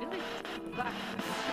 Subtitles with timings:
[0.00, 0.20] Really?
[0.74, 1.43] Black.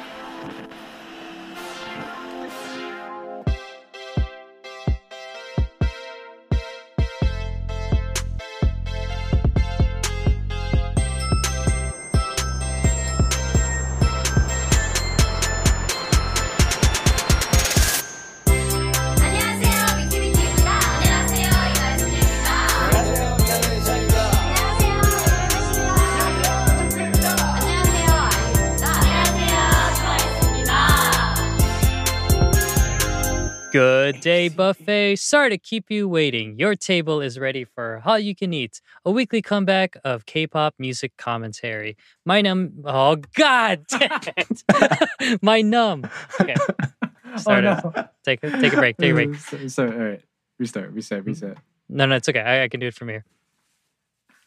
[34.41, 35.17] Day, buffet.
[35.17, 36.57] Sorry to keep you waiting.
[36.57, 41.95] Your table is ready for Hallyu Can Eat, a weekly comeback of K-pop music commentary.
[42.25, 42.71] My num.
[42.83, 45.43] Oh God, damn it.
[45.43, 46.09] My num.
[46.39, 46.55] Okay,
[47.37, 47.81] start it.
[47.83, 48.09] oh, no.
[48.25, 48.97] Take a take a break.
[48.97, 49.35] Take a break.
[49.35, 50.21] So, so, all right.
[50.57, 51.27] Restart, reset, mm.
[51.27, 51.57] reset.
[51.87, 52.41] No, no, it's okay.
[52.41, 53.23] I, I can do it from here.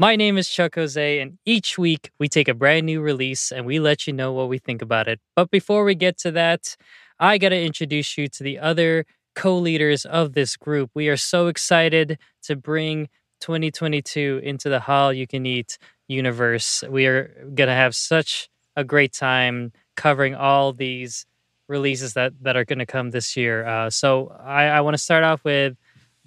[0.00, 3.64] My name is Chuck Jose, and each week we take a brand new release and
[3.64, 5.20] we let you know what we think about it.
[5.36, 6.76] But before we get to that,
[7.20, 10.90] I got to introduce you to the other co leaders of this group.
[10.94, 13.08] We are so excited to bring
[13.40, 16.84] 2022 into the Hallyu Can Eat universe.
[16.88, 21.26] We are going to have such a great time covering all these
[21.68, 23.66] releases that, that are going to come this year.
[23.66, 25.76] Uh, so I, I want to start off with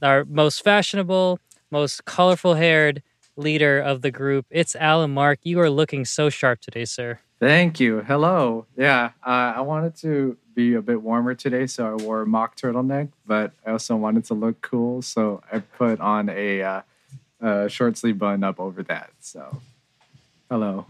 [0.02, 1.40] our most fashionable,
[1.72, 3.04] most colorful haired
[3.38, 4.46] leader of the group.
[4.50, 5.40] It's Alan Mark.
[5.44, 7.20] You are looking so sharp today, sir.
[7.40, 8.02] Thank you.
[8.02, 8.66] Hello.
[8.76, 12.56] Yeah, uh, I wanted to be a bit warmer today, so I wore a mock
[12.56, 16.82] turtleneck, but I also wanted to look cool, so I put on a, uh,
[17.40, 19.12] uh short sleeve button up over that.
[19.20, 19.62] So,
[20.50, 20.88] hello.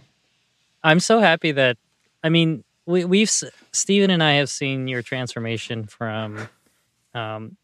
[0.83, 1.77] I'm so happy that,
[2.23, 6.47] I mean, we, we've, s- Steven and I have seen your transformation from
[7.13, 7.57] um,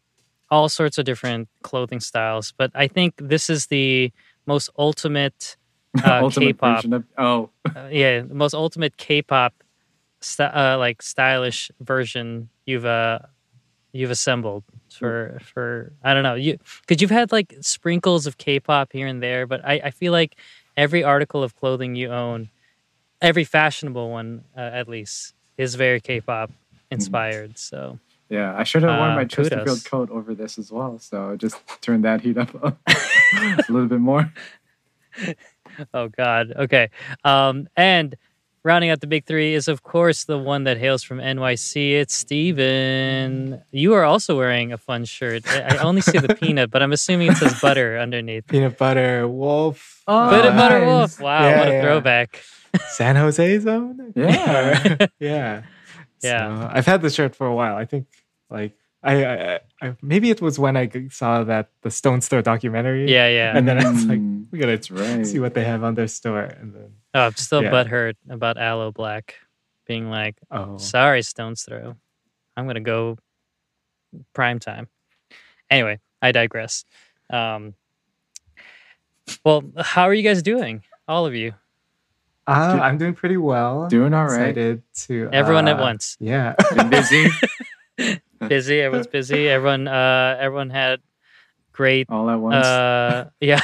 [0.50, 4.12] all sorts of different clothing styles, but I think this is the
[4.46, 5.56] most ultimate
[6.04, 6.84] uh, Ultimate K-pop.
[6.84, 9.54] of oh, uh, yeah, the most ultimate K-pop,
[10.20, 13.20] st- uh, like stylish version you've uh
[13.92, 18.92] you've assembled for for I don't know you because you've had like sprinkles of K-pop
[18.92, 20.36] here and there, but I I feel like
[20.76, 22.48] every article of clothing you own,
[23.22, 26.50] every fashionable one uh, at least, is very K-pop
[26.90, 27.56] inspired.
[27.56, 28.54] So yeah.
[28.56, 29.48] I should have worn Uh, my kudos.
[29.50, 32.76] Chesterfield coat over this as well, so just turn that heat up a
[33.68, 34.32] little bit more.
[35.94, 36.90] oh god, okay,
[37.24, 38.16] um and.
[38.66, 42.00] Rounding out the big three is, of course, the one that hails from NYC.
[42.00, 43.60] It's Steven.
[43.72, 45.46] You are also wearing a fun shirt.
[45.46, 48.46] I I only see the peanut, but I'm assuming it says butter underneath.
[48.46, 50.02] Peanut butter wolf.
[50.08, 51.20] Oh, Peanut butter wolf.
[51.20, 51.82] Wow, Yeah, what a yeah.
[51.82, 52.42] throwback.
[52.88, 54.14] San Jose zone.
[54.16, 55.08] Yeah.
[55.20, 55.62] yeah.
[56.24, 56.68] Yeah.
[56.68, 57.76] So, I've had this shirt for a while.
[57.76, 58.06] I think
[58.50, 63.10] like I, I, I maybe it was when I saw that the Stones Throw documentary.
[63.10, 63.56] Yeah, yeah.
[63.56, 65.26] And then I was like, Mm, we gotta right.
[65.26, 66.40] see what they have on their store.
[66.44, 67.70] And then Oh, I'm still Yeah.
[67.70, 69.30] butthurt about Aloe Blacc
[69.86, 71.94] being like, oh, sorry, Stone's Throw.
[72.56, 73.18] I'm going to go
[74.32, 74.88] prime time.
[75.68, 76.84] Anyway, I digress.
[77.28, 77.74] Um,
[79.44, 80.82] well, how are you guys doing?
[81.06, 81.52] All of you.
[82.46, 83.88] Uh, I'm doing pretty well.
[83.88, 84.48] Doing all right.
[84.48, 86.16] Excited to Everyone at uh, once.
[86.20, 86.54] Yeah.
[86.74, 87.28] Been busy
[88.48, 88.80] Busy.
[88.80, 89.48] Everyone's busy.
[89.48, 91.00] Everyone, uh, everyone had
[91.72, 92.66] great all at once.
[92.66, 93.60] Uh, yeah.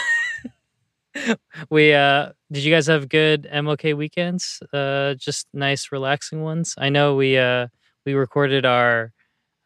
[1.71, 4.63] we uh, did you guys have good MOK weekends?
[4.73, 6.75] Uh, just nice, relaxing ones.
[6.79, 7.69] I know we uh
[8.07, 9.13] we recorded our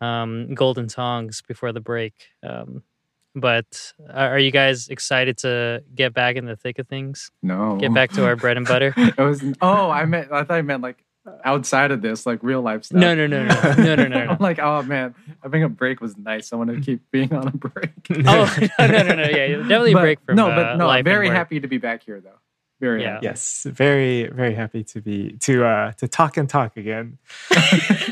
[0.01, 2.15] um golden tongs before the break.
[2.43, 2.83] Um,
[3.35, 7.31] but are are you guys excited to get back in the thick of things?
[7.43, 7.77] no.
[7.77, 8.95] Get back to our bread and butter?
[8.97, 11.05] It was oh, I meant I thought I meant like
[11.43, 13.01] outside of this, like real life stuff.
[13.01, 16.17] No, no, no, no, no, no, no, I'm like, oh man, having a break was
[16.19, 16.53] nice.
[16.53, 17.91] I want to keep being on a break.
[18.27, 19.23] Oh no, no, no, no.
[19.23, 21.69] Yeah, definitely a break from no, uh, but no, life I'm and very happy to
[21.69, 22.39] be back here though.
[22.81, 23.15] Very Yeah.
[23.15, 23.25] happy.
[23.27, 23.67] yes.
[23.71, 27.19] Very, very happy to be to uh to talk and talk again.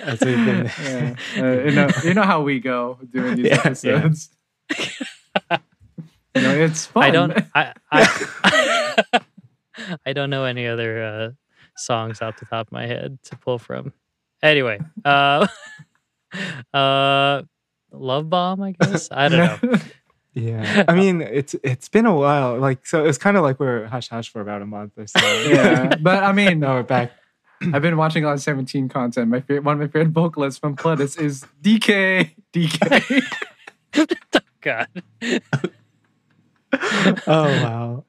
[0.04, 1.14] As we've been Yeah.
[1.36, 4.08] Uh, you know, you know how we go doing these Yeah, yeah.
[4.70, 5.10] Episodes.
[6.34, 7.02] you know, it's fun.
[7.02, 7.38] I don't.
[7.54, 7.72] I.
[7.90, 8.94] I,
[10.06, 11.30] I don't know any other uh,
[11.76, 13.92] songs off the top of my head to pull from.
[14.42, 15.46] Anyway, uh,
[16.74, 17.42] uh,
[17.92, 18.62] Love Bomb.
[18.62, 19.78] I guess I don't know.
[20.34, 22.58] Yeah, I mean it's it's been a while.
[22.58, 25.20] Like so, it's kind of like we're hush hush for about a month or so.
[25.20, 27.12] yeah, but I mean, now we're back.
[27.72, 29.28] I've been watching a lot of 17 content.
[29.28, 32.30] My favorite, one of my favorite vocalists from Pledis is DK.
[32.52, 34.42] DK.
[34.62, 34.86] God.
[37.26, 38.04] Oh wow.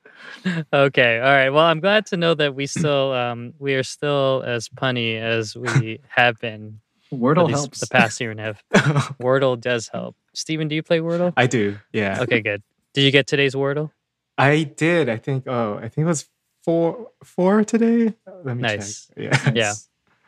[0.71, 1.19] Okay.
[1.19, 1.49] All right.
[1.49, 5.55] Well, I'm glad to know that we still um we are still as punny as
[5.55, 6.79] we have been
[7.13, 7.79] Wordle these- helps.
[7.81, 8.63] the past year and a half.
[9.19, 10.15] Wordle does help.
[10.33, 11.33] Steven, do you play Wordle?
[11.37, 11.77] I do.
[11.91, 12.21] Yeah.
[12.21, 12.63] Okay, good.
[12.93, 13.91] Did you get today's Wordle?
[14.37, 15.09] I did.
[15.09, 15.43] I think.
[15.47, 16.27] Oh, I think it was
[16.63, 18.13] four four today.
[18.43, 19.07] Let me Nice.
[19.07, 19.17] check.
[19.17, 19.51] Yeah.
[19.53, 19.73] Yeah.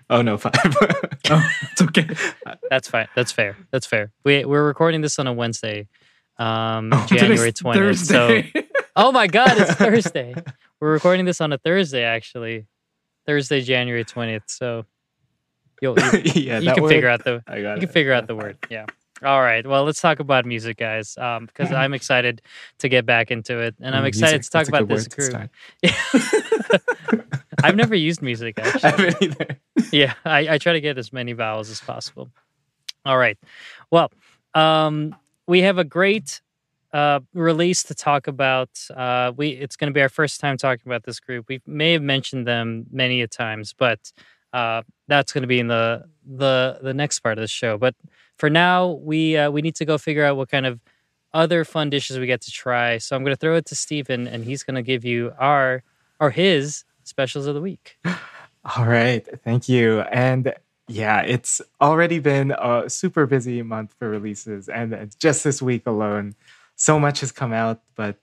[0.09, 0.53] Oh no, five.
[1.29, 2.07] Oh, it's okay.
[2.69, 3.07] That's fine.
[3.15, 3.57] That's fair.
[3.71, 4.11] That's fair.
[4.23, 5.87] We we're recording this on a Wednesday,
[6.37, 7.99] um, Oh, January twentieth.
[7.99, 8.41] So,
[8.95, 10.35] oh my God, it's Thursday.
[10.79, 12.67] We're recording this on a Thursday, actually,
[13.25, 14.43] Thursday, January twentieth.
[14.47, 14.85] So,
[15.81, 17.93] you'll you, yeah, you can word, figure out the I got you can it.
[17.93, 18.57] figure out the word.
[18.69, 18.85] Yeah.
[19.23, 19.65] All right.
[19.65, 22.41] Well, let's talk about music, guys, um, because I'm excited
[22.79, 25.49] to get back into it, and I'm excited music, to talk about this group.
[27.63, 28.89] I've never used music I actually.
[28.89, 29.59] haven't either.
[29.93, 32.29] yeah, I, I try to get as many vowels as possible.
[33.05, 33.37] All right.
[33.89, 34.11] Well,
[34.53, 35.15] um,
[35.47, 36.41] we have a great
[36.93, 38.69] uh, release to talk about.
[38.95, 41.45] Uh, we it's going to be our first time talking about this group.
[41.49, 44.11] We may have mentioned them many a times, but
[44.53, 47.77] uh, that's going to be in the the the next part of the show.
[47.77, 47.95] But
[48.37, 50.79] for now, we uh, we need to go figure out what kind of
[51.33, 52.97] other fun dishes we get to try.
[52.97, 55.83] So I'm going to throw it to Stephen, and he's going to give you our
[56.19, 57.97] or his specials of the week.
[58.77, 59.99] All right, thank you.
[60.01, 60.53] And
[60.87, 66.35] yeah, it's already been a super busy month for releases, and just this week alone,
[66.75, 67.81] so much has come out.
[67.95, 68.17] But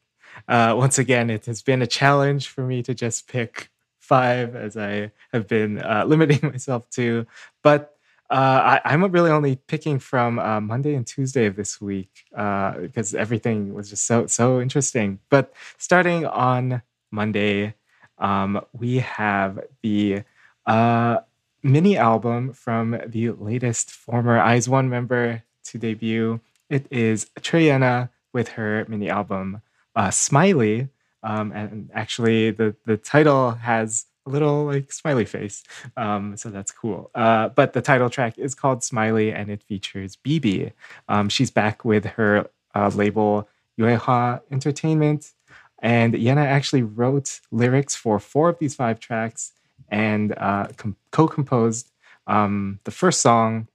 [0.49, 4.77] uh, once again, it has been a challenge for me to just pick five, as
[4.77, 7.27] I have been uh, limiting myself to.
[7.63, 7.97] But
[8.31, 12.79] uh, I, I'm really only picking from uh, Monday and Tuesday of this week uh,
[12.79, 15.19] because everything was just so so interesting.
[15.31, 17.75] But starting on Monday,
[18.19, 20.23] um, we have the
[20.65, 21.19] uh,
[21.63, 26.41] mini album from the latest former IZ*ONE member to debut.
[26.69, 29.63] It is Choi Yena with her mini album
[29.95, 30.89] uh, Smiley,
[31.23, 35.65] um, and actually the the title has a little like smiley face,
[35.97, 37.11] um, so that's cool.
[37.15, 40.73] Uh, but the title track is called Smiley, and it features BIBI.
[41.09, 43.49] Um, she's back with her uh, label
[43.79, 45.33] Yuehua Entertainment.
[45.81, 49.53] And Yena actually wrote lyrics for four of these five tracks
[49.93, 51.93] and uh, com- co composed
[52.27, 53.69] um, the first song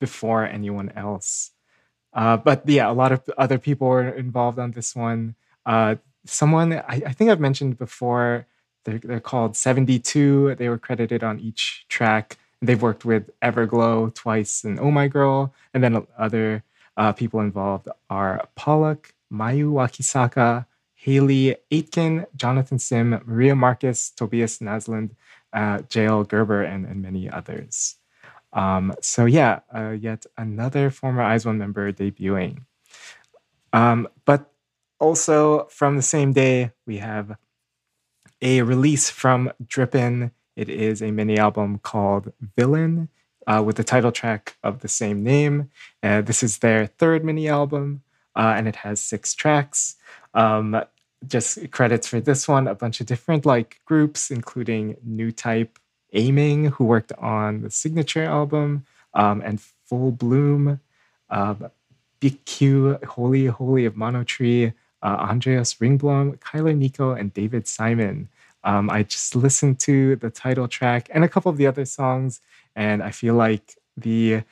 [0.00, 1.52] before anyone else.
[2.12, 5.36] Uh, but yeah, a lot of other people were involved on this one.
[5.66, 8.46] Uh, someone, I, I think I've mentioned before,
[8.84, 10.54] they're, they're called 72.
[10.54, 12.38] They were credited on each track.
[12.62, 15.52] They've worked with Everglow twice and Oh My Girl.
[15.74, 16.64] And then other
[16.96, 25.10] uh, people involved are Pollock, Mayu Wakisaka, Haley Aitken, Jonathan Sim, Maria Marcus, Tobias Nasland,
[25.56, 27.96] uh, Jael Gerber, and, and many others.
[28.52, 32.64] Um, so yeah, uh, yet another former IZ*ONE member debuting.
[33.72, 34.52] Um, but
[35.00, 37.36] also from the same day, we have
[38.40, 40.30] a release from Drippin.
[40.54, 43.08] It is a mini album called Villain
[43.46, 45.70] uh, with the title track of the same name.
[46.02, 48.02] Uh, this is their third mini album,
[48.34, 49.96] uh, and it has six tracks.
[50.34, 50.82] Um,
[51.28, 55.78] just credits for this one, a bunch of different like groups, including New Type
[56.12, 60.80] Aiming, who worked on the signature album, um, and Full Bloom,
[61.30, 61.54] uh,
[62.20, 68.28] Big Q, Holy Holy of Monotree, uh, Andreas Ringblom, Kyler Nico, and David Simon.
[68.64, 72.40] Um, I just listened to the title track and a couple of the other songs,
[72.74, 74.42] and I feel like the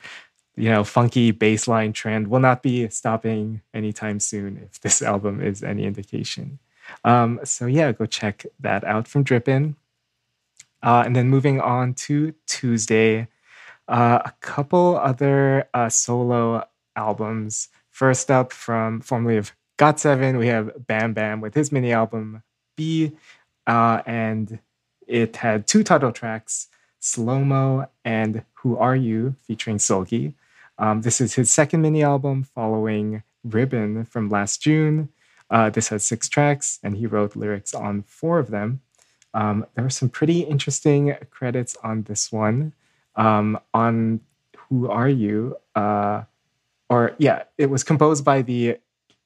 [0.55, 5.63] you know funky bassline trend will not be stopping anytime soon if this album is
[5.63, 6.59] any indication.
[7.03, 9.75] Um, so yeah, go check that out from Drippin.
[10.83, 13.27] Uh, and then moving on to Tuesday,
[13.87, 17.69] uh, a couple other uh, solo albums.
[17.89, 22.43] First up, from formerly of Got Seven, we have Bam Bam with his mini album
[22.77, 23.13] B,
[23.65, 24.59] uh, and
[25.07, 26.67] it had two title tracks,
[26.99, 30.33] Slow Mo and Who Are You, featuring Seulgi.
[30.77, 35.09] Um, this is his second mini album following Ribbon from last June.
[35.49, 38.81] Uh, this has six tracks, and he wrote lyrics on four of them.
[39.33, 42.73] Um, there are some pretty interesting credits on this one.
[43.15, 44.21] Um, on
[44.57, 45.57] Who Are You?
[45.75, 46.23] Uh,
[46.89, 48.77] or yeah, it was composed by the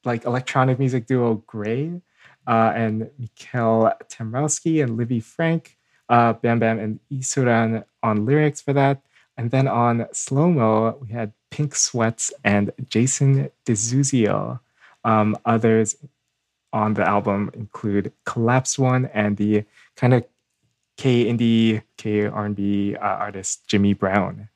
[0.06, 2.02] like electronic music duo Gray
[2.48, 5.78] uh, and Mikhail Temrowski and Livy Frank.
[6.10, 9.02] Uh, Bam Bam and Isuran on lyrics for that.
[9.38, 14.60] And then on Slow Mo, we had Pink Sweats and Jason DeZuzio.
[15.04, 15.96] Um, others
[16.74, 19.66] on the album include Collapsed One and the
[19.96, 20.26] kind of
[20.98, 24.50] K indie, K R&B uh, artist Jimmy Brown.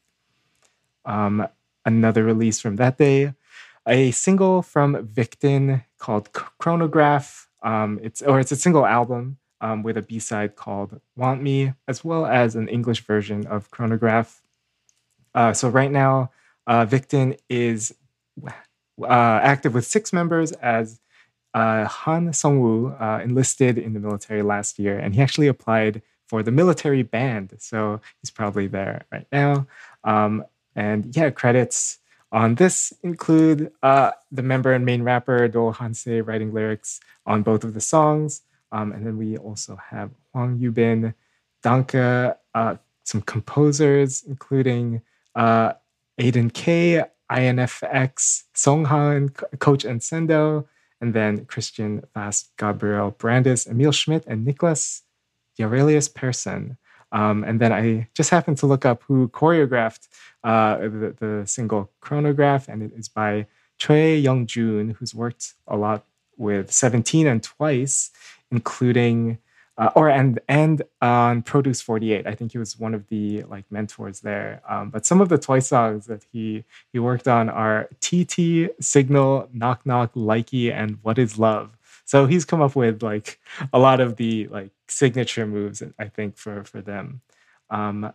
[1.05, 1.47] Um,
[1.85, 3.33] another release from that day,
[3.87, 7.47] a single from Victon called Chronograph.
[7.61, 11.73] Um, it's or it's a single album um, with a B side called Want Me,
[11.87, 14.41] as well as an English version of Chronograph.
[15.33, 16.31] Uh, so right now,
[16.67, 17.95] uh, Victon is
[19.01, 20.99] uh, active with six members as
[21.53, 26.41] uh, Han Sung-woo uh, enlisted in the military last year, and he actually applied for
[26.41, 27.53] the military band.
[27.59, 29.67] So he's probably there right now.
[30.03, 30.45] Um,
[30.75, 31.99] and yeah, credits
[32.31, 37.63] on this include uh, the member and main rapper Do Hanse writing lyrics on both
[37.63, 38.41] of the songs.
[38.71, 41.13] Um, and then we also have Hwang Yubin,
[41.63, 45.03] Danka, uh, some composers, including
[45.35, 45.73] uh,
[46.19, 50.65] Aiden K, INFX, Song Han, Coach and Sendo,
[51.01, 55.03] and then Christian Fast, Gabriel Brandis, Emil Schmidt, and Nicholas
[55.59, 56.77] Aurelius Persson.
[57.11, 60.07] Um, and then I just happened to look up who choreographed
[60.43, 63.45] uh, the, the single Chronograph, and it is by
[63.77, 66.05] Choi Young Jun, who's worked a lot
[66.37, 68.09] with 17 and Twice,
[68.51, 69.37] including
[69.77, 72.27] uh, or and and on Produce 48.
[72.27, 74.61] I think he was one of the like mentors there.
[74.69, 79.49] Um, but some of the toy songs that he he worked on are TT, Signal,
[79.53, 81.77] Knock Knock, Likey, and What Is Love.
[82.05, 83.39] So he's come up with like
[83.71, 87.21] a lot of the like signature moves, I think, for for them.
[87.69, 88.13] Um,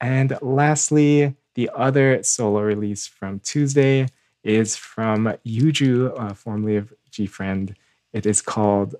[0.00, 4.08] and lastly, the other solo release from Tuesday
[4.44, 7.74] is from Yuju, uh, formerly of G Friend.
[8.12, 8.96] It is called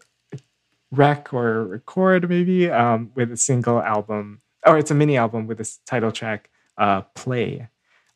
[0.90, 5.59] Rec or Record, maybe, um, with a single album, or it's a mini album with
[5.59, 7.69] this title track, uh, Play.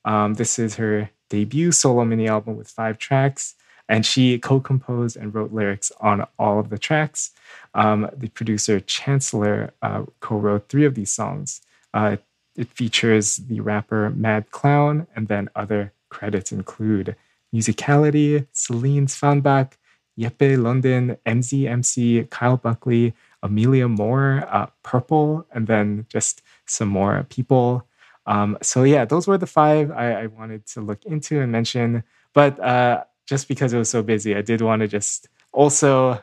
[0.05, 3.55] Um, this is her debut solo mini album with five tracks,
[3.89, 7.33] and she co composed and wrote lyrics on all of the tracks.
[7.75, 11.61] Um, the producer Chancellor uh, co wrote three of these songs.
[11.93, 12.17] Uh,
[12.57, 17.17] it features the rapper Mad Clown, and then other credits include
[17.55, 19.73] Musicality, Celine Svanbach,
[20.21, 27.87] Jeppe London, MZMC, Kyle Buckley, Amelia Moore, uh, Purple, and then just some more people.
[28.27, 32.05] Um, so yeah, those were the five I, I wanted to look into and mention.
[32.33, 36.23] But uh, just because it was so busy, I did want to just also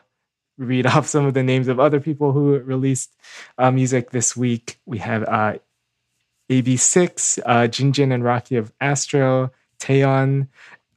[0.56, 3.14] read off some of the names of other people who released
[3.58, 4.78] uh, music this week.
[4.86, 5.58] We have uh,
[6.50, 9.50] AB6IX, uh, Jinjin and Rocky of Astro,
[9.80, 10.48] Taeyeon,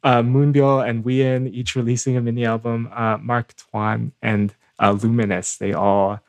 [0.03, 2.89] uh, Moonbyul and Wheein, each releasing a mini album.
[2.93, 6.19] Uh, Mark Tuan and uh, Luminous, they all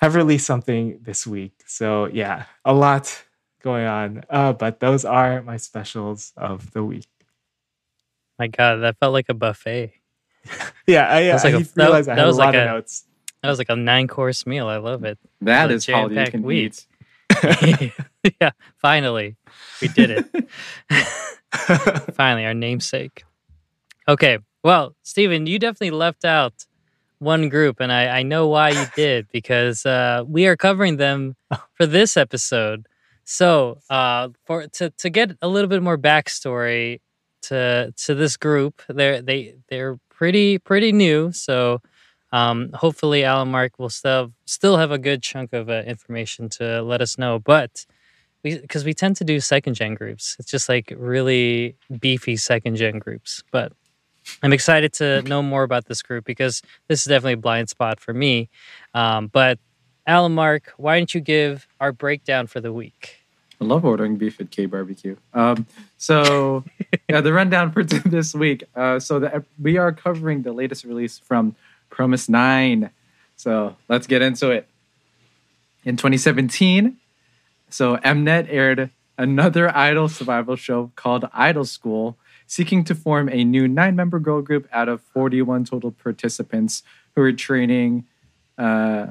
[0.00, 1.62] have released something this week.
[1.66, 3.24] So yeah, a lot
[3.62, 4.22] going on.
[4.28, 7.08] Uh, but those are my specials of the week.
[8.38, 9.92] My God, that felt like a buffet.
[10.86, 12.62] Yeah, I, That's I like a- that- realized I that was a lot like of
[12.62, 13.04] a- notes.
[13.42, 14.68] That was like a nine course meal.
[14.68, 15.18] I love it.
[15.40, 16.64] That Like is all you jam-packed can week.
[16.72, 16.86] eat.
[18.40, 19.36] Yeah, finally,
[19.80, 20.50] we did it.
[22.14, 23.24] finally, our namesake.
[24.08, 26.66] Okay, well, Stephen, you definitely left out
[27.18, 31.36] one group, and I, I know why you did because uh, we are covering them
[31.74, 32.86] for this episode.
[33.24, 37.00] So, uh, for to to get a little bit more backstory
[37.42, 41.32] to to this group, they're they they're pretty pretty new.
[41.32, 41.80] So,
[42.34, 46.82] um, hopefully, Alan Mark will still still have a good chunk of uh, information to
[46.82, 47.38] let us know.
[47.38, 47.86] But
[48.42, 52.74] we because we tend to do second gen groups, it's just like really beefy second
[52.74, 53.44] gen groups.
[53.52, 53.72] But
[54.42, 58.00] I'm excited to know more about this group because this is definitely a blind spot
[58.00, 58.50] for me.
[58.94, 59.60] Um, but
[60.04, 63.20] Alan Mark, why don't you give our breakdown for the week?
[63.60, 65.14] I love ordering beef at K Barbecue.
[65.34, 65.66] Um,
[65.98, 66.64] so
[67.08, 68.64] yeah, the rundown for this week.
[68.74, 71.54] Uh, so the, we are covering the latest release from
[71.90, 72.90] fromis Nine.
[73.36, 74.68] So let's get into it.
[75.84, 76.96] In 2017,
[77.68, 83.68] so Mnet aired another idol survival show called Idol School, seeking to form a new
[83.68, 86.82] nine-member girl group out of 41 total participants
[87.14, 88.04] who are training.
[88.56, 89.08] Uh,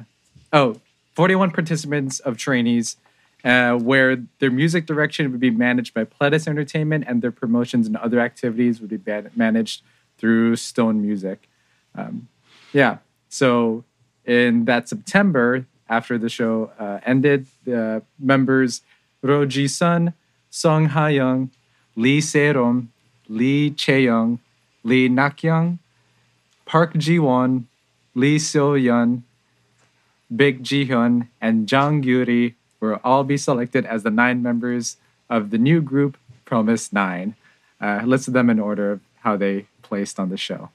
[0.51, 0.77] oh,
[1.15, 2.97] 41 participants of trainees
[3.43, 7.97] uh, where their music direction would be managed by Pledis Entertainment and their promotions and
[7.97, 8.99] other activities would be
[9.35, 9.81] managed
[10.17, 11.49] through Stone Music.
[11.95, 12.29] Um,
[12.73, 12.97] yeah,
[13.29, 13.83] so
[14.25, 18.81] in that September, after the show uh, ended, the members
[19.21, 20.13] Ro Ji Sun,
[20.49, 21.51] Song Ha Young,
[21.95, 22.91] Lee Se-rom,
[23.29, 24.39] Lee Chae-young,
[24.83, 25.79] Lee Na-gyung,
[26.65, 27.67] Park Ji-won,
[28.15, 29.21] Lee Seo-yeon,
[30.33, 34.97] Baek Ji-heon, and Jang Gyuri will all be selected as the nine members
[35.29, 37.35] of the new group fromis Nine.
[37.79, 40.69] Uh, listed them in order of how they placed on the show.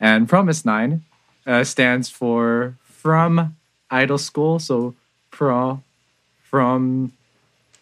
[0.00, 1.04] And fromis Nine
[1.46, 3.56] uh, stands for From
[3.90, 4.58] Idol School.
[4.58, 4.94] So
[5.30, 5.82] Pro,
[6.42, 7.12] from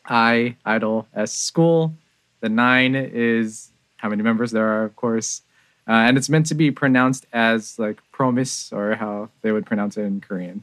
[0.05, 1.95] I, Idol, S School.
[2.41, 5.43] The nine is how many members there are, of course.
[5.87, 9.97] Uh, and it's meant to be pronounced as like promise or how they would pronounce
[9.97, 10.63] it in Korean.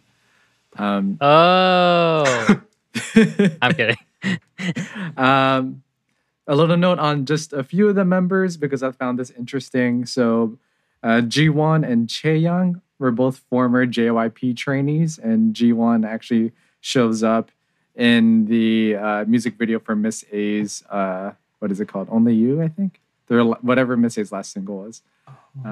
[0.78, 2.62] Um, Oh,
[3.62, 3.98] I'm kidding.
[5.18, 5.84] um,
[6.48, 10.06] a little note on just a few of the members because I found this interesting.
[10.06, 10.58] So,
[11.02, 16.52] Uh, Jiwon and Chaeyoung were both former JYP trainees, and Jiwon actually
[16.82, 17.50] shows up
[17.96, 22.08] in the uh, music video for Miss A's, uh, what is it called?
[22.12, 23.00] Only You, I think?
[23.28, 25.02] Their, whatever Miss A's last single was.
[25.66, 25.70] Uh,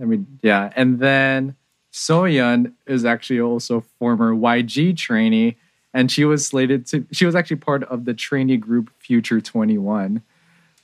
[0.00, 0.72] I mean, yeah.
[0.76, 1.56] And then
[1.92, 5.56] Seoyeon is actually also former YG trainee,
[5.92, 7.06] and she was slated to.
[7.12, 10.22] She was actually part of the trainee group Future Twenty One.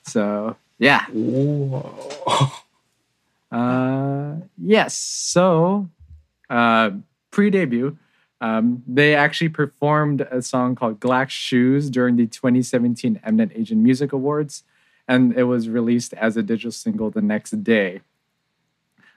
[0.03, 2.50] So yeah, Whoa.
[3.55, 4.97] uh, yes.
[4.97, 5.89] So
[6.51, 6.91] uh,
[7.31, 7.97] pre-debut,
[8.41, 14.13] um, they actually performed a song called "Glass Shoes" during the 2017 Mnet Asian Music
[14.13, 14.65] Awards,
[15.07, 18.01] and it was released as a digital single the next day.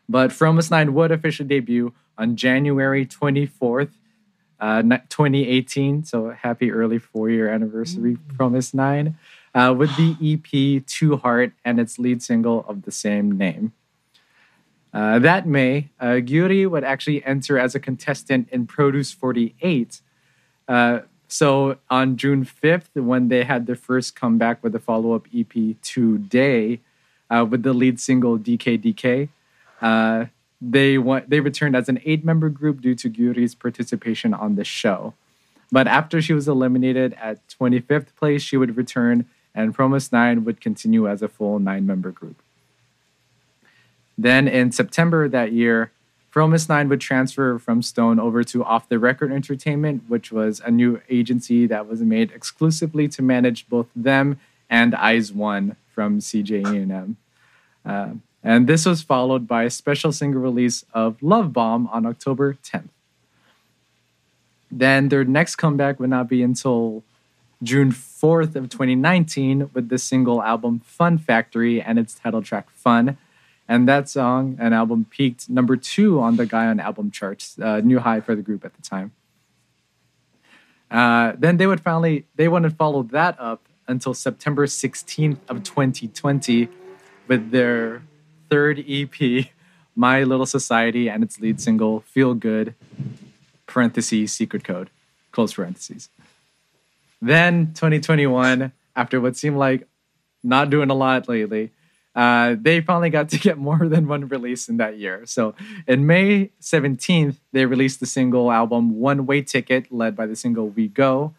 [0.08, 3.92] But fromis 9 would officially debut on January 24th,
[4.60, 6.06] uh, 2018.
[6.06, 9.18] So happy early four year anniversary, fromis 9,
[9.56, 13.74] uh, with the EP Two Heart and its lead single of the same name.
[14.98, 20.02] Uh, that May, uh, Gyuri would actually enter as a contestant in Produce 48.
[20.68, 25.28] Uh, so on June 5th, when they had their first comeback with the follow up
[25.32, 26.80] EP Today,
[27.30, 29.30] uh, with the lead single DKDK,
[29.84, 30.26] uh,
[30.60, 35.14] they they returned as an eight member group due to Gyuri's participation on the show.
[35.72, 40.60] But after she was eliminated at 25th place, she would return, and fromis 9 would
[40.60, 42.42] continue as a full nine member group.
[44.18, 45.92] Then in September that year,
[46.34, 50.72] fromis 9 would transfer from Stone over to Off the Record Entertainment, which was a
[50.72, 57.18] new agency that was made exclusively to manage both them and IZ*ONE from CJE&M.
[57.86, 58.10] Uh,
[58.44, 62.90] and this was followed by a special single release of Love Bomb on October 10th.
[64.70, 67.04] Then their next comeback would not be until
[67.64, 73.18] June 4th of 2019 with the single album Fun Factory and its title track Fun.
[73.68, 78.00] And that song and album peaked number two on the Gaon album charts, uh, new
[78.00, 79.12] high for the group at the time.
[80.90, 86.70] Uh, then they would finally they wouldn't follow that up until September 16th of 2020
[87.28, 88.02] with their
[88.50, 89.48] third EP,
[89.96, 92.74] My Little Society, and its lead single Feel Good,
[93.66, 94.90] parentheses secret code,
[95.32, 96.10] close parentheses.
[97.22, 99.88] Then 2021, after what seemed like
[100.44, 101.72] not doing a lot lately,
[102.18, 105.22] uh, they finally got to get more than one release in that year.
[105.26, 105.54] So
[105.88, 110.68] in May 17th, they released the single album One Way Ticket, led by the single
[110.68, 111.36] We Go.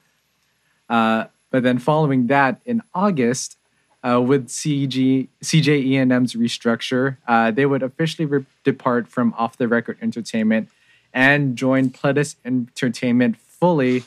[0.88, 3.56] Uh, but then following that, in August,
[4.04, 9.98] uh, with CG, CJE&M's restructure, uh, they would officially re- depart from Off the Record
[10.00, 10.68] Entertainment
[11.12, 14.04] and join Pledis Entertainment fully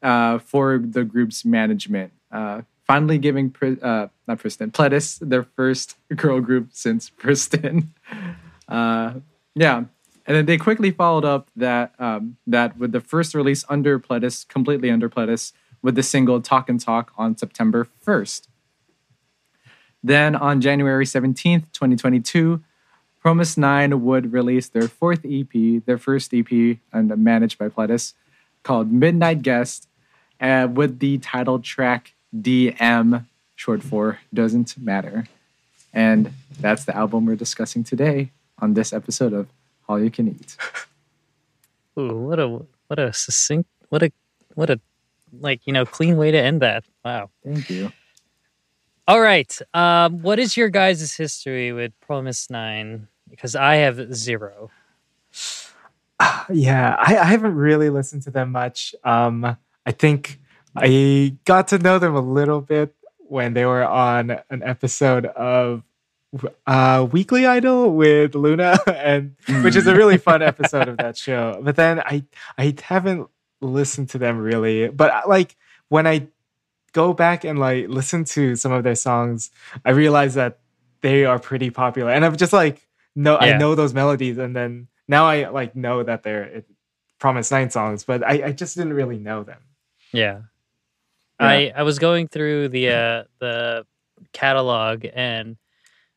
[0.00, 2.12] uh, for the group's management.
[2.86, 7.88] Finally giving Pri- uh, not Pristin Pledis their first girl group since Pristin.
[8.68, 9.14] Uh,
[9.54, 9.84] yeah,
[10.26, 14.46] and then they quickly followed up that um, that with the first release under Pledis,
[14.48, 18.48] completely under Pledis, with the single "Talk and Talk" on September first.
[20.02, 22.62] Then on January 17th, 2022,
[23.24, 28.14] fromis 9 would release their fourth EP, their first EP, and managed by Pledis,
[28.64, 29.88] called Midnight Guest,
[30.40, 35.26] uh, with the title track DM, short for Doesn't Matter.
[35.92, 39.48] And that's the album we're discussing today on this episode of
[39.88, 40.56] Hallyu Can Eat.
[41.98, 42.48] Ooh, what a
[42.86, 44.10] what a succinct what a
[44.54, 44.80] what a
[45.40, 46.84] like you know clean way to end that.
[47.04, 47.30] Wow.
[47.44, 47.92] Thank you.
[49.06, 49.58] All right.
[49.74, 53.08] Um, what is your guys' history with fromis Nine?
[53.28, 54.70] Because I have zero.
[56.50, 58.94] yeah, I, I haven't really listened to them much.
[59.04, 60.38] Um, I think
[60.76, 65.82] I got to know them a little bit when they were on an episode of
[66.66, 71.60] uh, Weekly Idol with Loona, and which is a really fun episode of that show.
[71.62, 72.24] But then I
[72.56, 73.28] I haven't
[73.60, 74.88] listened to them really.
[74.88, 75.56] But uh, like
[75.88, 76.28] when I
[76.92, 79.50] go back and like listen to some of their songs,
[79.84, 80.58] I realize that
[81.00, 84.88] they are pretty popular, and I'm just like no, I know those melodies, and then
[85.06, 86.66] now I like know that they're it,
[87.20, 89.60] fromis Nine songs, but I, I just didn't really know them.
[90.12, 90.42] Yeah.
[91.42, 93.86] I I was going through the uh the
[94.32, 95.56] catalog and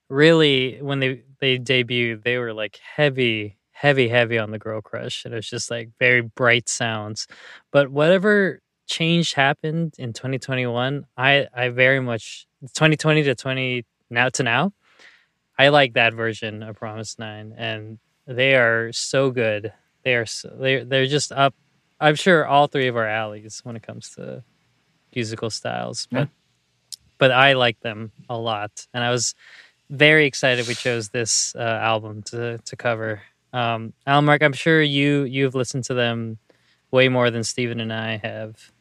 [0.10, 5.26] really when they they debuted they were like heavy heavy heavy on the girl crush.
[5.26, 7.28] And it was just like very bright sounds.
[7.72, 14.44] But whatever change happened in 2021 i i very much 2020 to 20 now to
[14.44, 14.72] now
[15.58, 19.72] i like that version of fromis 9 and they are so good.
[20.04, 21.56] They are so, they're, they're just up
[22.00, 24.44] i'm sure all three of our alleys when it comes to
[25.15, 26.25] musical styles but Yeah.
[27.17, 29.34] but i like them a lot and i was
[29.89, 33.21] very excited we chose this uh, album to to cover.
[33.54, 36.39] Um, Alan Mark, I'm sure you you've listened to them
[36.89, 38.71] way more than Steven and I have.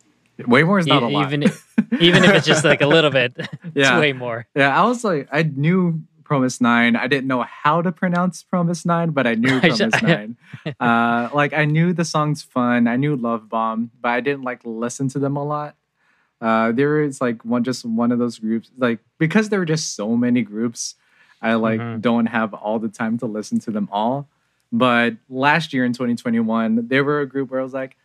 [0.48, 1.26] Way more is not E- a lot.
[1.26, 1.62] even if-
[2.00, 3.32] even if it's just like a little bit.
[3.36, 4.00] it's Yeah.
[4.00, 4.46] way more.
[4.56, 6.96] Yeah, I was like, I knew fromis Nine.
[6.96, 10.36] I didn't know how to pronounce fromis Nine, but I knew fromis Nine.
[10.80, 12.88] Uh, like I knew the song's fun.
[12.88, 15.76] I knew Love Bomb, but I didn't like listen to them a lot.
[16.44, 18.70] Uh, there is like one, just one of those groups.
[18.76, 20.94] Like because there are just so many groups,
[21.40, 22.02] I like Mhm.
[22.02, 24.28] don't have all the time to listen to them all.
[24.70, 27.96] But last year in 2021, there were a group where I was like,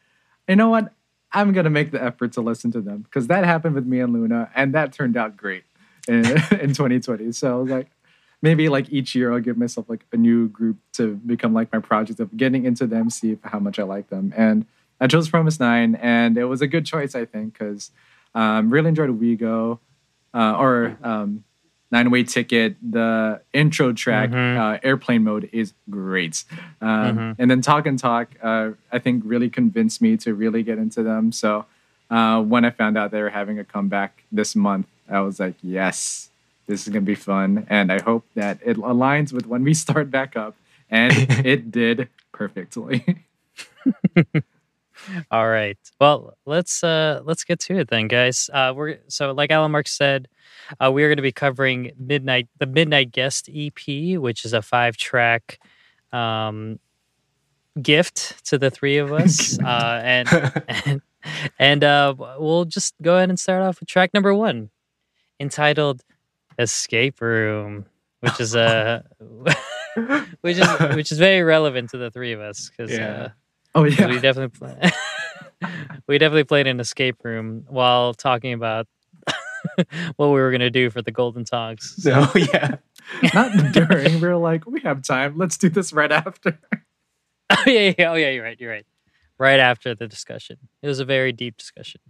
[0.48, 0.94] you know what?
[1.34, 4.16] I'm gonna make the effort to listen to them because that happened with me and
[4.16, 5.64] Loona, and that turned out great
[6.08, 6.26] in,
[6.64, 7.34] in 2020.
[7.34, 7.88] So I was like,
[8.42, 11.80] maybe like each year I'll give myself like a new group to become like my
[11.80, 14.34] project of getting into them, see if, how much I like them.
[14.38, 14.66] And
[15.02, 17.92] I chose fromis Nine, and it was a good choice, I think, because
[18.36, 19.80] um, really enjoyed We Go
[20.34, 21.44] uh, or um,
[21.92, 22.76] Nine Way Ticket.
[22.82, 24.58] The intro track, Mhm.
[24.58, 26.44] uh, Airplane Mode, is great.
[26.82, 27.36] Um, Mhm.
[27.40, 31.02] And then Talk and Talk, uh, I think, really convinced me to really get into
[31.04, 31.32] them.
[31.32, 31.66] So
[32.12, 35.56] uh, when I found out they were having a comeback this month, I was like,
[35.62, 36.30] yes,
[36.68, 37.66] this is going to be fun.
[37.70, 40.56] And I hope that it aligns with when we start back up.
[40.92, 41.14] And
[41.46, 43.26] it did perfectly.
[45.32, 45.78] All right.
[46.00, 48.50] Well, let's uh let's get to it then, guys.
[48.54, 50.28] Uh we're so like Alan Mark said,
[50.80, 54.62] uh we are going to be covering Midnight the Midnight Guest EP, which is a
[54.62, 55.60] five-track
[56.12, 56.80] um
[57.82, 59.60] gift to the three of us.
[59.64, 60.28] uh and
[60.68, 61.02] and
[61.60, 64.70] and uh we'll just go ahead and start off with track number 1
[65.40, 66.02] entitled
[66.58, 67.86] Escape Room,
[68.22, 69.02] which is uh
[70.42, 73.08] which is which is very relevant to the three of us cuz Yeah.
[73.24, 73.30] uh
[73.76, 74.08] oh, yeah.
[74.08, 74.92] we definitely
[76.08, 78.88] we definitely played an escape room while talking about
[80.16, 81.96] what we were gonna do for the golden tongs.
[81.98, 82.76] So, So yeah.
[83.34, 84.22] Not during.
[84.22, 85.38] We are like, we have time.
[85.38, 86.60] Let's do this right after.
[87.50, 88.86] oh yeah, yeah, oh yeah, you're right, you're right.
[89.38, 92.02] Right after the discussion, it was a very deep discussion.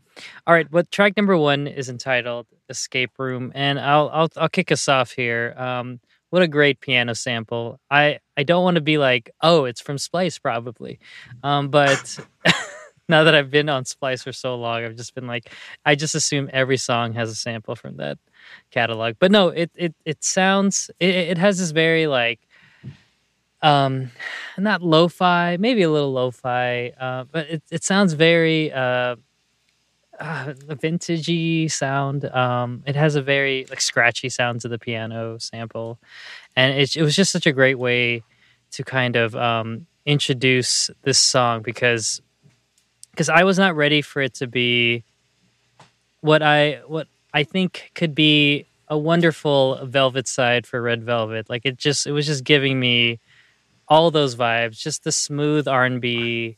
[0.48, 4.72] All right, but track number one is entitled "Escape Room," and I'll I'll I'll kick
[4.72, 5.54] us off here.
[5.56, 7.80] Um, what a great piano sample!
[7.89, 11.00] I I don't want to be like, oh, it's from Splice, probably,
[11.44, 12.20] um, but
[13.10, 15.52] now that I've been on Splice for so long, I've just been like,
[15.86, 18.18] I just assume every song has a sample from that
[18.72, 19.15] catalog.
[19.20, 22.39] But no, it it it sounds it, it has this very like
[23.62, 24.10] um
[24.58, 29.15] not lo-fi maybe a little lo-fi uh but it, it sounds very uh
[30.19, 32.25] uh, vintagey sound.
[32.25, 35.99] Um, it has a very like scratchy sound to the piano sample,
[36.55, 38.23] and it, it was just such a great way
[38.71, 42.21] to kind of um, introduce this song because
[43.12, 45.03] because I was not ready for it to be
[46.21, 51.49] what I what I think could be a wonderful Velvet side for Red Velvet.
[51.49, 53.19] Like it just it was just giving me
[53.88, 56.58] all those vibes, just the smooth R and B,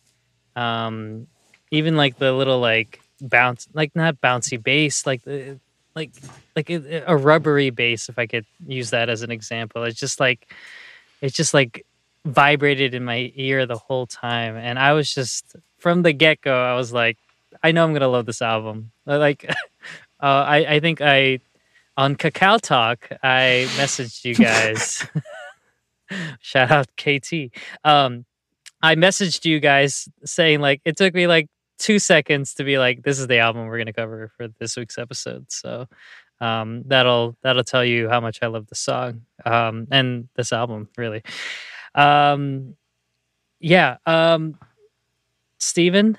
[0.55, 1.27] um,
[1.71, 5.59] even like the little like bounce, like not bouncy bass, like the
[5.95, 6.11] like
[6.55, 9.83] like a, a rubbery bass, if I could use that as an example.
[9.83, 10.53] It's just like
[11.21, 11.85] it's just like
[12.25, 16.63] vibrated in my ear the whole time, and I was just from the get go,
[16.63, 17.17] I was like,
[17.63, 18.91] I know I'm gonna love this album.
[19.05, 19.45] Like,
[20.19, 21.39] uh, I I think I
[21.97, 25.05] on KakaoTalk I messaged you guys.
[26.41, 27.51] Shout out KT.
[27.83, 28.25] Um,
[28.81, 31.47] I messaged you guys saying like it took me like
[31.81, 34.97] two seconds to be like, this is the album we're gonna cover for this week's
[34.97, 35.51] episode.
[35.51, 35.87] So
[36.39, 40.89] um, that'll that'll tell you how much I love the song um, and this album
[40.97, 41.23] really.
[41.95, 42.75] Um,
[43.59, 43.97] yeah.
[44.05, 44.57] Um,
[45.59, 46.17] Steven,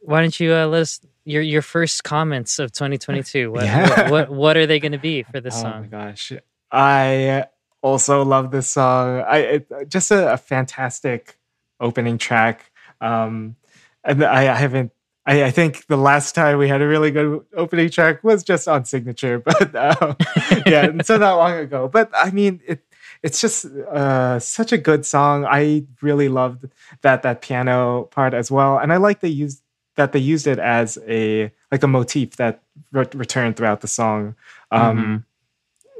[0.00, 3.50] why don't you uh, let us your your first comments of 2022?
[3.52, 3.88] What Yeah.
[3.88, 5.74] what, what what are they going to be for this song?
[5.74, 6.32] oh my gosh,
[6.70, 7.46] I
[7.82, 9.20] also love this song.
[9.20, 11.38] I it, just a, a fantastic
[11.80, 12.70] opening track.
[13.00, 13.56] Um,
[14.04, 14.92] and I, I haven't.
[15.24, 18.66] I, I think the last time we had a really good opening track was just
[18.66, 20.16] on Signature, but um,
[20.66, 21.88] yeah, and so not long ago.
[21.88, 22.84] But I mean, it
[23.22, 25.44] it's just uh, such a good song.
[25.44, 26.66] I really loved
[27.02, 29.62] that that piano part as well, and I like they used
[29.96, 34.34] that they used it as a like a motif that re- returned throughout the song.
[34.70, 35.24] Um,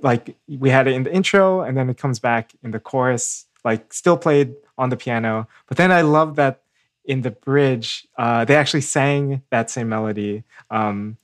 [0.02, 3.46] Like we had it in the intro, and then it comes back in the chorus,
[3.64, 5.46] like still played on the piano.
[5.68, 6.61] But then I love that
[7.04, 10.44] in the bridge, uh, they actually sang that same melody.
[10.70, 11.16] Um,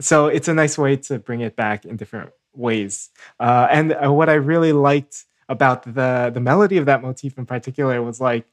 [0.00, 3.10] so it's a nice way to bring it back in different ways.
[3.38, 7.46] Uh, and uh, what I really liked about the the melody of that motif in
[7.46, 8.46] particular was like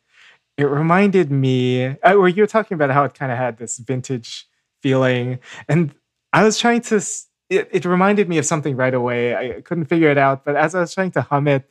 [0.57, 1.85] it reminded me.
[1.85, 4.47] Uh, where you were talking about how it kind of had this vintage
[4.81, 5.93] feeling, and
[6.31, 6.97] I was trying to.
[7.49, 9.35] it, it reminded me of something right away.
[9.35, 11.69] I couldn't figure it out, but as I was trying to hum it,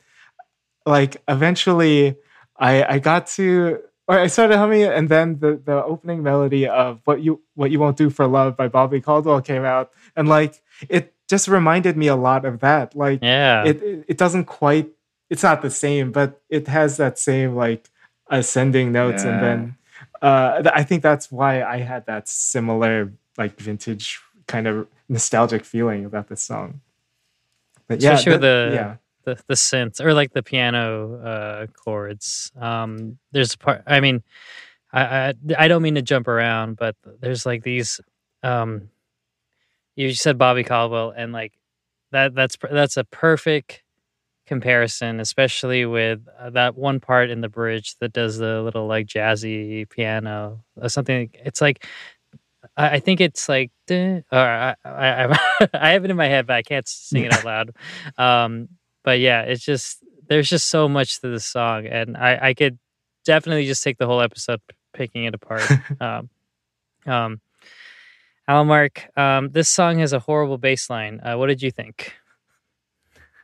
[0.85, 2.17] like eventually
[2.57, 6.67] I I got to or I started humming it, and then the the opening melody
[6.67, 10.27] of "What You What You Won't Do for Love" by Bobby Caldwell came out, and
[10.27, 12.95] like it just reminded me a lot of that.
[12.95, 13.63] Like Yeah.
[13.65, 14.89] it, it it doesn't quite
[15.29, 17.89] it's not the same but it has that same like
[18.29, 19.75] ascending notes and then
[20.21, 25.65] uh th- i think that's why i had that similar like vintage kind of nostalgic
[25.65, 26.81] feeling about this song
[27.87, 32.51] but yeah Especially that- the- yeah the the synth or like the piano uh chords
[32.59, 34.23] um there's a part i mean
[34.91, 38.01] I, I i don't mean to jump around but there's like these
[38.43, 38.89] um
[39.95, 41.53] you said bobby caldwell and like
[42.11, 43.83] that that's that's a perfect
[44.45, 49.07] comparison especially with uh, that one part in the bridge that does the little like
[49.07, 51.85] jazzy piano or something it's like
[52.77, 56.55] I think it's like, or I, I, I, I have it in my head, but
[56.55, 57.71] I can't sing it out loud.
[58.17, 58.69] Um,
[59.03, 62.79] but yeah, it's just there's just so much to this song, and I, I could
[63.25, 64.61] definitely just take the whole episode
[64.93, 65.69] picking it apart.
[65.99, 66.29] um,
[67.05, 67.41] um,
[68.47, 71.19] Alan Mark, um, this song has a horrible bass line.
[71.23, 72.13] Uh, what did you think?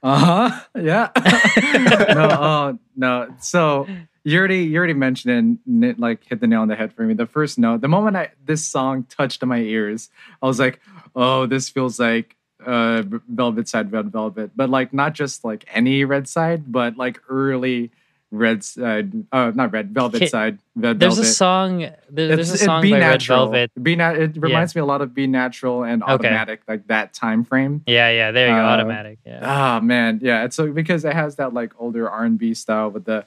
[0.02, 0.62] Uh huh.
[0.82, 1.10] Yeah.
[2.14, 2.24] no.
[2.24, 3.36] Uh, no.
[3.42, 3.88] So
[4.24, 6.94] you already you already mentioned it, and it like hit the nail on the head
[6.94, 7.14] for me.
[7.14, 10.10] The first note, the moment I this song touched my ears,
[10.42, 10.80] I was like,
[11.16, 16.04] oh, this feels like uh Velvet Side Red Velvet, but like not just like any
[16.06, 17.92] Red Side, but like early
[18.32, 21.30] Red Side, uh, not Red Velvet Okay, Side, Red There's Velvet.
[21.30, 21.80] a song.
[21.80, 23.24] There, there's a It's- song Be by Red.
[23.24, 23.72] Velvet.
[23.82, 26.14] Be na- It reminds me a lot of Be Natural and Okay.
[26.14, 27.82] Automatic, like that time frame.
[27.88, 28.32] Yeah, yeah.
[28.32, 28.60] There you go.
[28.62, 29.18] Uh, Automatic.
[29.26, 29.40] Yeah.
[29.42, 30.44] Ah man, yeah.
[30.44, 33.26] It's so because it has that like older R and B style with the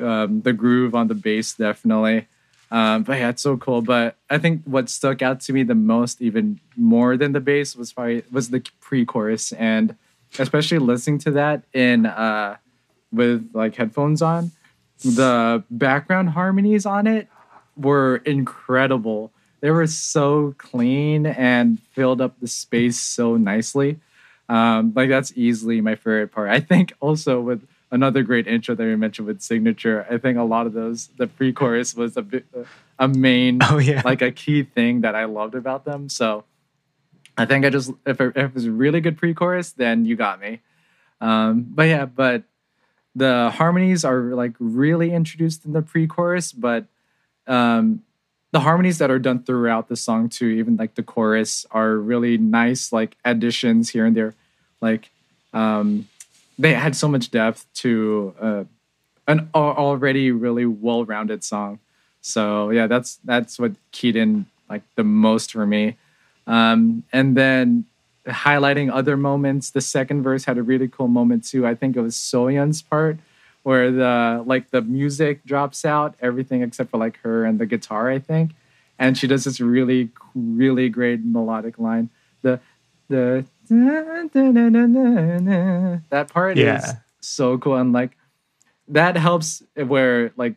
[0.00, 2.26] um, the groove on the bass, definitely.
[2.70, 3.82] Um, but yeah, it's so cool.
[3.82, 7.74] But I think what stuck out to me the most, even more than the bass,
[7.74, 9.96] was probably was the pre-chorus, and
[10.38, 12.56] especially listening to that in uh,
[13.12, 14.50] with like headphones on,
[15.04, 17.28] the background harmonies on it
[17.76, 19.32] were incredible.
[19.60, 23.98] They were so clean and filled up the space so nicely.
[24.48, 26.50] Um, like that's easily my favorite part.
[26.50, 30.06] I think also with another great intro that we mentioned with signature.
[30.10, 32.24] I think a lot of those the pre-chorus was a
[32.98, 36.08] a main oh yeah like a key thing that I loved about them.
[36.08, 36.44] So
[37.36, 40.16] I think I just if it, if it was a really good pre-chorus, then you
[40.16, 40.60] got me.
[41.20, 42.44] Um, but yeah, but
[43.14, 46.86] the harmonies are like really introduced in the pre-chorus, but
[47.46, 48.02] um,
[48.52, 52.38] the harmonies that are done throughout the song too, even like the chorus, are really
[52.38, 54.34] nice like additions here and there.
[54.80, 55.10] Like
[55.52, 56.08] um,
[56.58, 58.64] they had so much depth to uh,
[59.26, 61.78] an already really well-rounded song.
[62.20, 65.96] So yeah, that's that's what keyed in like the most for me.
[66.46, 67.84] Um, and then
[68.26, 71.66] highlighting other moments, the second verse had a really cool moment too.
[71.66, 73.18] I think it was Seoyeon's part
[73.62, 78.10] where the like the music drops out, everything except for like her and the guitar,
[78.10, 78.52] I think.
[78.98, 82.10] And she does this really, really great melodic line.
[82.42, 82.60] The
[83.08, 83.44] the
[86.10, 88.16] that part is so cool and like
[88.88, 90.54] that helps where like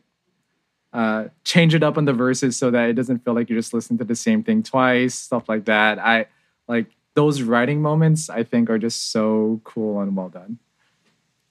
[0.94, 3.74] uh change it up on the verses so that it doesn't feel like you're just
[3.74, 6.00] listening to the same thing twice stuff like that.
[6.00, 6.28] I
[6.68, 10.60] like those writing moments i think are just so cool and well done.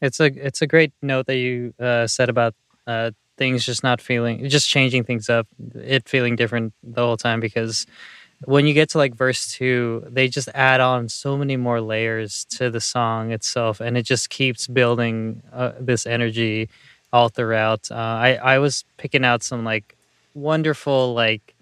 [0.01, 2.55] It's a it's a great note that you uh, said about
[2.87, 7.40] uh, things just not feeling just changing things up, it feeling different the whole time
[7.40, 7.87] because
[8.44, 12.44] when you get to like verse two, they just add on so many more layers
[12.57, 16.68] to the song itself, and it just keeps building uh, this energy
[17.12, 17.90] all throughout.
[17.90, 19.96] Uh, I I was picking out some like
[20.35, 21.55] wonderful like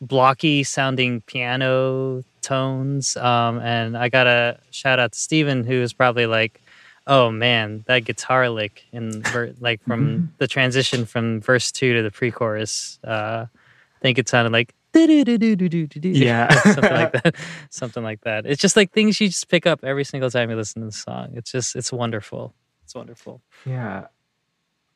[0.00, 5.92] blocky sounding piano tones, um, and I got a shout out to Steven, who is
[5.92, 6.60] probably like
[7.08, 9.22] oh man, that guitar lick in
[9.60, 12.98] like from the transition from verse two to the pre-chorus.
[13.02, 14.74] Uh, I think it sounded like.
[14.94, 16.48] Yeah.
[16.74, 17.34] something like that.
[17.70, 18.46] Something like that.
[18.46, 20.92] It's just like things you just pick up every single time you listen to the
[20.92, 21.30] song.
[21.34, 22.54] It's just it's wonderful.
[22.84, 23.42] It's wonderful.
[23.66, 24.06] Yeah.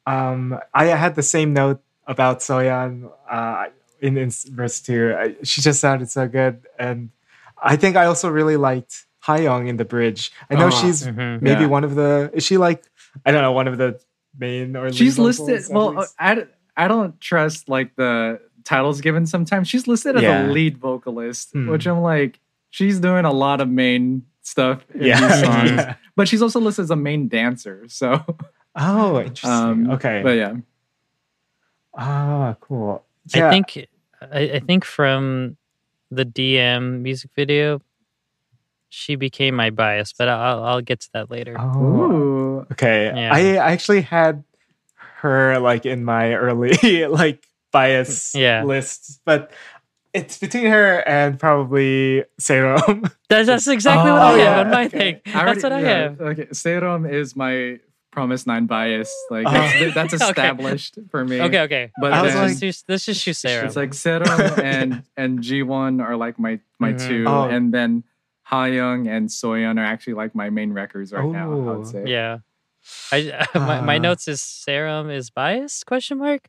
[0.07, 3.67] Um, I had the same note about Seoyeon uh,
[4.01, 5.15] in, in verse two.
[5.17, 7.11] I, she just sounded so good, and
[7.63, 10.33] I think I also really liked Hayoung in the bridge.
[10.51, 11.41] I know Oh, she's Mhm.
[11.43, 11.67] maybe Yeah.
[11.69, 12.31] one of the.
[12.35, 12.83] Is she like
[13.25, 14.01] I don't know one of the
[14.37, 16.07] main or she's vocals, listed at well uh.
[16.19, 20.47] I, I don't trust like the titles given sometimes she's listed as Yeah.
[20.47, 21.69] a lead vocalist Hmm.
[21.69, 25.95] which i'm like she's doing a lot of main stuff in these yeah.
[26.17, 28.23] but she's also listed as a main dancer so
[28.77, 29.51] oh, interesting.
[29.51, 30.21] um okay.
[30.23, 30.55] but yeah
[31.95, 33.05] Ah, cool.
[33.35, 33.87] I think
[34.33, 35.57] I, I think from
[36.11, 37.81] the DM music video,
[38.89, 41.55] she became my bias, but I'll I'll get to that later.
[41.59, 43.13] Oh, okay.
[43.15, 43.31] Yeah.
[43.33, 44.43] I actually had
[45.21, 48.65] her like in my early like bias Yeah.
[48.65, 49.51] lists, but
[50.15, 53.11] it's between her and probably Saerom.
[53.29, 54.99] That's, that's exactly what Oh, I yeah, have on my okay.
[54.99, 55.21] thing.
[55.35, 56.21] I That's already- what I yeah, have.
[56.21, 57.79] Okay, Saerom is my
[58.15, 59.11] fromis Nine bias.
[59.31, 59.53] Like Oh.
[59.53, 60.29] that's, that's Okay.
[60.29, 61.41] established for me.
[61.41, 61.91] Okay, okay.
[61.99, 63.65] But I was then let's, just, let's just shoot Sarah.
[63.65, 67.09] it's like Saerom and and Jiwon are like my my Mhm.
[67.09, 67.49] two, Oh.
[67.49, 68.05] and then
[68.51, 71.51] Hayoung and Seoyeon are actually like my main records right now.
[71.53, 72.05] I would say.
[72.07, 72.39] yeah.
[73.13, 73.99] I my, my Ah.
[73.99, 76.49] notes is Saerom is biased question mark.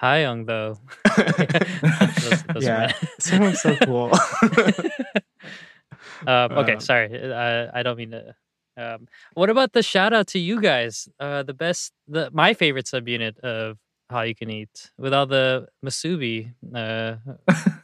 [0.00, 0.78] Hyung though.
[1.16, 4.10] Those- those yeah, Saerom's so cool.
[6.26, 7.32] um, okay, Um, sorry.
[7.32, 8.34] I, I don't mean to.
[8.76, 11.08] Um, what about the shout out to you guys?
[11.18, 13.78] Uh, the best, the my favorite subunit of
[14.12, 16.52] Hallyu Can Eat with all the musubi.
[16.72, 17.16] Uh,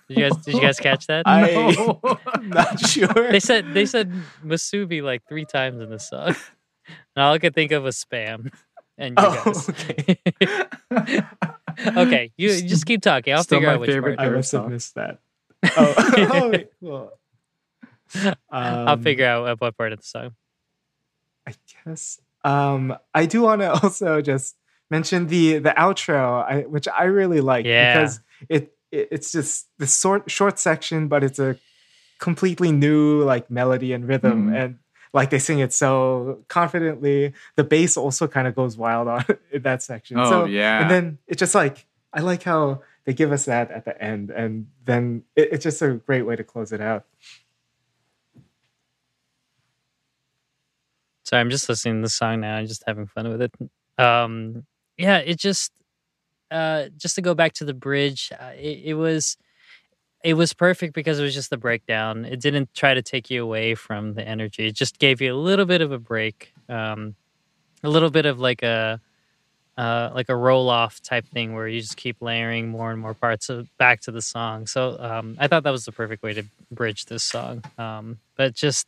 [0.09, 1.25] did you guys did you guys catch that?
[1.27, 1.99] I-
[2.35, 3.33] I'm not sure.
[3.33, 4.13] they said they said
[4.45, 6.37] musubi like three times in the song.
[7.17, 8.53] And all I could think of was spam.
[8.99, 9.69] And you Oh, guys.
[9.71, 10.19] okay.
[11.97, 13.35] okay, you, just keep talking.
[13.35, 14.29] I'll Still figure my out which favorite part.
[14.33, 15.19] I must have missed that.
[15.77, 15.95] Oh,
[16.33, 17.13] oh wait, cool.
[18.51, 20.35] I'll Um, figure out what part of the song.
[21.47, 22.21] I guess.
[22.45, 24.57] Um, I do want to also just
[24.91, 27.95] mention the the outro, I, which I really like Yeah.
[27.95, 31.57] because it, it it's just the short short section, but it's a
[32.19, 34.57] completely new like melody and rhythm, Mhm.
[34.65, 34.79] and
[35.15, 37.33] like they sing it so confidently.
[37.57, 40.19] The bass also kind of goes wild on in that section.
[40.19, 40.83] Oh so, yeah.
[40.83, 44.31] and then it's just like I like how they give us that at the end,
[44.31, 47.05] and then it, it's just a great way to close it out.
[51.25, 53.53] Sorry, I'm just listening to the song now and just having fun with it.
[53.97, 54.67] Um,
[54.99, 55.73] yeah, it just
[56.51, 59.37] uh, just to go back to the bridge, uh, it, it was
[60.25, 62.25] it was perfect because it was just the breakdown.
[62.25, 64.67] It didn't try to take you away from the energy.
[64.67, 67.15] It just gave you a little bit of a break, um,
[67.85, 69.01] a little bit of like a
[69.77, 73.13] uh, like a roll off type thing where you just keep layering more and more
[73.13, 74.67] parts of back to the song.
[74.67, 77.63] So um, I thought that was the perfect way to bridge this song.
[77.77, 78.87] Um, but just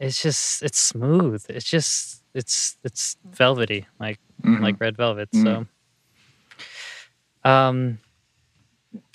[0.00, 1.44] it's just it's smooth.
[1.48, 4.62] It's just it's it's velvety like Mhm.
[4.62, 5.30] like red velvet.
[5.32, 5.42] Mhm.
[5.44, 5.66] So
[7.50, 7.98] um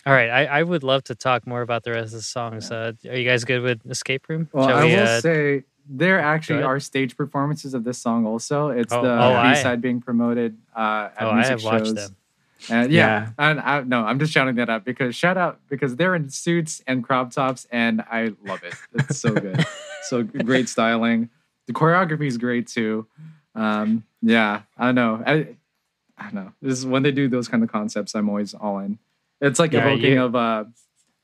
[0.06, 2.72] all right, I, I would love to talk more about the rest of the songs.
[2.72, 4.48] Uh, are you guys good with Escape Room?
[4.54, 8.26] Well, Shall I we, will uh, say there actually are stage performances of this song.
[8.26, 11.50] Also, it's Oh, the oh, I- B side being promoted uh, at oh, I music
[11.52, 11.72] have shows.
[11.72, 12.15] watched them.
[12.70, 13.30] And yeah, Yeah.
[13.38, 16.82] and I, no, I'm just shouting that out because shout out because they're in suits
[16.88, 18.74] and crop tops, and I love it.
[18.94, 19.63] It's so good,
[20.04, 21.30] so great styling.
[21.68, 23.08] The choreography is great too.
[23.54, 25.24] Um, yeah, I don't know.
[25.26, 25.48] I,
[26.18, 26.54] I don't know.
[26.62, 28.98] This is when they do those kind of concepts, I'm always all in.
[29.41, 30.65] It's like Yeah, evoking you- of uh,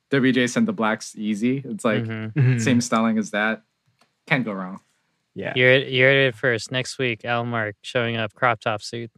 [0.10, 1.62] WJSN the Blacks Easy.
[1.66, 2.34] It's like Mhm.
[2.34, 2.62] Mhm.
[2.62, 3.64] same styling as that.
[4.28, 4.82] Can't go wrong.
[5.34, 5.54] Yeah.
[5.56, 7.24] You're you're it first next week.
[7.24, 9.12] Al Mark showing up crop top suit.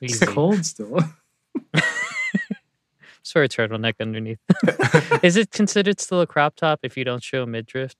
[0.00, 0.98] It's cold still.
[3.22, 4.38] Just wear a turtleneck underneath.
[5.22, 7.94] Is it considered still a crop top if you don't show midriff?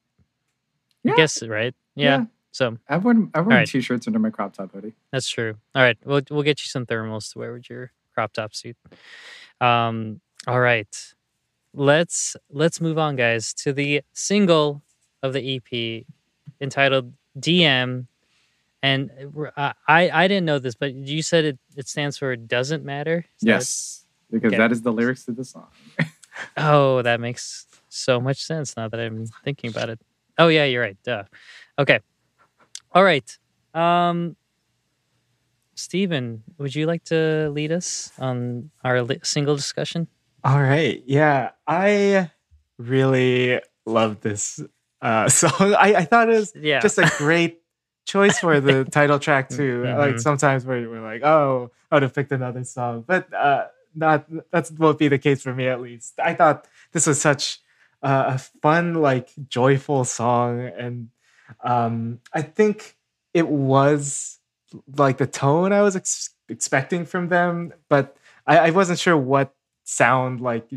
[1.04, 1.12] Yeah.
[1.12, 1.74] I guess right.
[1.94, 2.24] Yeah.
[2.52, 3.68] So I've worn I've worn Alright.
[3.68, 4.94] t-shirts under my crop top hoodie.
[5.12, 5.56] That's true.
[5.74, 8.76] All right, we'll we'll get you some thermals to wear with your crop top suit.
[9.60, 10.88] Um, all right,
[11.74, 14.82] let's let's move on, guys, to the single
[15.22, 16.06] of the EP
[16.60, 18.06] entitled "DM."
[18.82, 19.10] And
[19.56, 23.18] uh, I I didn't know this, but you said it it stands for "doesn't matter."
[23.36, 24.56] Is that- Yes, because Okay.
[24.58, 25.68] that is the lyrics to the song.
[26.56, 30.00] Oh, that makes so much sense now that I'm thinking about it.
[30.38, 30.96] Oh yeah, you're right.
[31.04, 31.24] Duh.
[31.78, 32.00] Okay.
[32.92, 33.28] All right.
[33.74, 34.36] Um
[35.80, 40.06] Steven, would you like to lead us on our li- single discussion?
[40.44, 41.02] All right.
[41.06, 41.50] Yeah.
[41.66, 42.30] I
[42.78, 44.60] really love this
[45.02, 45.74] uh, song.
[45.74, 46.80] I, I thought it was Yeah.
[46.80, 47.60] just a great
[48.06, 49.84] choice for the title track, too.
[49.84, 50.20] Like Mhm.
[50.20, 54.70] sometimes we're, we're like, oh, I would have picked another song, but uh, not that
[54.78, 56.14] won't be the case for me at least.
[56.22, 57.60] I thought this was such
[58.02, 60.60] uh, a fun, like joyful song.
[60.60, 61.08] And
[61.62, 62.96] um, I think
[63.34, 64.38] it was
[64.96, 68.16] like the tone I was ex- expecting from them, but
[68.46, 69.54] I, I wasn't sure what
[69.84, 70.68] sound like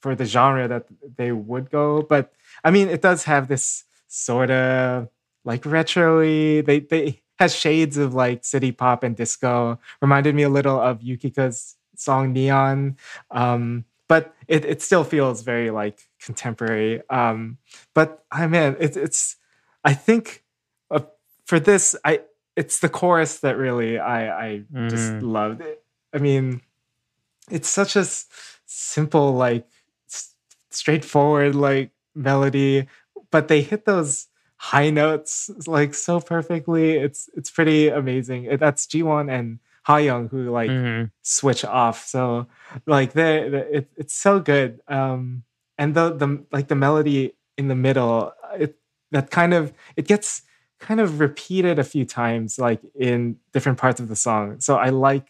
[0.00, 2.02] for the genre that they would go.
[2.02, 2.32] But
[2.64, 5.08] I mean, it does have this sort of
[5.44, 6.62] like retro-y.
[6.62, 9.78] They they has shades of like city pop and disco.
[10.00, 12.96] Reminded me a little of Yukika's song Neon.
[13.30, 17.00] Um, but it, it still feels very like contemporary.
[17.08, 17.58] Um,
[17.94, 19.36] but I mean, it's it's
[19.84, 20.44] I think
[20.90, 21.02] uh,
[21.46, 22.22] for this, I
[22.60, 24.50] it's the chorus that really I I
[24.92, 25.22] just Mhm.
[25.36, 25.60] loved.
[25.70, 25.78] It.
[26.16, 26.60] I mean,
[27.56, 28.26] it's such a s-
[28.66, 29.66] simple like
[30.08, 30.34] s-
[30.70, 32.86] straightforward like melody,
[33.30, 34.26] but they hit those
[34.72, 36.86] high notes like so perfectly.
[37.06, 38.44] It's it's pretty amazing.
[38.44, 39.58] It- That's Jiwon and
[39.88, 41.10] Hayoung who like Mhm.
[41.22, 41.98] switch off.
[42.14, 42.46] So
[42.86, 44.80] like the, the it, it's so good.
[44.88, 45.44] Um
[45.80, 48.32] and the the like the melody in the middle,
[48.64, 48.76] it
[49.12, 50.42] that kind of it gets
[50.80, 54.60] kind of repeated a few times like in different parts of the song.
[54.60, 55.28] So I like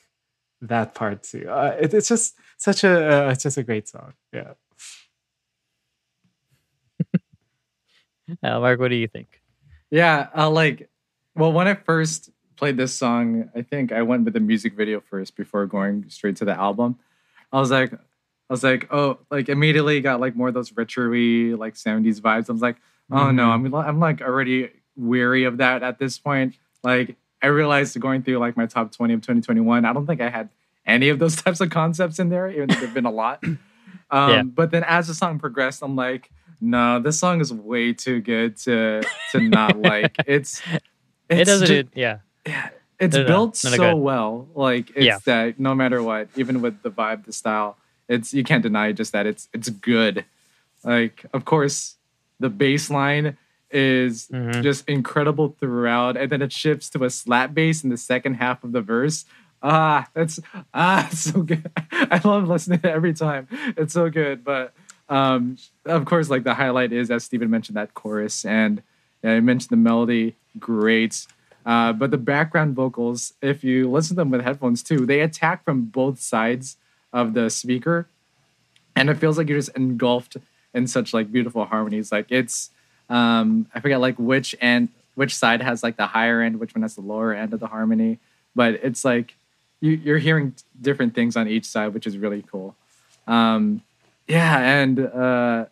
[0.63, 1.49] that part too.
[1.51, 4.15] Uh, it, it's just such a uh, it's just a great song.
[4.33, 4.55] Yeah.
[8.45, 9.41] Uh, Mark, what do you think?
[9.91, 10.89] Yeah, uh, like,
[11.35, 15.01] well, when I first played this song, I think I went with the music video
[15.01, 17.01] first before going straight to the album.
[17.53, 17.99] I was like, I
[18.49, 22.49] was like, oh, like immediately got like more of those retro-y, like 70s vibes.
[22.49, 22.77] I was like,
[23.11, 24.71] oh no, I'm I'm like already
[25.01, 26.55] weary of that at this point.
[26.83, 30.29] Like, I realized going through like my top 20 of 2021, I don't think I
[30.31, 30.51] had
[30.87, 33.43] any of those types of concepts in there, even though there've been a lot.
[34.13, 34.43] Um, Yeah.
[34.43, 36.31] But then as the song progressed, I'm like,
[36.61, 40.17] no, this song is way too good to to not like.
[40.27, 40.61] It's,
[41.29, 41.67] it doesn't.
[41.69, 42.19] ju- it, yeah.
[42.99, 44.49] it's No, built No, no, so well.
[44.57, 45.19] Like it's Yeah.
[45.27, 47.79] that no matter what, even with the vibe, the style,
[48.09, 50.25] it's you can't deny just that it's it's good.
[50.83, 51.95] Like of course,
[52.41, 53.37] the bass line
[53.71, 54.63] is Mhm.
[54.63, 58.65] just incredible throughout, and then it shifts to a slap bass in the second half
[58.65, 59.25] of the verse.
[59.63, 60.41] Ah, that's
[60.75, 61.71] ah, so good.
[61.93, 63.47] I love listening to it every time.
[63.77, 64.43] It's so good.
[64.45, 64.73] But
[65.09, 68.83] um, of course, like the highlight is as Stephen mentioned that chorus, and
[69.23, 71.27] yeah, I mentioned the melody, great.
[71.67, 75.63] Uh, but the background vocals, if you listen to them with headphones too, they attack
[75.65, 76.77] from both sides
[77.13, 78.07] of the speaker,
[78.97, 80.37] and it feels like you're just engulfed
[80.73, 82.11] in such like beautiful harmonies.
[82.13, 82.71] Like it's,
[83.11, 86.83] um, I forget like which end, which side has like the higher end, which one
[86.83, 88.19] has the lower end of the harmony,
[88.55, 89.35] but it's like
[89.81, 92.77] you, you're hearing different things on each side, which is really cool.
[93.27, 93.83] Um,
[94.29, 95.67] yeah, and uh,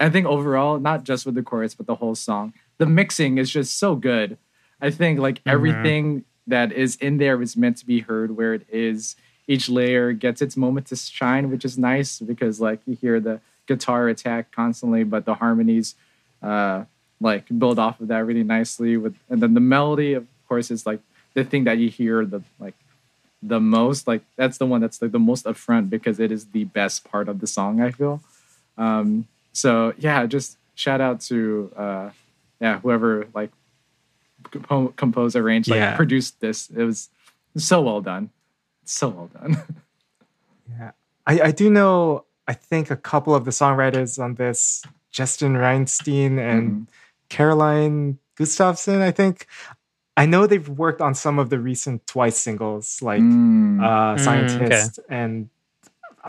[0.00, 3.50] I think overall, not just with the chorus, but the whole song, the mixing is
[3.50, 4.38] just so good.
[4.80, 8.66] I think like everything that is in there is meant to be heard where it
[8.70, 9.16] is.
[9.46, 13.40] Each layer gets its moment to shine, which is nice because like you hear the
[13.66, 15.94] guitar attack constantly, but the harmonies
[16.42, 16.84] uh,
[17.20, 18.96] like build off of that really nicely.
[18.96, 21.00] With and then the melody, of course, is like
[21.34, 22.74] the thing that you hear the like
[23.42, 24.06] the most.
[24.06, 27.28] Like that's the one that's like the most upfront because it is the best part
[27.28, 27.80] of the song.
[27.80, 28.22] I feel.
[28.78, 32.10] Um, so yeah, just shout out to uh,
[32.60, 33.50] yeah whoever like
[34.50, 35.96] compo- composed, arranged, like Yeah.
[35.96, 36.70] produced this.
[36.70, 37.08] It was
[37.56, 38.30] so well done,
[38.84, 39.56] so well done.
[40.78, 40.92] Yeah.
[41.26, 46.38] I, I do know, I think a couple of the songwriters on this, Justin Reinstein
[46.38, 46.88] and
[47.28, 49.46] Caroline Gustafsson, I think.
[50.16, 53.80] I know they've worked on some of the recent Twice singles, like Mm.
[53.80, 55.48] uh, Mm, Scientist and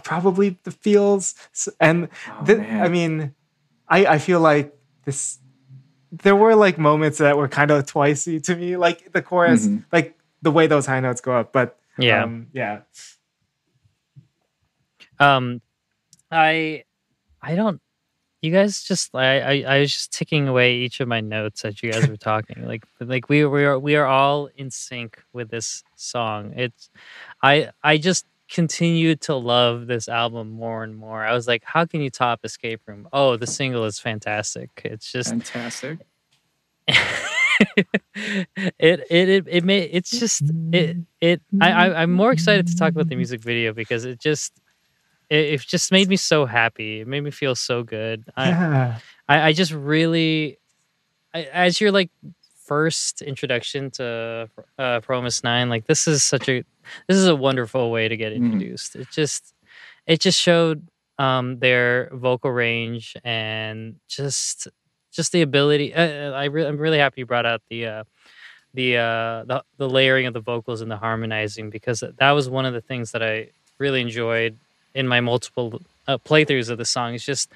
[0.03, 1.35] probably The Feels.
[1.79, 2.61] And Oh, the.
[2.61, 3.33] I mean,
[3.87, 4.73] I, I feel like
[5.05, 5.39] this.
[6.11, 9.85] There were like moments that were kind of twicey to me, like the chorus, Mhm.
[9.91, 11.51] like the way those high notes go up.
[11.53, 12.23] But Yeah.
[12.23, 12.81] um, yeah,
[15.19, 15.61] Um,
[16.31, 16.83] I,
[17.41, 17.81] I don't.
[18.41, 21.81] You guys just I, I I was just ticking away each of my notes as
[21.83, 22.65] you guys were talking.
[22.65, 26.53] Like like we we are we are all in sync with this song.
[26.55, 26.89] It's
[27.43, 31.23] I I just continue to love this album more and more.
[31.23, 33.07] I was like, how can you top Escape Room?
[33.13, 34.69] Oh, the single is fantastic.
[34.83, 35.99] It's just Fantastic.
[36.87, 38.47] it
[38.79, 42.91] it it it may it's just it it I, I I'm more excited to talk
[42.91, 44.60] about the music video because it just
[45.31, 47.01] it, it just made me so happy.
[47.01, 48.25] It made me feel so good.
[48.37, 48.99] I yeah.
[49.29, 50.59] I, I just really
[51.33, 52.11] I, as your like
[52.65, 56.63] first introduction to uh fromis 9 like this is such a
[57.07, 58.37] this is a wonderful way to get Mhm.
[58.53, 58.95] introduced.
[58.95, 59.53] It just
[60.07, 60.87] it just showed
[61.19, 64.67] um their vocal range and just
[65.11, 68.03] just the ability uh, I re- I'm really happy you brought out the uh
[68.73, 72.65] the uh the, the layering of the vocals and the harmonizing because that was one
[72.65, 74.57] of the things that I really enjoyed
[74.93, 77.13] in my multiple uh, playthroughs of the song.
[77.13, 77.49] Is just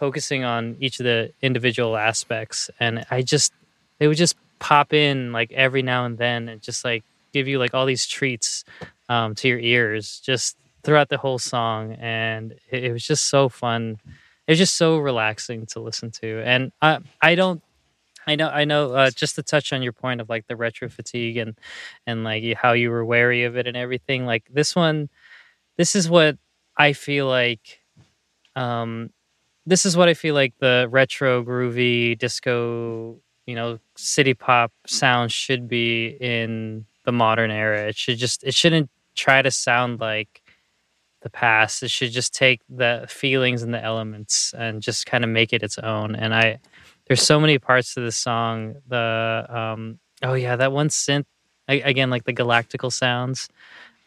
[0.00, 2.70] focusing on each of the individual aspects.
[2.80, 3.52] And I just
[3.98, 7.58] they would just pop in like every now and then and just like give you
[7.58, 8.64] like all these treats
[9.08, 11.92] um, to your ears just throughout the whole song.
[12.00, 13.98] And it, it was just so fun.
[14.46, 16.42] It was just so relaxing to listen to.
[16.44, 17.62] And i i don't
[18.26, 20.88] i know i know uh, just to touch on your point of like the retro
[20.88, 21.56] fatigue and
[22.06, 25.08] and like how you were wary of it and everything like this one
[25.76, 26.36] this is what
[26.80, 27.80] i feel like
[28.56, 29.10] um
[29.66, 35.32] this is what i feel like the retro groovy disco you know city pop sound
[35.32, 37.88] should be in the modern era.
[37.88, 40.42] It should just it shouldn't try to sound like
[41.22, 41.82] the past.
[41.82, 45.62] It should just take the feelings and the elements and just kind of make it
[45.62, 46.14] its own.
[46.14, 46.60] And i
[47.08, 48.76] there's so many parts to this song.
[48.86, 51.26] The um, oh yeah, that one synth
[51.68, 53.48] a- again, like the galactical sounds,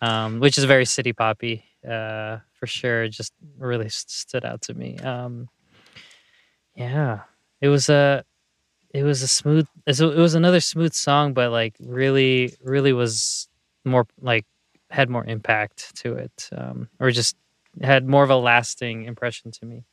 [0.01, 3.07] um, which is very city poppy uh, for sure.
[3.07, 4.97] Just really stood out to me.
[4.97, 5.49] Um,
[6.75, 7.21] yeah,
[7.61, 8.23] it was a
[8.93, 9.67] it was a smooth.
[9.87, 13.47] It was another smooth song, but like really, really was
[13.83, 14.45] more like
[14.89, 17.35] had more impact to it, um, or just
[17.81, 19.83] had more of a lasting impression to me.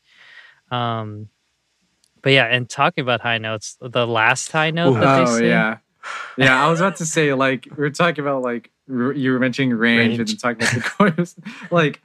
[0.71, 1.29] Um,
[2.23, 5.47] but yeah, and talking about high notes, the last high note that they Oh sing,
[5.47, 5.79] yeah,
[6.37, 6.63] yeah.
[6.65, 10.19] I was about to say like we are talking about like you were mentioning range,
[10.19, 10.31] and Range.
[10.31, 11.37] then talking about the chorus.
[11.71, 12.01] like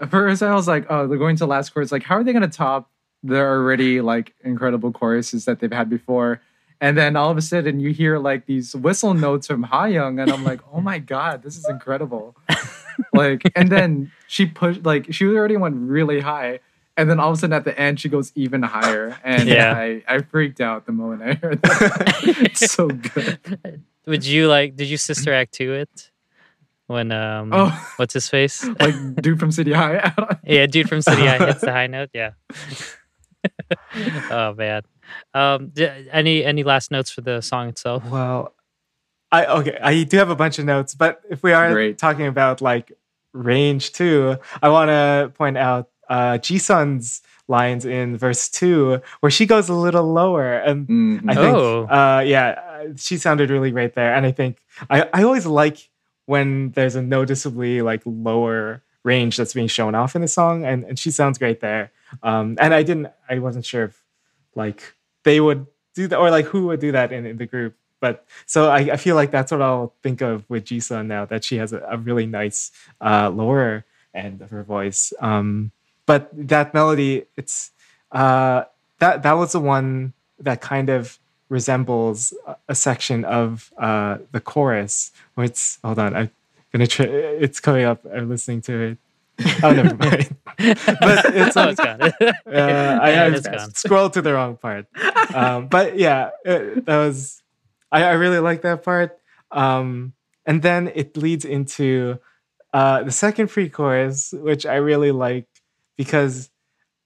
[0.00, 1.90] at first I was like, oh, they're going to the last chorus.
[1.92, 2.90] Like, how are they going to top
[3.22, 6.40] their already like incredible choruses that they've had before?
[6.80, 10.20] And then all of a sudden you hear like these whistle notes from Ha Young,
[10.20, 12.36] and I'm like, oh my god, this is incredible.
[13.12, 16.60] like, and then she pushed like she already went really high.
[16.96, 19.16] And then all of a sudden at the end she goes even higher.
[19.24, 19.72] And Yeah.
[19.76, 22.16] I, I freaked out the moment I heard that.
[22.24, 23.82] it's so good.
[24.06, 24.74] Would you like?
[24.76, 26.10] Did you sister act to it
[26.88, 28.64] when um, Oh, what's his face?
[28.80, 30.12] like dude from City High.
[30.44, 32.10] Yeah, dude from City High hits the high note.
[32.12, 32.32] Yeah.
[34.30, 34.82] oh man.
[35.34, 38.04] Um, d- any any last notes for the song itself?
[38.10, 38.54] Well,
[39.32, 41.98] I okay, I do have a bunch of notes, but if we are Great.
[41.98, 42.92] talking about like
[43.32, 49.46] range too, I want to point out uh Jisun's lines in verse 2 where she
[49.46, 51.30] goes a little lower and Mhm.
[51.30, 51.84] I think Oh.
[51.86, 54.58] uh yeah, uh, she sounded really great there and I think
[54.90, 55.88] I I always like
[56.28, 60.84] when there's a noticeably like lower range that's being shown off in the song and
[60.84, 61.90] and she sounds great there.
[62.22, 64.04] Um and I didn't I wasn't sure if
[64.54, 67.74] like they would do that or like who would do that in, in the group
[68.00, 71.44] but so I, I feel like that's what I'll think of with Jisun now that
[71.44, 72.70] she has a, a really nice
[73.00, 75.12] uh, lower end of her voice.
[75.20, 75.72] Um,
[76.06, 77.72] but that melody, it's
[78.12, 78.64] uh,
[78.98, 81.18] that that was the one that kind of
[81.48, 82.34] resembles
[82.68, 85.12] a, section of uh, the chorus.
[85.34, 86.30] Where it's hold on, I'm
[86.72, 87.06] gonna try.
[87.06, 88.04] It's coming up.
[88.12, 88.98] I'm listening to it.
[89.62, 90.36] Oh, never mind.
[90.58, 92.02] but it's oh, it's gone.
[92.02, 92.12] uh,
[92.46, 93.74] I, Yeah, I it's gone.
[93.74, 94.86] scrolled to the wrong part.
[95.34, 97.42] Um, but yeah, it, that was.
[97.90, 99.18] I, I really like that part.
[99.50, 100.12] Um,
[100.44, 102.18] and then it leads into
[102.74, 105.46] uh, the second pre-chorus, which I really like
[105.96, 106.50] because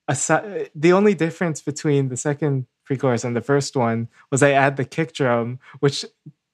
[0.07, 4.77] aside, the only difference between the second pre-chorus and the first one was I add
[4.77, 6.05] the kick drum, which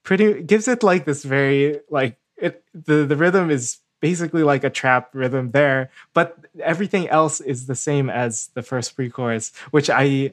[0.02, 4.70] pretty gives it like this very like it the the rhythm is basically like a
[4.70, 10.32] trap rhythm there, but everything else is the same as the first pre-chorus, which I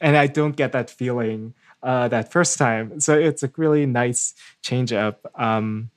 [0.00, 3.00] and I don't get that feeling uh, that first time.
[3.00, 5.90] So it's a really nice change up um,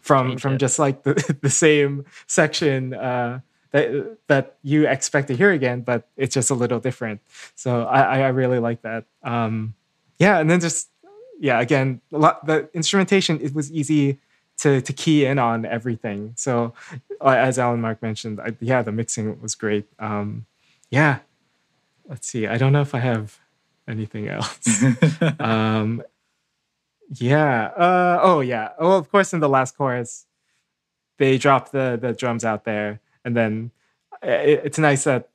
[0.00, 0.60] from Change from up.
[0.60, 3.40] just like the, the same section uh,
[3.70, 7.20] that that you expect to hear again, but it's just a little different.
[7.54, 9.04] So I, I really like that.
[9.22, 9.74] Um,
[10.18, 10.88] yeah, and then just
[11.38, 14.18] yeah, again, a lot, the instrumentation it was easy
[14.58, 16.32] to to key in on everything.
[16.36, 16.74] So
[17.20, 19.86] uh, as Alan Mark mentioned, I, yeah, the mixing was great.
[19.98, 20.46] Um,
[20.90, 21.20] yeah,
[22.08, 22.46] let's see.
[22.46, 23.38] I don't know if I have
[23.86, 24.84] anything else.
[25.40, 26.02] um,
[27.14, 27.66] yeah.
[27.66, 28.70] Uh, oh yeah.
[28.78, 30.26] Well, of course, in the last chorus,
[31.18, 33.70] they drop the the drums out there, and then
[34.24, 35.28] uh, it, it's nice that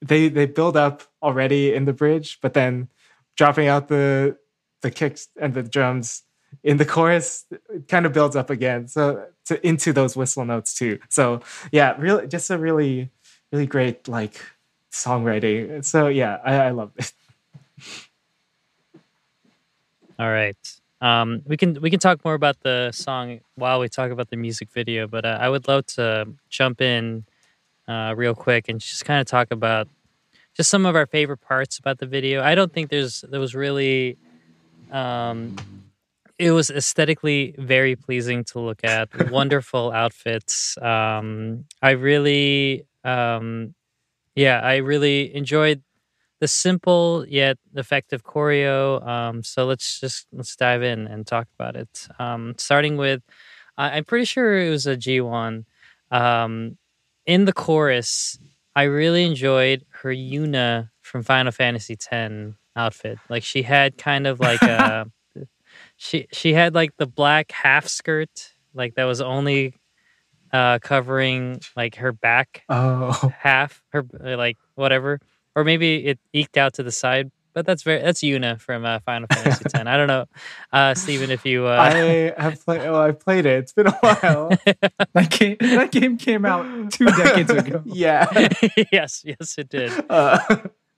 [0.00, 2.88] they they build up already in the bridge, but then
[3.36, 4.36] dropping out the
[4.80, 6.22] the kicks and the drums
[6.64, 8.88] in the chorus it kind of builds up again.
[8.88, 10.98] So to into those whistle notes too.
[11.10, 13.10] So yeah really just a really
[13.52, 14.40] really great like
[14.90, 15.84] songwriting.
[15.84, 17.12] So yeah i, I love it.
[20.18, 20.77] All right.
[21.00, 24.36] Um, we can we can talk more about the song while we talk about the
[24.36, 27.24] music video, but uh, I would love to jump in
[27.86, 29.88] uh, real quick and just kind of talk about
[30.56, 32.42] just some of our favorite parts about the video.
[32.42, 34.18] I don't think there's there was really
[34.90, 35.56] um,
[36.38, 39.08] it was aesthetically very pleasing to look at.
[39.30, 40.76] Wonderful outfits.
[40.78, 43.74] Um, I really um,
[44.34, 45.82] yeah, I really enjoyed
[46.40, 49.06] the simple yet effective choreo.
[49.06, 52.08] Um, so let's just let's dive in and talk about it.
[52.18, 53.22] Um, starting with,
[53.76, 55.64] I, I'm pretty sure it was a Jiwon.
[56.10, 56.78] Um,
[57.26, 58.38] in the chorus,
[58.74, 63.18] I really enjoyed her Yuna from Final Fantasy X outfit.
[63.28, 65.10] Like she had kind of like a,
[65.96, 69.74] she she had like the black half skirt, like that was only
[70.50, 75.20] uh covering like her back oh half her like whatever
[75.58, 79.00] or maybe it eked out to the side but that's very that's Yuna from uh,
[79.00, 79.74] Final Fantasy X.
[79.74, 80.26] I don't know,
[80.72, 83.92] uh, Steven, if you uh, i have played oh i played it it's been a
[83.98, 84.48] while
[85.14, 87.82] that game that game came out two decades ago.
[87.86, 88.26] yeah
[88.92, 89.90] yes, yes, it did.
[90.08, 90.38] uh,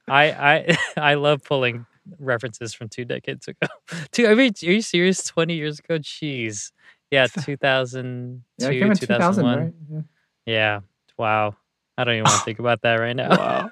[0.07, 1.87] I I I love pulling
[2.19, 3.67] references from two decades ago.
[4.13, 5.25] two, I mean, are you serious?
[5.25, 5.99] Twenty years ago?
[5.99, 6.73] Jeez.
[7.11, 9.59] Yeah, two thousand Yeah, it two, came in two 2000, thousand one.
[9.59, 9.73] right?
[9.91, 10.01] Yeah.
[10.47, 10.81] Yeah.
[11.17, 11.57] Wow.
[11.97, 13.31] I don't even want to think about that right now.
[13.31, 13.71] Wow.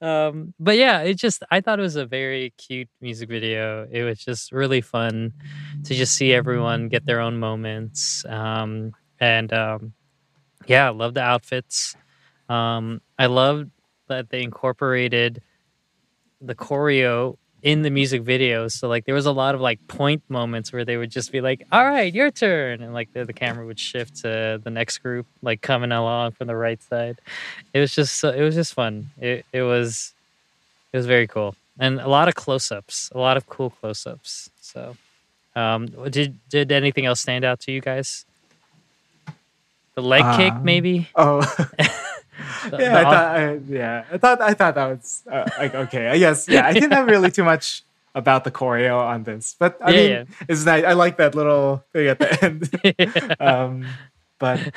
[0.00, 3.86] Um, but yeah, it just I thought it was a very cute music video.
[3.90, 5.32] It was just really fun
[5.84, 8.24] to just see everyone get their own moments.
[8.28, 9.92] Um, and um,
[10.66, 11.96] yeah, I love the outfits.
[12.48, 13.66] Um, I love
[14.08, 15.42] that they incorporated
[16.40, 17.36] the choreo
[17.66, 18.72] in the music videos.
[18.78, 21.40] So like there was a lot of like point moments where they would just be
[21.40, 24.98] like, "All right, your turn," and like the, the camera would shift to the next
[24.98, 27.18] group, like coming along from the right side.
[27.74, 29.10] It was just so, it was just fun.
[29.20, 30.14] It it was
[30.92, 34.06] it was very cool and a lot of close ups, a lot of cool close
[34.06, 34.48] ups.
[34.60, 34.96] So,
[35.56, 38.24] um, did did anything else stand out to you guys?
[39.96, 41.08] The leg kick, Um, maybe.
[41.16, 41.42] Oh.
[42.70, 43.36] The- yeah, the I thought.
[43.36, 44.40] I, yeah, I thought.
[44.40, 46.08] I thought that was uh, like okay.
[46.08, 46.48] I guess.
[46.48, 47.82] Yeah, I didn't have really too much
[48.14, 50.24] about the choreo on this, but I Yeah, mean, yeah.
[50.48, 50.84] it's nice.
[50.84, 53.36] I like that little thing at the end.
[53.40, 53.86] um,
[54.38, 54.72] but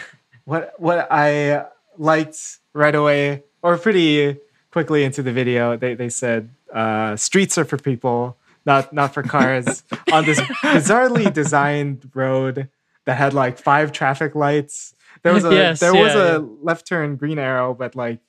[0.45, 1.65] what what I
[1.97, 2.37] liked
[2.73, 4.37] right away, or pretty
[4.71, 9.23] quickly into the video, they they said uh, streets are for people, not not for
[9.23, 9.83] cars.
[10.11, 12.67] on this bizarrely designed road
[13.05, 14.93] that had like five traffic lights.
[15.23, 18.19] There was a Yes, there was yeah, a left turn green arrow, but like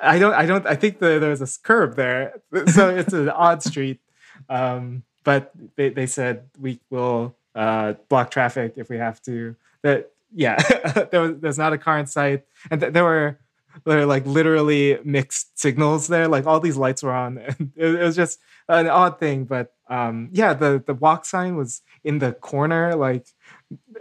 [0.00, 3.28] I don't I don't I think the, there was a curb there, so it's an
[3.28, 4.00] odd street.
[4.48, 9.56] Um, but they, they said we will uh, block traffic if we have to.
[9.82, 10.56] That yeah,
[11.10, 13.38] there was there's not a car in sight, and th- there were
[13.84, 16.28] there were like literally mixed signals there.
[16.28, 19.44] Like all these lights were on, and it, it was just an odd thing.
[19.44, 22.94] But um, yeah, the the walk sign was in the corner.
[22.94, 23.26] Like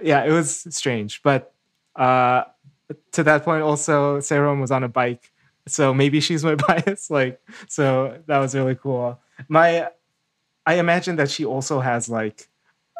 [0.01, 1.21] yeah, it was strange.
[1.23, 1.53] But
[1.97, 2.43] uh,
[3.13, 5.31] to that point, also Saerom was on a bike,
[5.67, 7.09] so maybe she's my bias.
[7.09, 9.19] Like so that was really cool.
[9.47, 9.89] My
[10.65, 12.47] I imagine that she also has like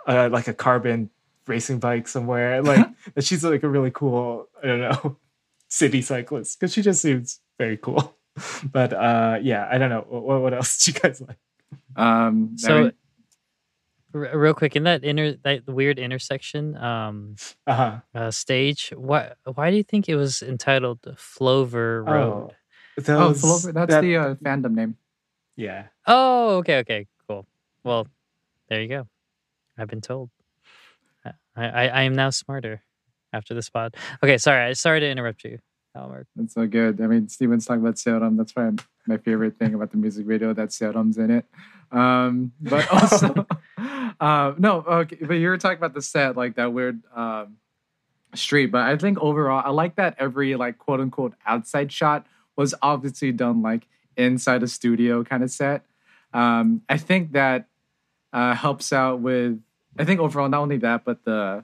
[0.08, 1.10] uh, like a carbon
[1.48, 2.62] racing bike somewhere.
[2.64, 5.18] Like that she's like a really cool, I don't know,
[5.70, 8.16] city cyclist because she just seems very cool.
[8.72, 10.06] But uh, yeah, I don't know.
[10.08, 11.38] What, what else do you guys like?
[11.96, 12.92] Um, I So, mean,
[14.26, 18.00] r- real quick, in that inner that weird intersection um, Uh huh.
[18.16, 22.52] uh, stage, why why do you think it was entitled Flover Road?
[22.98, 24.98] oh, those- Flover, that's that- the uh, fandom name.
[25.56, 25.88] yeah.
[26.06, 27.46] Oh, okay, okay, cool.
[27.84, 28.08] Well,
[28.70, 29.08] there you go.
[29.78, 30.30] I've been told.
[31.26, 32.82] I I, I am now smarter
[33.34, 33.96] after this pod.
[34.24, 34.74] Okay, sorry.
[34.76, 35.60] Sorry to interrupt you,
[35.96, 36.26] Almark.
[36.36, 37.02] That's so good.
[37.02, 38.38] I mean, Steven's talking about Saerom.
[38.38, 38.72] That's why
[39.06, 41.46] my favorite thing about the music video that Saerom's in it.
[41.92, 43.46] Um, but also,
[44.20, 45.18] uh, no, okay.
[45.22, 47.58] But you were talking about the set, like that weird um,
[48.34, 48.68] street.
[48.68, 53.32] But I think overall, I like that every like quote unquote outside shot was obviously
[53.32, 55.86] done like inside a studio kind of set.
[56.34, 57.68] Um, I think that
[58.34, 59.62] uh, helps out with.
[60.00, 61.64] I think overall, not only that, but the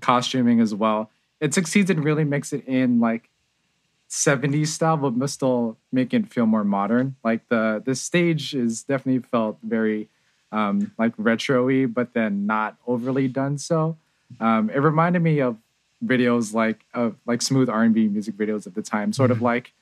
[0.00, 1.10] costuming as well.
[1.40, 3.30] It succeeds in really mix it in like
[4.10, 7.16] 70s style, but still make it feel more modern.
[7.22, 10.08] Like the the stage is definitely felt very
[10.52, 13.96] um, like retro-y, but then not overly done so.
[14.40, 15.56] Um, it reminded me of
[16.04, 19.72] videos like of like smooth R&B music videos at the time, sort of like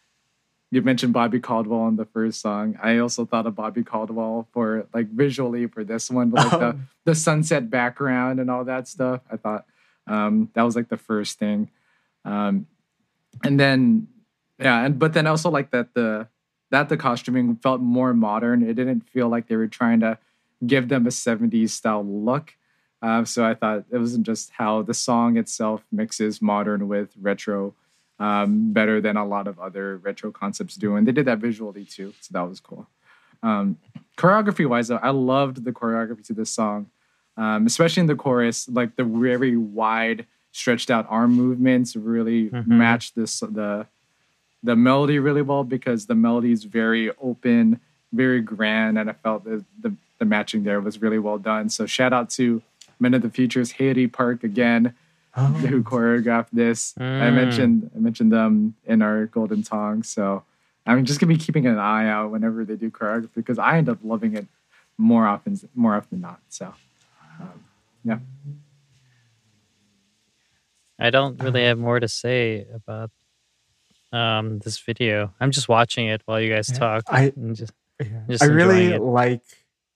[0.71, 2.79] you mentioned Bobby Caldwell in the first song.
[2.83, 6.67] I also thought of Bobby Caldwell for like visually for this one, but like the,
[6.67, 6.81] Oh.
[7.05, 9.23] the sunset background and all that stuff.
[9.31, 9.65] I thought
[10.07, 11.71] um, that was like the first thing.
[12.25, 12.67] Um,
[13.45, 14.09] and then
[14.59, 16.29] yeah, and but then also like that the
[16.71, 18.63] that the costuming felt more modern.
[18.63, 20.19] It didn't feel like they were trying to
[20.67, 22.55] give them a 70s style look.
[23.01, 27.75] Uh, so I thought it wasn't just how the song itself mixes modern with retro
[28.19, 30.97] um, better than a lot of other retro concepts do.
[30.97, 32.13] And they did that visually too.
[32.21, 32.89] So that was cool.
[33.43, 33.79] Um,
[34.17, 36.91] choreography wise, though, I loved the choreography to this song,
[37.37, 38.69] um, especially in the chorus.
[38.69, 42.67] Like the very wide, stretched out arm movements really Mhm.
[42.67, 43.87] matched this the
[44.65, 47.79] the melody really well because the melody is very open,
[48.13, 51.69] very grand, and I felt the, the the matching there was really well done.
[51.69, 52.63] So shout out to
[53.01, 54.95] Men of the Futures, Haiti Park again,
[55.35, 56.95] who choreographed this.
[56.99, 57.35] I Mm.
[57.35, 60.03] mentioned I mentioned them in our Golden Tongue.
[60.03, 60.43] So
[60.87, 63.89] I'm just gonna be keeping an eye out whenever they do choreography because I end
[63.89, 64.47] up loving it
[64.97, 66.41] more often more often than not.
[66.49, 66.75] So
[67.41, 67.65] um,
[68.05, 68.19] yeah.
[70.99, 73.11] I don't really have more to say about
[74.13, 75.33] um this video.
[75.41, 77.05] I'm just watching it while you guys talk.
[77.09, 78.07] I- and just Yeah.
[78.29, 79.01] Just I really it.
[79.03, 79.43] like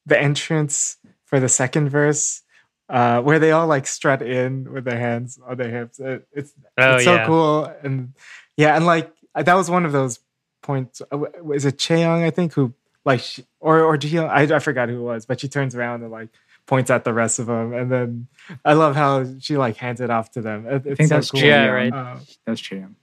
[0.07, 2.43] the entrance for the second verse,
[2.89, 5.99] uh, where they all like strut in with their hands on their hips.
[6.01, 7.27] It, it's oh it's so yeah.
[7.27, 8.13] cool, and
[8.57, 10.21] yeah, and like that was one of those
[10.63, 11.01] points.
[11.11, 11.25] uh,
[11.55, 12.23] Is it Chaeyoung?
[12.25, 12.75] I think who
[13.05, 16.03] like she, or or Jiheon, I I forgot who it was, but she turns around
[16.03, 16.29] and like
[16.67, 18.27] points at the rest of them, and then
[18.65, 20.67] I love how she like hands it off to them.
[20.67, 21.41] It- it's think so that's cool.
[21.41, 21.75] Yeah, Jiyeon.
[21.75, 21.93] right.
[21.93, 22.97] Uh, That's Cham.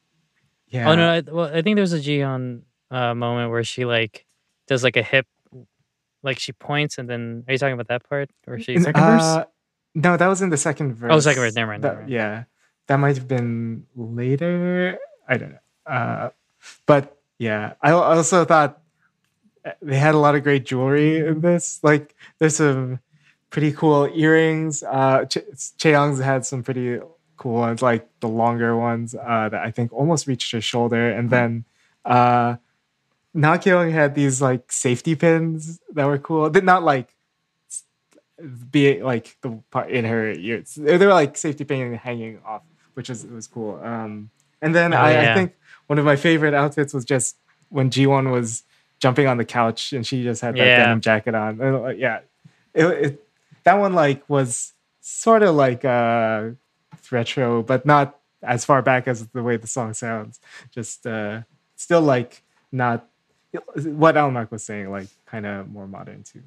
[0.67, 0.89] yeah.
[0.91, 4.25] Oh no, I, well, I think there was a Jiyeon uh, moment where she like
[4.67, 5.25] does like a hip,
[6.23, 7.43] like she points and then.
[7.47, 8.29] Are you talking about that part?
[8.47, 8.77] Or she?
[8.79, 9.21] Second verse?
[9.21, 9.45] Uh,
[9.95, 11.11] no, that was in the second verse.
[11.13, 12.11] Oh, second verse, never mind, That- never mind.
[12.11, 12.43] Yeah,
[12.87, 14.97] that might have been later.
[15.27, 15.91] I don't know.
[15.91, 16.29] Uh,
[16.85, 18.81] but yeah, I also thought
[19.65, 21.79] uh, they had a lot of great jewelry in this.
[21.83, 22.99] Like, there's some
[23.49, 24.83] pretty cool earrings.
[24.83, 25.45] Uh, Ch-
[25.79, 26.99] Chaeyoung's had some pretty
[27.37, 31.29] cool ones, like the longer ones uh, that I think almost reached her shoulder, and
[31.29, 31.65] then.
[32.05, 32.55] Uh,
[33.39, 36.49] Nagyung had these like safety pins that were cool.
[36.49, 37.15] But not like
[38.71, 40.75] be like the part in her ears.
[40.75, 42.63] They were like safety pin hanging off,
[42.93, 43.79] which was was cool.
[43.83, 44.29] Um,
[44.61, 45.31] and then Oh, I, yeah.
[45.31, 45.53] I think
[45.87, 47.37] one of my favorite outfits was just
[47.69, 48.63] when Jiwon was
[48.99, 50.77] jumping on the couch and she just had that Yeah.
[50.77, 51.59] denim jacket on.
[51.61, 52.19] And, uh, yeah,
[52.73, 53.25] it, it
[53.63, 56.51] that one like was sort of like uh
[57.11, 60.39] retro, but not as far back as the way the song sounds.
[60.71, 61.41] Just uh
[61.75, 63.05] still like not
[63.73, 66.41] what Almark was saying, like kind of more modern too.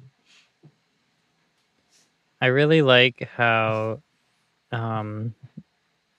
[2.41, 4.01] I really like how,
[4.71, 5.33] um,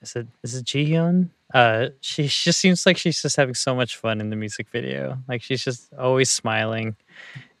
[0.01, 1.29] is it is it Jiheon?
[1.53, 5.19] Uh, she just seems like she's just having so much fun in the music video.
[5.27, 6.95] Like she's just always smiling,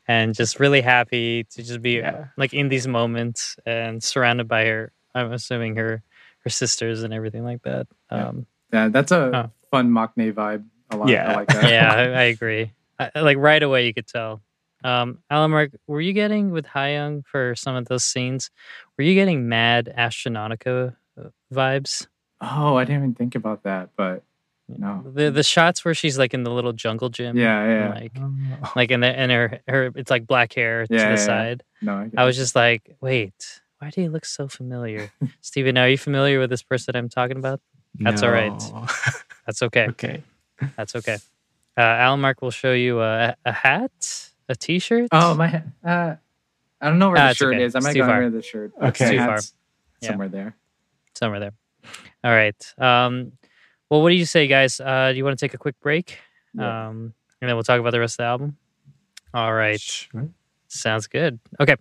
[0.07, 2.27] and just really happy to just be Yeah.
[2.37, 4.91] like in these moments and surrounded by her.
[5.13, 6.01] I'm assuming her
[6.39, 7.87] her sisters and everything like that.
[8.11, 8.27] Yeah.
[8.29, 9.47] Um, Yeah, that's a Huh.
[9.71, 10.65] fun Maknae vibe.
[10.91, 11.09] A lot.
[11.09, 11.31] Yeah.
[11.31, 11.71] I like that.
[11.71, 12.71] yeah, I, I agree.
[12.99, 14.41] I, like right away, you could tell.
[14.83, 18.51] Um, Alan Mark, were you getting with Hyung for some of those scenes?
[18.97, 22.07] Were you getting mad Astronautica uh, vibes?
[22.41, 24.23] Oh, I didn't even think about that, but
[24.67, 25.03] no.
[25.13, 27.37] The the shots where she's like in the little jungle gym.
[27.37, 27.89] Yeah, yeah.
[27.89, 28.71] Like Oh.
[28.75, 31.15] like in the and her her it's like black hair to the yeah, yeah.
[31.15, 31.63] side.
[31.81, 35.11] No, I, I was just like, wait, why do you look so familiar?
[35.41, 37.61] Steven, are you familiar with this person I'm talking about?
[37.99, 38.51] That's all right.
[39.45, 39.87] That's okay.
[39.89, 40.23] okay.
[40.75, 41.17] That's okay.
[41.77, 45.09] Uh, Alan Mark will show you a, a hat, a T-shirt.
[45.11, 45.63] Oh my!
[45.83, 46.15] Uh,
[46.81, 47.63] I don't know where Ah, the shirt okay.
[47.63, 47.75] is.
[47.75, 48.19] I might too go far.
[48.19, 48.71] rid of the shirt.
[48.81, 49.11] Okay.
[49.11, 49.39] Too far.
[50.01, 50.09] Yeah.
[50.09, 50.55] Somewhere there.
[51.17, 51.53] somewhere there.
[52.23, 52.73] All right.
[52.77, 53.33] Um,
[53.89, 54.79] well, what do you say, guys?
[54.79, 56.17] Uh, do you want to take a quick break?
[56.53, 56.87] Yeah.
[56.87, 58.57] Um, and then we'll talk about the rest of the album.
[59.33, 59.79] All right.
[59.79, 60.29] Sure.
[60.67, 61.39] Sounds good.
[61.59, 61.75] Okay.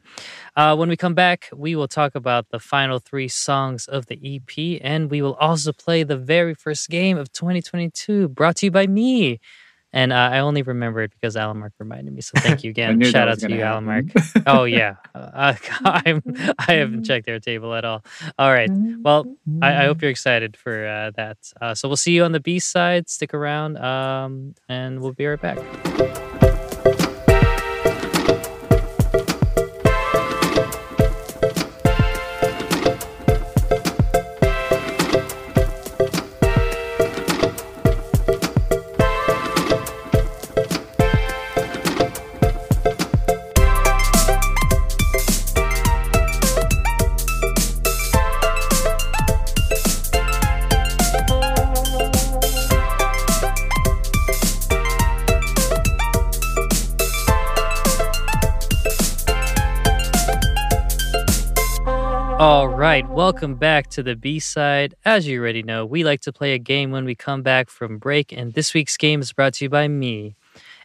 [0.56, 4.18] Uh, when we come back, we will talk about the final three songs of the
[4.22, 8.70] EP, and we will also play the very first game of 2022, brought to you
[8.70, 9.40] by me.
[9.94, 12.20] And uh, I only remember it because Alan Mark reminded me.
[12.20, 13.00] So thank you again.
[13.04, 14.06] Shout out to you, Alan Mark.
[14.46, 16.20] Oh yeah, uh, I'm,
[16.58, 18.04] I haven't checked their table at all.
[18.38, 18.68] All right.
[18.70, 21.38] Well, I, I hope you're excited for uh, that.
[21.60, 23.08] Uh, so we'll see you on the B side.
[23.08, 26.33] Stick around, um, and we'll be right back.
[63.74, 64.94] Back to the B side.
[65.04, 67.98] As you already know, we like to play a game when we come back from
[67.98, 70.36] break, and this week's game is brought to you by me.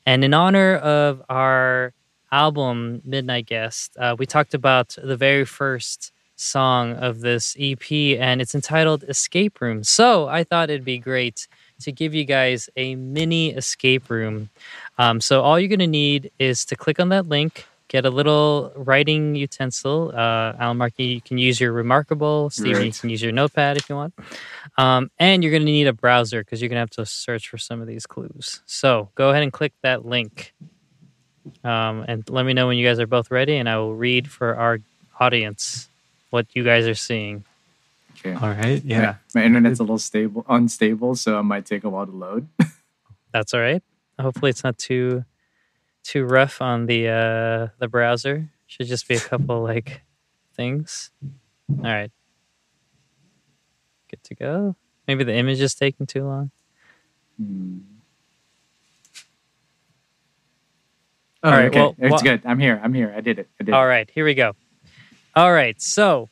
[0.08, 1.94] And in honor of our
[2.32, 8.42] album Midnight Guest, uh, we talked about the very first song of this EP, and
[8.42, 9.84] it's entitled Escape Room.
[9.84, 11.48] So I thought it'd be great
[11.82, 14.50] to give you guys a mini escape room.
[14.98, 18.10] Um, so all you're going to need is to click on that link, get a
[18.10, 20.12] little writing utensil.
[20.16, 22.50] Uh, Alan Markey, you can use your Remarkable.
[22.52, 24.14] Steve, you can use your notepad if you want.
[24.78, 27.50] Um, and you're going to need a browser because you're going to have to search
[27.50, 28.62] for some of these clues.
[28.66, 30.54] So go ahead and click that link.
[31.64, 34.30] Um, and let me know when you guys are both ready, and I will read
[34.30, 34.80] for our
[35.20, 35.90] audience
[36.30, 37.44] what you guys are seeing.
[38.20, 38.34] Okay.
[38.34, 38.84] All right.
[38.84, 39.16] Yeah.
[39.34, 42.48] My, my internet's a little stable, unstable, so it might take a while to load.
[43.34, 43.82] That's all right.
[44.20, 45.24] Hopefully, it's not too
[46.10, 48.50] too rough on the uh, the browser.
[48.68, 50.02] Should just be a couple like
[50.56, 51.12] things.
[51.78, 52.12] All right,
[54.10, 54.76] good to go.
[55.08, 56.52] Maybe the image is taking too long.
[61.44, 61.80] All Oh, right, okay.
[61.80, 62.42] well, it's wha- good.
[62.46, 62.80] I'm here.
[62.84, 63.14] I'm here.
[63.16, 63.48] I did it.
[63.60, 63.88] I did All it.
[63.88, 64.54] right, here we go.
[65.36, 66.28] All right, so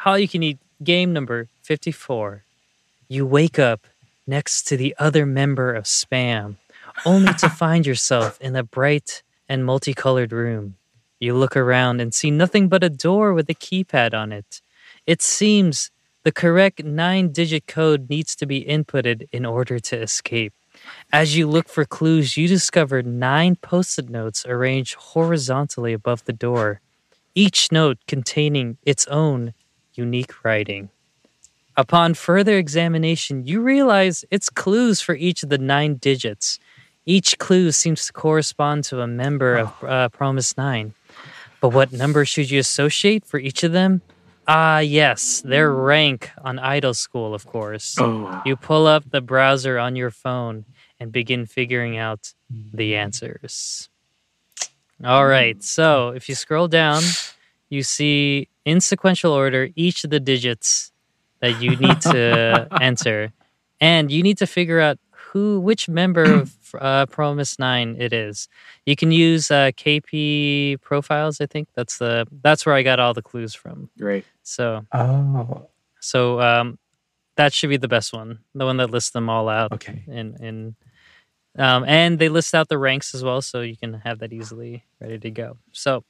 [0.00, 2.44] Hallyu Can Eat game number 54.
[3.08, 3.86] You wake up
[4.26, 6.56] next to the other member of Spam,
[7.04, 10.76] only to find yourself in a bright and multicolored room.
[11.18, 14.62] You look around and see nothing but a door with a keypad on it.
[15.06, 15.90] It seems
[16.22, 20.52] the correct nine digit code needs to be inputted in order to escape.
[21.12, 26.32] As you look for clues, you discover nine post it notes arranged horizontally above the
[26.32, 26.80] door,
[27.34, 29.54] each note containing its own
[29.94, 30.90] unique writing.
[31.76, 36.58] Upon further examination, you realize it's clues for each of the nine digits.
[37.06, 40.94] Each clue seems to correspond to a member of uh, fromis Nine.
[41.60, 44.02] But what number should you associate for each of them?
[44.48, 47.96] Ah, yes, their rank on Idol School, of course.
[47.98, 50.64] Oh, You pull up the browser on your phone
[50.98, 53.88] and begin figuring out the answers.
[55.04, 57.02] All right, so if you scroll down,
[57.68, 60.92] you see in sequential order each of the digits
[61.40, 63.32] that you need to enter,
[63.80, 64.98] and you need to figure out
[65.32, 68.48] who, which member of uh, fromis Nine it is.
[68.84, 71.40] You can use uh, KP profiles.
[71.40, 73.90] I think that's the that's where I got all the clues from.
[73.98, 74.24] great.
[74.42, 75.66] So Oh,
[76.00, 76.78] so um,
[77.36, 79.72] that should be the best one, the one that lists them all out.
[79.72, 80.02] okay.
[80.08, 80.76] In in,
[81.58, 84.84] um, and they list out the ranks as well, so you can have that easily
[85.00, 85.56] ready to go.
[85.72, 86.04] So,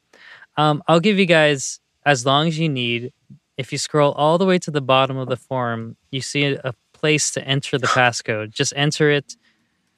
[0.56, 3.12] um, I'll give you guys as long as you need.
[3.56, 6.60] If you scroll all the way to the bottom of the form, you see a,
[6.64, 8.50] a place to enter the passcode.
[8.52, 9.36] Just enter it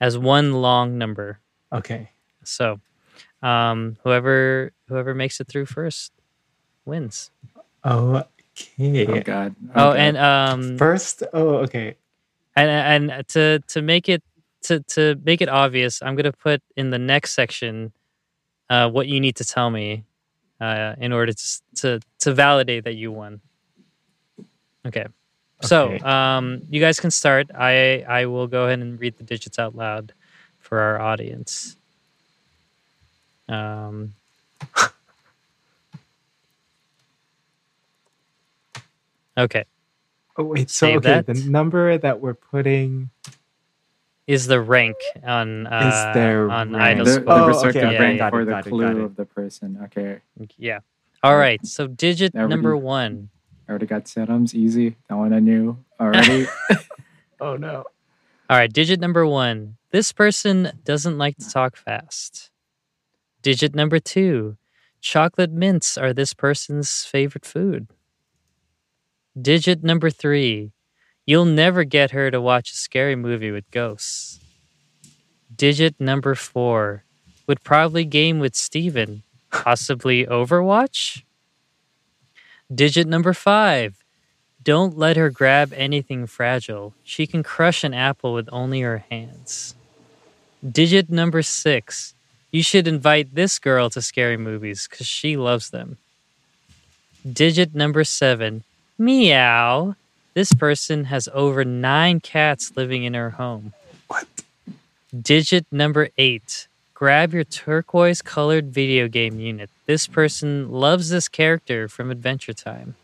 [0.00, 1.40] as one long number.
[1.72, 2.11] Okay.
[2.44, 2.80] So,
[3.42, 6.12] um, whoever whoever makes it through first
[6.86, 7.30] wins.
[7.84, 9.07] Okay.
[9.07, 9.20] Oh Okay.
[9.22, 9.57] God.
[9.74, 10.00] Oh, Okay.
[10.09, 11.96] and um, First, oh, okay.
[12.57, 14.22] and and to to make it
[14.64, 17.92] to to make it obvious i'm going to put in the next section
[18.70, 20.05] uh what you need to tell me
[20.61, 23.40] uh in order to to to validate that you won
[24.86, 25.07] okay
[25.62, 29.58] so um you guys can start i i will go ahead and read the digits
[29.58, 30.12] out loud
[30.58, 31.76] for our audience
[33.48, 34.12] um
[39.38, 39.64] okay
[40.38, 40.70] Oh, wait.
[40.70, 41.26] So, Save okay, that.
[41.26, 43.10] the number that we're putting.
[44.26, 47.00] is the rank on uh their on rank.
[47.00, 47.24] idol the, School.
[47.26, 49.04] the Oh, berserker okay, okay, rank got it, for the it, clue it.
[49.04, 49.78] of the person.
[49.84, 50.20] Okay,
[50.56, 50.78] Yeah.
[51.22, 51.64] All right.
[51.66, 53.28] So digit number one.
[53.66, 54.54] I already got Saeroms.
[54.54, 54.96] Easy.
[55.08, 56.46] That one I knew already.
[57.40, 57.82] Oh no.
[58.48, 58.72] All right.
[58.72, 59.76] Digit number one.
[59.90, 62.50] This person doesn't like to talk fast.
[63.42, 64.56] Digit number two.
[65.00, 67.88] Chocolate mints are this person's favorite food.
[69.40, 70.70] Digit number three.
[71.26, 74.38] You'll never get her to watch a scary movie with ghosts.
[75.54, 77.02] Digit number four.
[77.48, 81.24] Would probably game with Steven, possibly Overwatch.
[82.72, 83.96] Digit number five.
[84.62, 86.94] Don't let her grab anything fragile.
[87.02, 89.74] She can crush an apple with only her hands.
[90.68, 92.14] Digit number six.
[92.52, 95.98] You should invite this girl to scary movies because she loves them.
[97.30, 98.62] Digit number seven.
[98.98, 99.96] Meow.
[100.34, 103.72] This person has over nine cats living in her home.
[104.06, 104.26] What?
[105.18, 106.68] Digit number eight.
[107.03, 109.68] Grab your turquoise colored video game unit.
[109.86, 112.94] This person loves this character from Adventure Time.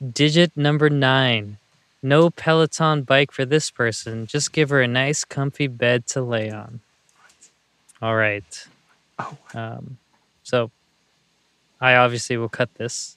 [0.00, 1.56] Digit number nine.
[2.00, 4.28] No Peloton bike for this person.
[4.28, 6.78] Just give her a nice, comfy bed to lay on.
[8.00, 8.68] All right.
[9.18, 9.98] Oh, Um,
[10.44, 10.70] so
[11.80, 13.16] I obviously will cut this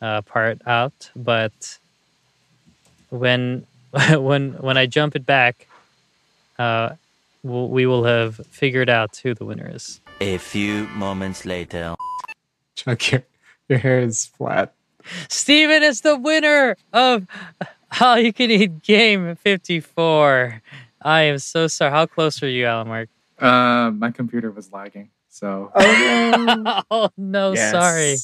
[0.00, 1.76] uh, part out, but
[3.10, 3.66] when
[4.12, 5.66] when when I jump it back,
[6.56, 6.90] uh,
[7.42, 10.00] we'll, we will have figured out who the winner is.
[10.20, 11.94] A few moments later.
[12.76, 13.22] Chuck, your,
[13.68, 14.74] your hair is flat.
[15.28, 17.26] Steven is the winner of
[17.92, 20.62] Hallyu Can Eat Game 54.
[21.02, 21.90] I am so sorry.
[21.90, 23.08] How close were you, Alan Mark?
[23.40, 26.82] uh, my computer was lagging, so Oh no.
[26.90, 28.16] oh no, sorry.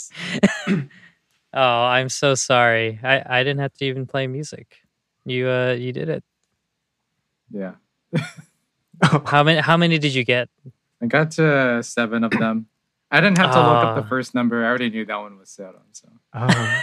[1.54, 3.00] Oh, I'm so sorry.
[3.02, 4.76] I, I didn't have to even play music.
[5.24, 6.22] You uh you did it.
[7.50, 7.72] yeah.
[9.26, 10.48] How many how many did you get?
[11.02, 12.66] I got to seven of them.
[13.10, 14.08] I didn't have to look up the Ah.
[14.08, 14.64] first number.
[14.64, 15.86] I already knew that one was Saerom.
[15.92, 16.82] So Oh,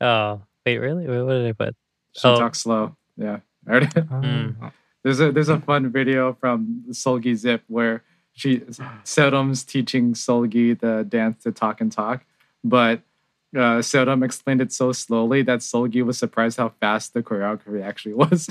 [0.00, 1.06] Oh, wait, really?
[1.06, 1.76] Wait, what did I put?
[2.14, 2.38] she Oh.
[2.38, 2.96] talks slow.
[3.16, 3.40] Yeah.
[3.66, 3.86] I already,
[4.26, 4.72] Mm.
[5.04, 8.58] there's a there's a fun video from Seulgi Zip where she
[9.04, 12.24] Saerom's teaching Seulgi the dance to talk and talk,
[12.64, 13.02] but
[13.56, 13.82] uh,
[14.22, 18.48] explained it so slowly that Seulgi was surprised how fast the choreography actually was.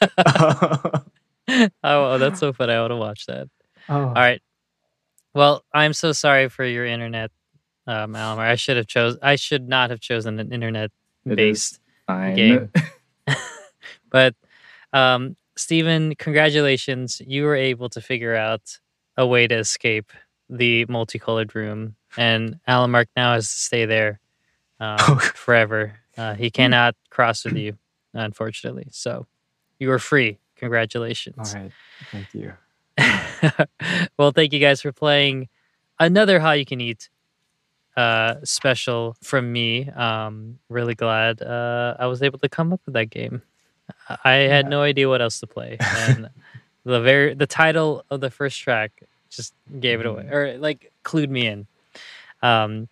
[1.48, 2.72] Oh, oh, that's so funny.
[2.72, 3.48] I want to watch that.
[3.88, 3.94] oh.
[3.94, 4.40] All right.
[5.34, 7.30] Well, I'm so sorry for your internet,
[7.86, 8.46] um, Alamar.
[8.46, 9.18] I should have chose.
[9.20, 12.70] I should not have chosen an internet-based game.
[14.10, 14.34] but
[14.92, 17.20] um, Stephen, congratulations.
[17.26, 18.78] You were able to figure out
[19.16, 20.12] a way to escape
[20.48, 24.20] the multicolored room, and Alan Mark now has to stay there
[24.78, 25.98] um, forever.
[26.16, 27.76] Uh, he cannot cross with you,
[28.12, 28.86] unfortunately.
[28.92, 29.26] So
[29.78, 30.38] you are free.
[30.56, 31.54] Congratulations.
[31.54, 31.72] All right.
[32.12, 32.52] Thank you.
[34.18, 35.48] well, thank you guys for playing
[35.98, 37.08] another Hallyu Can Eat
[37.96, 39.88] uh, special from me.
[39.90, 43.42] Um, really glad uh, I was able to come up with that game.
[44.08, 44.70] I I had Yeah.
[44.70, 46.28] no idea what else to play, and
[46.84, 51.28] the very the title of the first track just gave it away, or like clued
[51.28, 51.66] me in.
[52.42, 52.88] Um,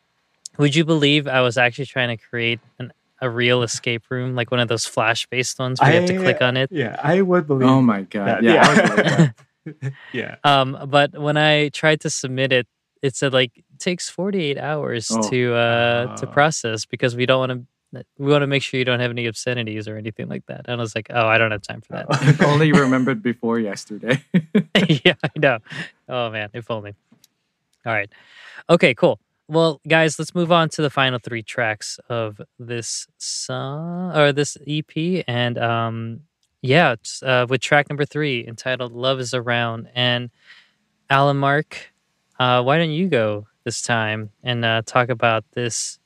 [0.59, 2.93] would you believe I was actually trying to create an,
[3.23, 6.19] a real escape room, like one of those flash based ones where you have to
[6.19, 6.69] click on it?
[6.71, 7.69] Yeah, I would believe.
[7.69, 8.27] Oh my god.
[8.27, 8.43] that.
[8.43, 8.63] Yeah.
[8.67, 9.93] I would believe that.
[10.13, 10.37] yeah.
[10.45, 12.67] Um, but when I tried to submit it,
[13.01, 15.23] it said like takes 48 hours Oh.
[15.31, 16.31] to uh to Ah.
[16.33, 19.27] process because we don't want to we want to make sure you don't have any
[19.27, 20.63] obscenities or anything like that.
[20.67, 22.07] And I was like, oh, I don't have time for that.
[22.23, 24.25] If only you remembered before yesterday.
[25.05, 25.59] yeah, I know.
[26.09, 26.95] Oh man, if only.
[27.87, 28.11] All right.
[28.71, 29.19] Okay, cool.
[29.49, 34.57] Well, guys, let's move on to the final three tracks of this song or this
[34.67, 35.25] EP.
[35.27, 36.21] And um
[36.63, 39.89] yeah, uh, with track number three entitled Love is Around.
[39.95, 40.31] And
[41.11, 41.93] Alan Mark,
[42.39, 45.99] uh, why don't you go this time and uh, talk about this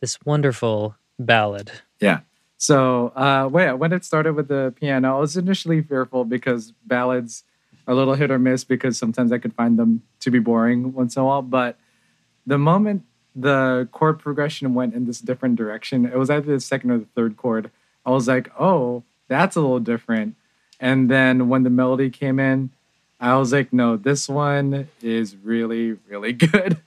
[0.00, 1.72] this wonderful ballad?
[2.00, 2.20] Yeah.
[2.58, 7.44] So, uh, when it started with the piano, I was initially fearful because ballads
[7.86, 10.92] are a little hit or miss because sometimes I could find them to be boring
[10.92, 11.42] once in a while.
[11.42, 11.78] But
[12.48, 13.02] the moment
[13.36, 17.10] the chord progression went in this different direction, it was either the second or the
[17.14, 17.70] third chord.
[18.06, 20.34] I was like, oh, that's a little different.
[20.80, 22.70] And then when the melody came in,
[23.20, 26.78] I was like, no, this one is really, really good.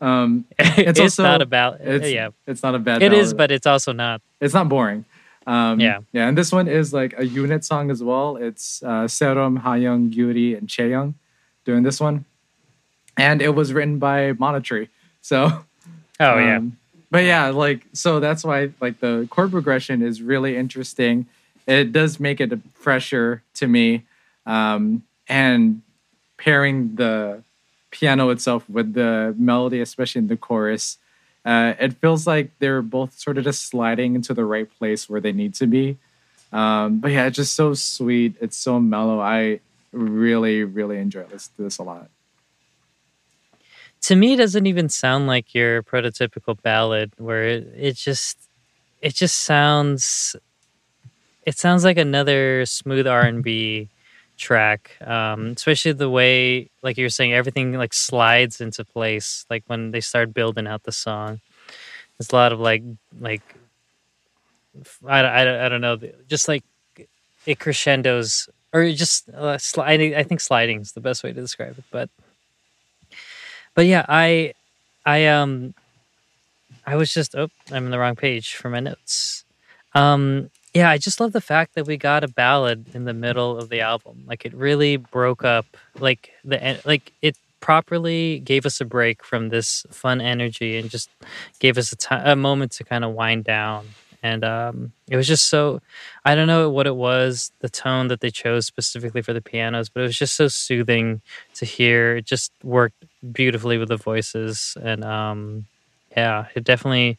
[0.00, 3.36] Um, It's, also- not about it's, yeah, it's not a bad it is, ballad.
[3.36, 4.22] but it's also not.
[4.40, 5.04] it's not boring.
[5.46, 5.98] Um, Yeah.
[6.12, 8.36] yeah, and this one is like a unit song as well.
[8.36, 11.14] It's uh, Saerom, Hayoung, Gyuri, and Chaeyoung
[11.66, 12.24] doing this one,
[13.16, 14.88] and it was written by Monotree.
[15.22, 15.64] So,
[16.18, 16.56] Oh yeah.
[16.58, 16.76] um,
[17.10, 21.26] but yeah, like so that's why like the chord progression is really interesting.
[21.66, 24.04] It does make it a fresher to me,
[24.46, 25.82] um, and
[26.36, 27.42] pairing the
[27.90, 30.98] piano itself with the melody, especially in the chorus,
[31.44, 35.20] uh, it feels like they're both sort of just sliding into the right place where
[35.20, 35.96] they need to be.
[36.52, 38.36] Um, but yeah, it's just so sweet.
[38.40, 39.20] It's so mellow.
[39.20, 39.60] I
[39.92, 42.08] really, really enjoy this this a lot.
[44.02, 48.38] To me it doesn't even sound like your prototypical ballad where it, it just
[49.02, 50.36] it just sounds
[51.46, 53.88] it sounds like another smooth r&b
[54.36, 59.62] track um, especially the way like you were saying everything like slides into place like
[59.66, 61.40] when they start building out the song.
[62.18, 62.82] There's a lot of like
[63.20, 63.42] like
[65.06, 65.98] i, I, I don't know
[66.28, 66.64] just like
[67.46, 71.76] it crescendos or just uh, sliding i think sliding is the best way to describe
[71.78, 72.08] it but
[73.80, 74.52] but yeah i
[75.06, 75.72] i um
[76.84, 79.46] i was just oh i'm in the wrong page for my notes.
[79.94, 83.56] Um yeah i just love the fact that we got a ballad in the middle
[83.56, 84.24] of the album.
[84.26, 85.64] Like it really broke up
[85.98, 91.08] like the like it properly gave us a break from this fun energy and just
[91.58, 93.86] gave us a ti- a moment to kind of wind down.
[94.22, 95.80] And um it was just so
[96.26, 99.88] i don't know what it was the tone that they chose specifically for the pianos
[99.88, 101.22] but it was just so soothing
[101.54, 102.16] to hear.
[102.16, 105.66] It just worked beautifully with the voices and um
[106.16, 107.18] yeah it definitely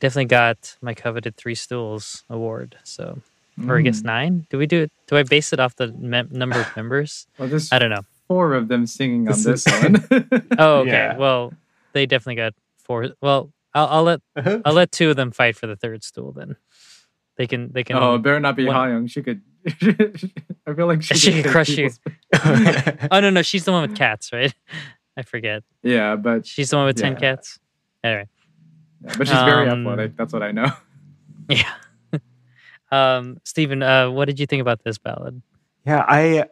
[0.00, 3.18] definitely got my coveted three stools award so
[3.68, 4.04] or i guess Mm.
[4.04, 7.26] nine do we do it do i base it off the mem- number of members
[7.38, 10.04] Well, there's i don't know four of them singing on This this one.
[10.58, 11.16] oh okay Yeah.
[11.16, 11.52] well
[11.92, 14.60] they definitely got four well i'll, I'll let Uh-huh.
[14.64, 16.56] i'll let two of them fight for the third stool then
[17.36, 19.10] they can they can oh, it better not be One- Hayoung.
[19.10, 19.40] She could.
[20.66, 21.90] I feel like she, She could take crush you.
[23.10, 24.54] oh no no she's the one with cats right
[25.20, 27.60] i forget Yeah, but she's the one with 10 cats
[28.02, 28.26] anyway
[29.04, 30.16] yeah, but she's very Um, athletic.
[30.16, 30.72] That's what I know.
[31.48, 31.72] yeah
[32.92, 35.42] um Stephen, uh what did you think about this ballad
[35.86, 36.48] Yeah, I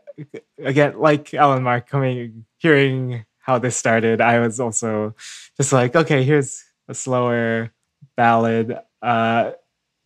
[0.58, 5.14] again like Alan Mark coming hearing how this started, I was also
[5.56, 7.72] just like, okay, here's a slower
[8.16, 8.78] ballad.
[9.02, 9.52] Uh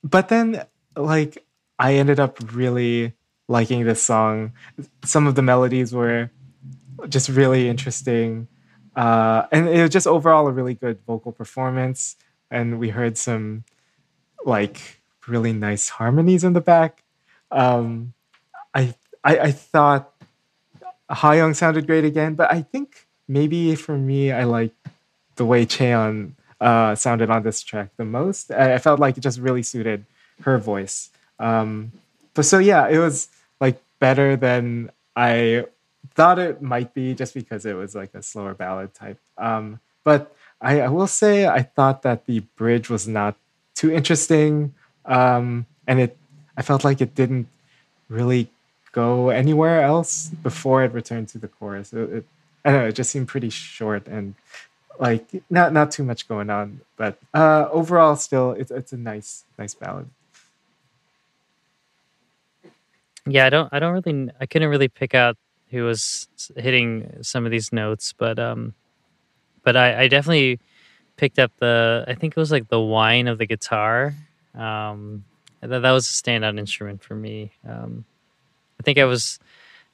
[0.03, 0.65] but then
[0.97, 1.39] like
[1.79, 3.15] I ended up really
[3.49, 4.53] liking this song.
[5.05, 6.31] Some of the melodies were
[7.09, 8.47] just really interesting.
[8.95, 12.17] Uh and it was just overall a really good vocal performance.
[12.51, 13.65] And we heard some
[14.45, 17.03] like really nice harmonies in the back.
[17.51, 18.13] Um
[18.75, 20.13] I I, I thought
[21.11, 24.73] Hayoung sounded great again, but I think maybe for me, I like
[25.37, 28.51] the way Cheon uh, sounded on this track the most.
[28.51, 30.05] I, I felt like it just really suited
[30.43, 31.11] her voice.
[31.39, 31.93] Um,
[32.35, 33.29] but so yeah, it was
[33.61, 35.67] like better than I
[36.11, 39.19] thought it might be, just because it was like a slower ballad type.
[39.39, 43.37] Um, but I, I will say I thought that the bridge was not
[43.75, 44.75] too interesting,
[45.05, 46.17] um, and it
[46.57, 47.49] I felt like it didn't
[48.09, 48.49] really
[48.93, 51.93] go anywhere else before it returned to the chorus.
[51.93, 52.27] It, it,
[52.65, 52.89] I don't know.
[52.89, 54.35] It just seemed pretty short and
[54.99, 56.81] like not not too much going on.
[56.97, 60.09] But uh, overall, still, it's it's a nice nice ballad.
[63.27, 65.37] Yeah, I don't I don't really I couldn't really pick out
[65.73, 68.75] who was hitting some of these notes, but um
[69.65, 70.61] but I, I definitely
[71.17, 74.15] picked up the I think it was like the whine of the guitar.
[74.55, 75.25] Um
[75.61, 77.53] that, that was a standout instrument for me.
[77.69, 78.05] Um
[78.79, 79.39] I think I was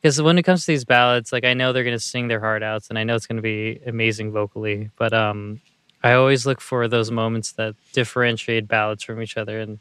[0.02, 2.62] because when it comes to these ballads, like I know they're gonna sing their heart
[2.62, 5.60] outs and I know it's gonna be amazing vocally, but um
[6.02, 9.78] I always look for those moments that differentiate ballads from each other and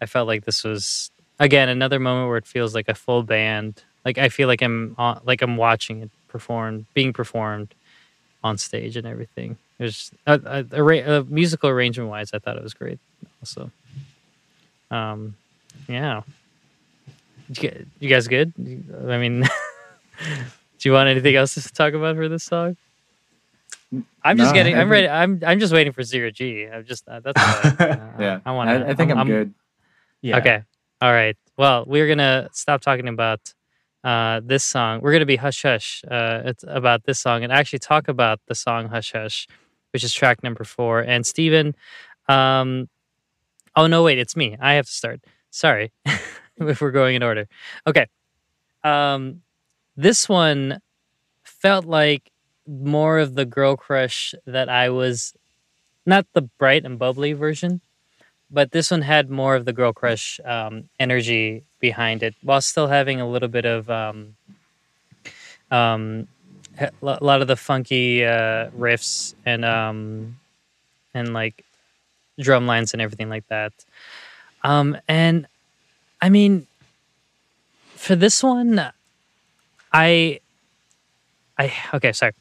[0.00, 3.82] I felt like this was again another moment where it feels like a full band
[4.06, 7.68] like i feel like i'm on, like i'm watching it performed being performed
[8.44, 10.40] on stage and everything it was a,
[10.72, 12.98] a, a, a musical arrangement wise i thought it was great
[13.42, 13.70] also
[14.90, 15.36] um
[15.88, 16.22] yeah
[18.00, 18.52] you, guys good
[19.08, 19.42] i mean
[20.78, 22.76] do you want anything else to talk about for this song
[24.24, 26.84] i'm just No, getting I i'm ready i'm i'm just waiting for zero g i'm
[26.84, 29.54] just uh, that's what I, uh, Yeah, i want I, I think I'm, good.
[30.22, 30.38] Yeah.
[30.38, 30.62] Okay.
[31.00, 31.36] All right.
[31.56, 33.40] Well, we're gonna stop talking about
[34.04, 35.00] uh, this song.
[35.00, 36.02] We're gonna be hush hush.
[36.08, 39.46] Uh, it's about this song and actually talk about the song hush hush,
[39.92, 41.00] which is track number four.
[41.00, 41.74] And Steven,
[42.28, 42.88] um,
[43.74, 44.56] oh no, wait, it's me.
[44.60, 45.20] I have to start.
[45.50, 45.92] Sorry,
[46.56, 47.48] if we're going in order.
[47.86, 48.06] Okay.
[48.84, 49.42] Um,
[49.96, 50.80] this one
[51.42, 52.30] felt like
[52.66, 55.34] more of the girl crush that I was,
[56.04, 57.80] not the bright and bubbly version
[58.50, 62.88] but this one had more of the girl crush um, energy behind it while still
[62.88, 64.18] having a little bit of um,
[65.70, 66.28] um,
[66.78, 70.36] a lot of the funky uh, riffs and um,
[71.14, 71.64] and like
[72.40, 73.72] drum lines and everything like that.
[74.64, 75.46] Um, and
[76.22, 76.66] i mean
[77.94, 78.92] for this one
[79.92, 80.40] i
[81.58, 82.32] i okay sorry.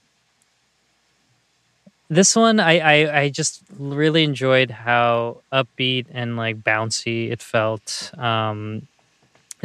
[2.10, 8.12] This one I, I i just really enjoyed how upbeat and like bouncy it felt.
[8.18, 8.88] Um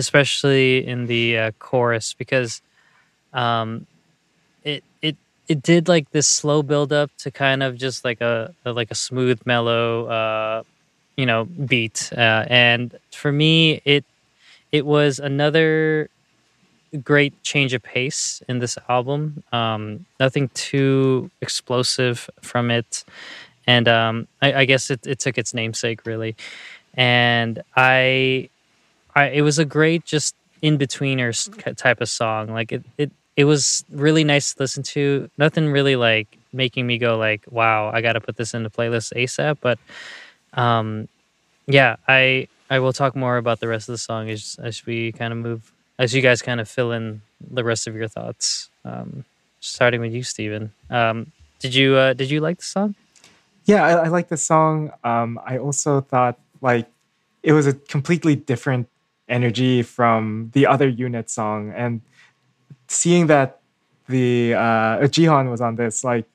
[0.00, 2.62] especially in the uh, chorus because
[3.34, 3.86] um
[4.64, 5.16] it it
[5.48, 8.90] it did like this slow build up to kind of just like a, a like
[8.90, 10.62] a smooth mellow uh
[11.16, 14.04] you know beat uh, and for me it
[14.72, 16.08] it was another
[17.02, 19.42] great change of pace in this album.
[19.52, 23.04] Um, nothing too explosive from it,
[23.66, 26.36] and um, I, I guess it, it took its namesake really.
[26.94, 28.50] And I,
[29.14, 32.48] I it was a great just in betweeners type of song.
[32.48, 35.30] Like it, it it was really nice to listen to.
[35.38, 38.70] Nothing really like making me go like, "Wow, I got to put this in the
[38.70, 39.78] playlist ASAP." But
[40.54, 41.08] um,
[41.66, 45.12] yeah, I I will talk more about the rest of the song as as we
[45.12, 48.68] kind of move as you guys kind of fill in the rest of your thoughts.
[48.84, 49.24] Um,
[49.60, 50.72] starting with you, Stephen.
[50.88, 52.94] Um, did you uh, did you like the song?
[53.64, 54.92] Yeah, I, I like the song.
[55.04, 56.86] Um, I also thought like
[57.42, 58.88] it was a completely different
[59.30, 62.02] energy from the other unit song, and
[62.88, 63.60] seeing that
[64.08, 66.26] the uh, Jiheon was on this, like,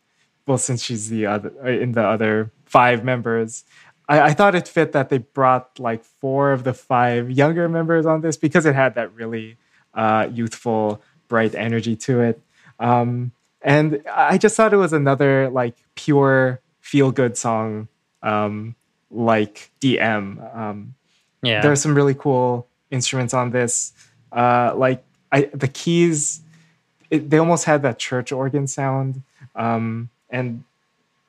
[0.47, 3.63] well, since she's the other uh, in the other five members,
[4.07, 8.05] I, I thought it fit that they brought like four of the five younger members
[8.05, 9.57] on this because it had that really
[9.93, 12.41] uh, youthful, bright energy to it.
[12.79, 13.31] Um,
[13.61, 17.87] and I just thought it was another like pure feel good song,
[18.21, 18.75] um,
[19.09, 20.55] like DM.
[20.55, 20.95] Um,
[21.41, 23.93] Yeah, There are some really cool instruments on this.
[24.31, 26.41] Uh, like I, the keys,
[27.09, 29.21] it, they almost had that church organ sound,
[29.55, 30.63] um, and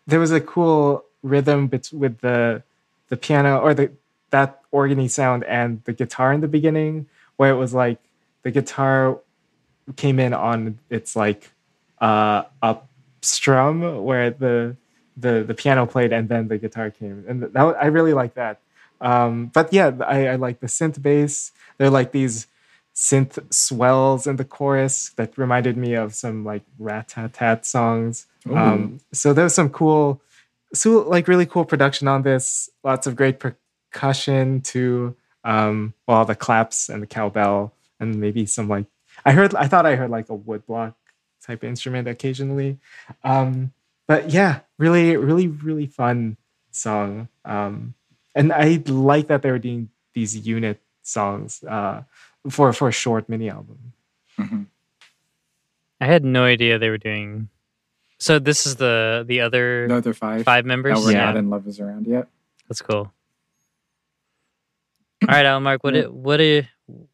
[0.06, 2.62] there was a cool rhythm bet- with the
[3.08, 3.90] the piano or the
[4.30, 7.06] that organy sound and the guitar in the beginning,
[7.36, 7.98] where it was like
[8.42, 9.18] the guitar
[9.96, 11.50] came in on its like
[12.00, 12.88] uh, up
[13.22, 14.76] strum, where the
[15.16, 18.60] the the piano played and then the guitar came, and that I really like that.
[19.00, 21.52] Um, but yeah, I, I like the synth bass.
[21.78, 22.46] They're like these
[22.94, 28.26] synth swells in the chorus that reminded me of some like rat tat tat songs.
[28.50, 30.22] Um, so there was some cool,
[30.72, 32.70] so like really cool production on this.
[32.84, 35.16] Lots of great percussion too.
[35.44, 38.86] Um, well, the claps and the cowbell and maybe some like
[39.24, 39.54] I heard.
[39.54, 40.94] I thought I heard like a woodblock
[41.42, 42.78] type instrument occasionally.
[43.24, 43.72] Um,
[44.06, 46.36] but yeah, really, really, really fun
[46.70, 47.28] song.
[47.44, 47.94] Um,
[48.36, 51.64] and I like that they were doing these unit songs.
[51.64, 52.04] Uh,
[52.48, 53.92] for for a short mini album.
[54.38, 54.66] Mhm.
[56.00, 57.48] I had no idea they were doing.
[58.18, 60.94] So this is the the other The other five, five members.
[61.00, 61.24] that we're Yeah.
[61.26, 62.28] not in Love Is Around yet.
[62.68, 63.10] That's cool.
[65.26, 66.02] All right, Alan Mark, what Yeah.
[66.04, 66.68] are, what are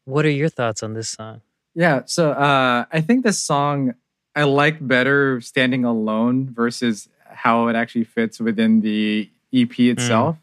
[0.05, 1.41] what are your thoughts on this song?
[1.73, 3.95] Yeah, so uh, I think this song
[4.35, 10.37] I like better standing alone versus how it actually fits within the EP itself.
[10.37, 10.42] Uh,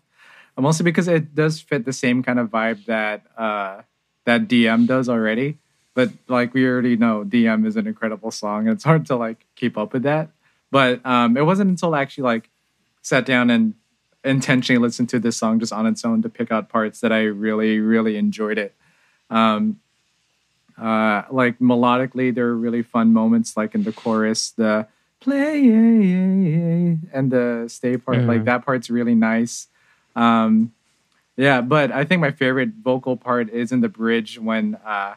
[0.61, 3.82] Mostly because it does fit the same kind of vibe that uh,
[4.24, 5.59] that DM does already.
[5.95, 8.69] But like we already know, DM is an incredible song.
[8.69, 10.31] and It's hard to like keep up with that.
[10.70, 12.51] But um, it wasn't until I actually like
[13.03, 13.74] sat down and
[14.24, 17.23] intentionally listened to this song just on its own to pick out parts that I
[17.24, 18.74] really, really enjoyed it.
[19.31, 19.81] Um,
[20.81, 24.87] uh, like melodically, there are really fun moments, like in the chorus, the
[25.20, 28.27] play and the stay part.
[28.27, 28.45] Like Mhm.
[28.47, 29.66] that part's really nice.
[30.16, 30.73] Um,
[31.37, 35.15] yeah, but I think my favorite vocal part is in the bridge when uh,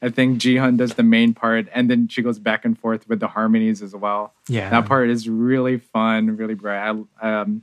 [0.00, 3.20] I think Jiheon does the main part, and then she goes back and forth with
[3.20, 4.32] the harmonies as well.
[4.48, 7.62] Yeah, That part is really fun, really bright, I, um,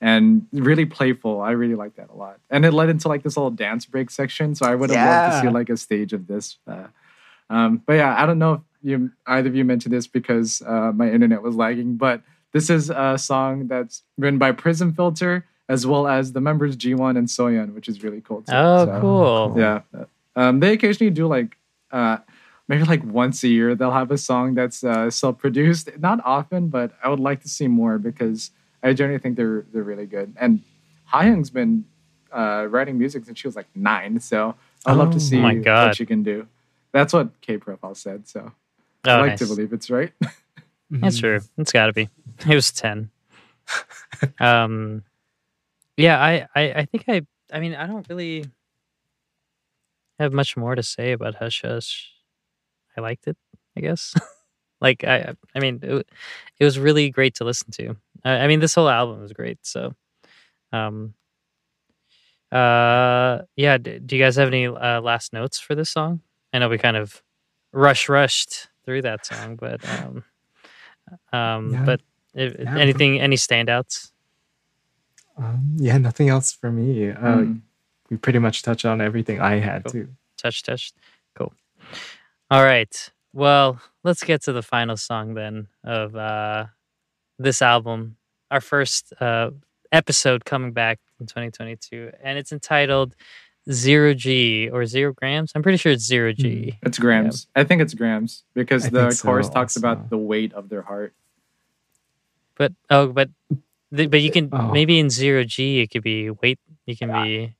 [0.00, 1.40] and really playful.
[1.40, 2.38] I really like that a lot.
[2.50, 4.54] And it led into like this little dance break section.
[4.54, 6.56] So I would have loved to see like a stage of this.
[6.66, 6.86] Uh,
[7.50, 10.92] um, but yeah, I don't know if you either of you mentioned this because uh,
[10.94, 12.22] my internet was lagging, but
[12.52, 17.26] this is a song that's written by Prismfilter as well as the members Jiwon and
[17.28, 18.42] Seoyeon, which is really cool.
[18.42, 18.52] Too.
[18.54, 19.54] Oh, So, cool.
[19.58, 19.80] Yeah.
[20.36, 21.56] Um, they occasionally do like
[21.90, 22.18] uh,
[22.68, 25.98] maybe like once a year they'll have a song that's uh, self-produced.
[25.98, 28.50] Not often, but I would like to see more because
[28.82, 30.34] I generally think they're they're really good.
[30.38, 30.62] And
[31.12, 31.84] Hyung's been
[32.32, 34.54] uh, writing music since she was like nine, so
[34.86, 35.88] I'd love Oh to see my God.
[35.88, 36.46] what she can do.
[36.92, 38.52] That's what K Profile said, so
[39.04, 39.38] Oh, I like nice.
[39.40, 40.12] to believe it's right.
[40.90, 41.20] That's Mhm.
[41.20, 41.40] true.
[41.58, 42.08] It's got to be.
[42.48, 43.10] It was ten.
[44.40, 45.04] um,
[45.96, 48.44] yeah, I, I, I think I, I mean, I don't really
[50.18, 52.10] have much more to say about Hush Hush.
[52.96, 53.36] I liked it,
[53.76, 54.14] I guess.
[54.80, 56.06] like I, I mean, it,
[56.58, 57.96] it was really great to listen to.
[58.24, 59.58] I, I mean, this whole album was great.
[59.62, 59.94] So,
[60.72, 61.14] um,
[62.50, 63.78] uh, yeah.
[63.78, 66.20] D- do you guys have any uh, last notes for this song?
[66.52, 67.22] I know we kind of
[67.72, 70.24] rush rushed through that song, but um,
[71.32, 71.84] um, Yeah.
[71.84, 72.00] but
[72.34, 74.11] if, Yeah, anything, any standouts?
[75.36, 77.10] Um, yeah, nothing else for me.
[77.10, 77.60] Uh, Mm.
[78.10, 79.92] We pretty much touched on everything I had Cool.
[79.92, 80.08] too.
[80.36, 80.92] Touch, touch.
[81.34, 81.50] Cool.
[82.50, 83.10] All right.
[83.32, 86.66] Well, let's get to the final song then of uh,
[87.38, 88.16] this album.
[88.50, 89.52] Our first uh,
[89.92, 93.16] episode coming back in 2022, and it's entitled
[93.70, 95.52] Zero G or Zero Grams.
[95.54, 96.78] I'm pretty sure it's Zero G.
[96.82, 97.46] It's grams.
[97.56, 99.78] I think it's grams because I the think so chorus talks also.
[99.78, 101.14] about the weight of their heart.
[102.56, 104.72] But oh, but th- but you can Oh.
[104.72, 106.58] maybe in Zero G it could be weight.
[106.86, 107.54] You can be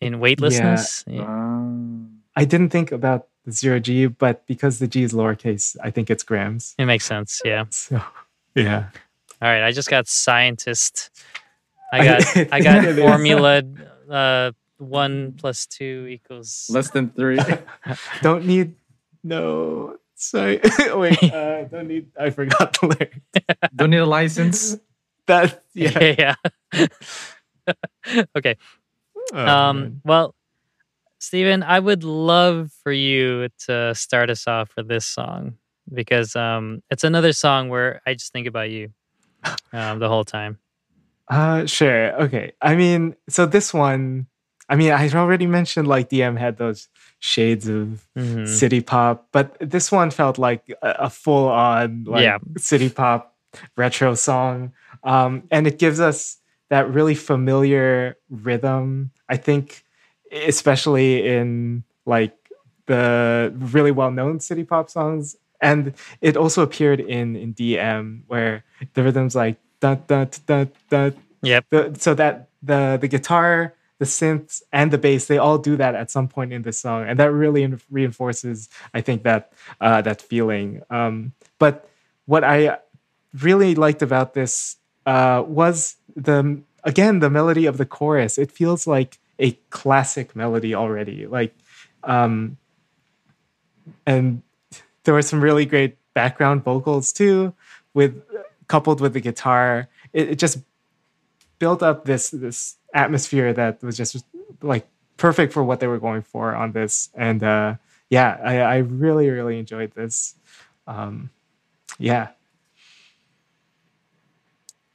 [0.00, 1.04] in weightlessness.
[1.06, 1.22] Yeah.
[1.22, 5.90] Um, I didn't think about the zero G, but because the G is lowercase, I
[5.90, 6.74] think it's grams.
[6.78, 7.40] It makes sense.
[7.44, 7.64] Yeah.
[7.70, 8.00] So
[8.54, 8.90] yeah.
[9.42, 11.10] All right, I just got scientist.
[11.92, 12.20] I I- got
[12.52, 13.62] I got formula
[14.08, 17.38] uh one plus two equals less than three.
[18.22, 18.74] Don't need
[19.24, 20.60] no sorry.
[20.94, 23.20] Wait, uh, don't need I forgot the lyric.
[23.76, 24.78] Don't need a license.
[25.30, 26.34] That yeah.
[26.74, 26.86] yeah.
[28.36, 28.56] okay.
[29.32, 30.00] Oh, um man.
[30.04, 30.34] well
[31.20, 35.54] Stephen, I would love for you to start us off for this song
[35.92, 38.90] because um it's another song where I just think about you
[39.72, 40.58] um the whole time.
[41.28, 42.12] Uh sure.
[42.24, 42.52] Okay.
[42.60, 44.26] I mean, so this one
[44.68, 46.88] I mean, I already mentioned like DM had those
[47.20, 48.46] shades of Mhm.
[48.48, 52.38] city pop, but this one felt like a, a full on like Yeah.
[52.58, 53.29] city pop
[53.76, 54.72] retro song.
[55.02, 59.10] Um, and it gives us that really familiar rhythm.
[59.28, 59.84] I think,
[60.32, 62.34] especially in like
[62.86, 65.36] the really well known city pop songs.
[65.60, 68.64] And it also appeared in, in DM where
[68.94, 71.14] the rhythm's like dun dun dun dun.
[71.42, 71.64] Yep.
[71.70, 75.94] The, so that the the guitar, the synths, and the bass they all do that
[75.94, 80.20] at some point in the song, and that really reinforces, I think that uh, that
[80.20, 80.82] feeling.
[80.90, 81.88] Um, but
[82.26, 82.78] what I
[83.38, 84.76] really liked about this
[85.06, 88.38] uh, was the again the melody of the chorus.
[88.38, 91.54] It feels like a classic melody already, like,
[92.04, 92.58] um,
[94.06, 94.42] and
[95.04, 97.54] there were some really great background vocals too,
[97.94, 98.22] with
[98.68, 99.88] coupled with the guitar.
[100.12, 100.58] It, it just
[101.58, 104.24] built up this this atmosphere that was just
[104.62, 104.86] like
[105.16, 107.08] perfect for what they were going for on this.
[107.14, 107.76] And uh,
[108.08, 110.34] yeah, I, I really really enjoyed this.
[110.86, 111.30] Um,
[111.98, 112.28] yeah,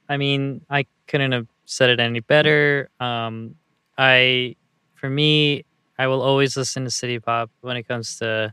[0.08, 2.90] I mean, I couldn't have said it any better.
[3.00, 3.56] Um,
[3.98, 4.56] I,
[4.94, 5.64] for me,
[5.98, 8.52] I will always listen to city pop when it comes to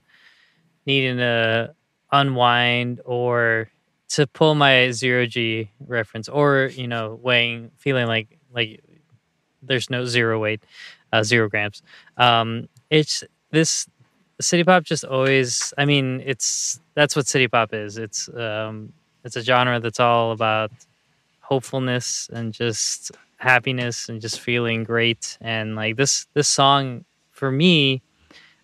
[0.86, 1.74] needing to
[2.12, 3.70] unwind or
[4.10, 8.84] to pull my zero G reference, or you know, weighing, feeling like like
[9.62, 10.64] there's no zero weight,
[11.12, 11.82] uh, zero grams.
[12.18, 13.88] Um, it's this
[14.42, 15.74] city pop just always.
[15.78, 17.98] I mean, it's that's what city pop is.
[17.98, 18.94] It's um,
[19.24, 20.72] it's a genre that's all about
[21.44, 25.38] hopefulness and just happiness and just feeling great.
[25.42, 28.02] And like this this song for me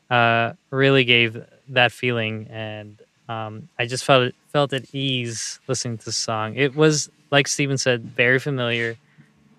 [0.10, 6.06] uh, really gave that feeling, and um, I just felt felt at ease listening to
[6.06, 6.56] the song.
[6.56, 8.98] It was like Steven said, very familiar,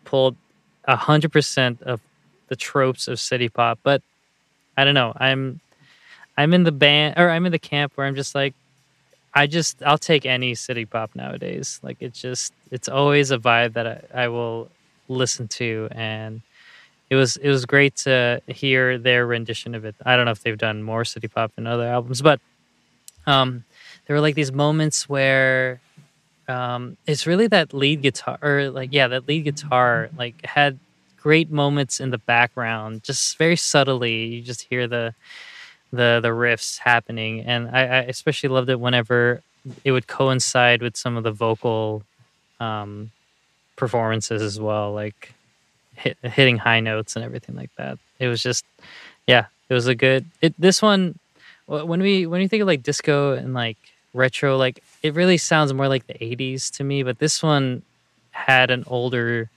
[0.05, 0.37] pulled
[0.85, 2.01] a hundred percent of
[2.49, 4.03] the tropes of city pop, but
[4.77, 5.13] I don't know.
[5.17, 5.61] I'm
[6.37, 8.55] I'm in the band or I'm in the camp where I'm just like
[9.35, 11.79] I just I'll take any city pop nowadays.
[11.83, 14.69] Like it's just it's always a vibe that I, I will
[15.09, 16.43] listen to and
[17.11, 19.95] it was it was great to hear their rendition of it.
[20.05, 22.41] I don't know if they've done more city pop in other albums, but
[23.27, 23.65] um
[24.07, 25.81] there were like these moments where
[26.49, 30.79] um it's really that lead guitar or like yeah, that lead guitar like had
[31.23, 34.27] great moments in the background, just very subtly.
[34.27, 35.15] You just hear the
[35.93, 39.43] the the riffs happening, and I, I especially loved it whenever
[39.85, 42.03] it would coincide with some of the vocal
[42.61, 43.11] um,
[43.77, 45.35] performances as well, like
[45.95, 47.99] hit, hitting high notes and everything like that.
[48.19, 48.65] It was just,
[49.27, 50.27] yeah, it was a good.
[50.41, 51.19] It this one
[51.67, 53.79] when we when you think of like disco and like
[54.15, 57.03] retro, like it really sounds more like the '80s to me.
[57.03, 57.83] But this one
[58.33, 59.51] had an older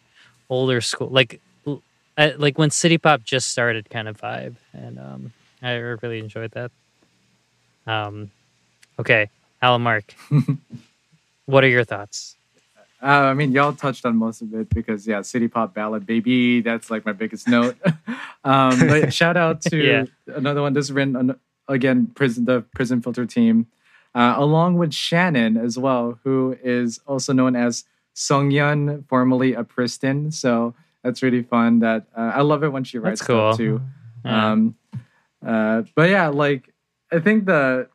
[0.49, 1.39] older school like
[2.37, 5.31] like when city pop just started kind of vibe and um
[5.63, 5.73] i
[6.03, 6.69] really enjoyed that
[7.87, 8.29] um
[8.99, 9.29] okay
[9.61, 10.13] alan mark
[11.45, 12.35] what are your thoughts
[13.03, 16.61] Uh, I mean, y'all touched on most of it because yeah, City Pop Ballad, baby,
[16.63, 17.75] that's like my biggest note.
[18.47, 20.05] um, but shout out to Yeah.
[20.39, 20.71] another one.
[20.71, 21.35] This is written on,
[21.67, 23.67] again, prison the Prismfilter team,
[24.15, 27.83] uh, along with Shannon as well, who is also known as
[28.15, 30.31] Sungyeon, formerly a Pristin.
[30.31, 30.71] So
[31.03, 31.79] that's really fun.
[31.83, 33.51] That uh, I love it when she writes That's cool.
[33.59, 33.81] too.
[34.23, 34.51] Yeah.
[34.55, 34.75] Um,
[35.45, 36.73] uh, but yeah, like
[37.11, 37.87] I think the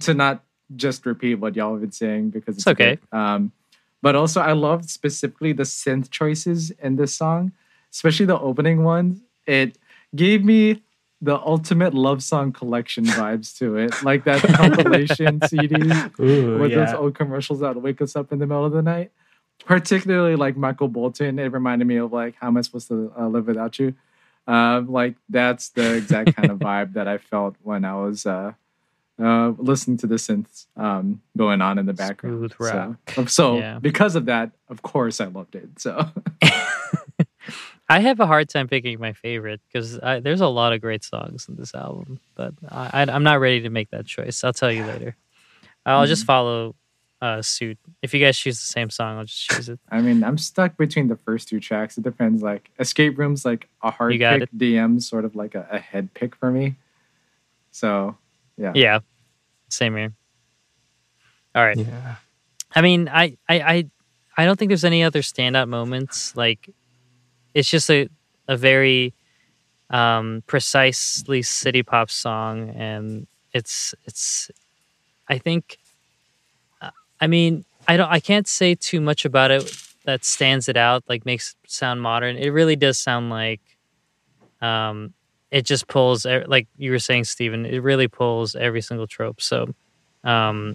[0.00, 0.44] to not
[0.74, 2.96] just repeat what y'all have been saying because it's, It's okay.
[2.96, 3.18] good.
[3.18, 3.52] Um,
[4.00, 7.52] but also I loved specifically the synth choices in this song,
[7.92, 9.20] especially the opening ones.
[9.46, 9.78] It
[10.14, 10.82] gave me
[11.20, 15.76] the ultimate love song collection vibes to it, like that compilation CD
[16.20, 16.84] Ooh, with yeah.
[16.84, 19.12] those old commercials that wake us up in the middle of the night.
[19.64, 23.28] Particularly like Michael Bolton, it reminded me of like how am I supposed to uh,
[23.28, 23.94] live without you?
[24.46, 28.52] Um, like that's the exact kind of vibe that I felt when I was uh,
[29.22, 32.40] uh, listening to the synths um, going on in the background.
[33.14, 33.78] So, so Yeah.
[33.78, 35.78] because of that, of course, I loved it.
[35.78, 36.06] So
[37.88, 41.46] i have a hard time picking my favorite because there's a lot of great songs
[41.48, 44.72] in this album but I, I, i'm not ready to make that choice i'll tell
[44.72, 45.14] you later
[45.84, 46.74] i'll just follow
[47.22, 50.22] uh, suit if you guys choose the same song i'll just choose it I mean,
[50.24, 51.96] I'm stuck between the first two tracks.
[51.96, 52.42] It depends.
[52.42, 54.52] Like Escape Room's like a hard You got pick.
[54.52, 56.74] DM's sort of like a, a head pick for me.
[57.70, 58.16] So
[58.58, 58.72] yeah.
[58.74, 58.98] yeah
[59.68, 60.12] same here
[61.54, 62.16] all right yeah.
[62.74, 63.90] I mean, I, I, I,
[64.36, 66.34] I don't think there's any other standout moments.
[66.36, 66.70] Like,
[67.54, 68.08] it's just a,
[68.48, 69.14] a very
[69.90, 74.50] um, precisely city pop song, and it's, it's.
[75.28, 75.78] I think.
[77.22, 78.10] I mean, I don't.
[78.10, 79.72] I can't say too much about it
[80.04, 81.04] that stands it out.
[81.08, 82.36] Like, makes it sound modern.
[82.36, 83.60] It really does sound like.
[84.60, 85.14] Um,
[85.52, 87.64] it just pulls, like you were saying, Stephen.
[87.64, 89.40] It really pulls every single trope.
[89.40, 89.72] So,
[90.24, 90.74] um,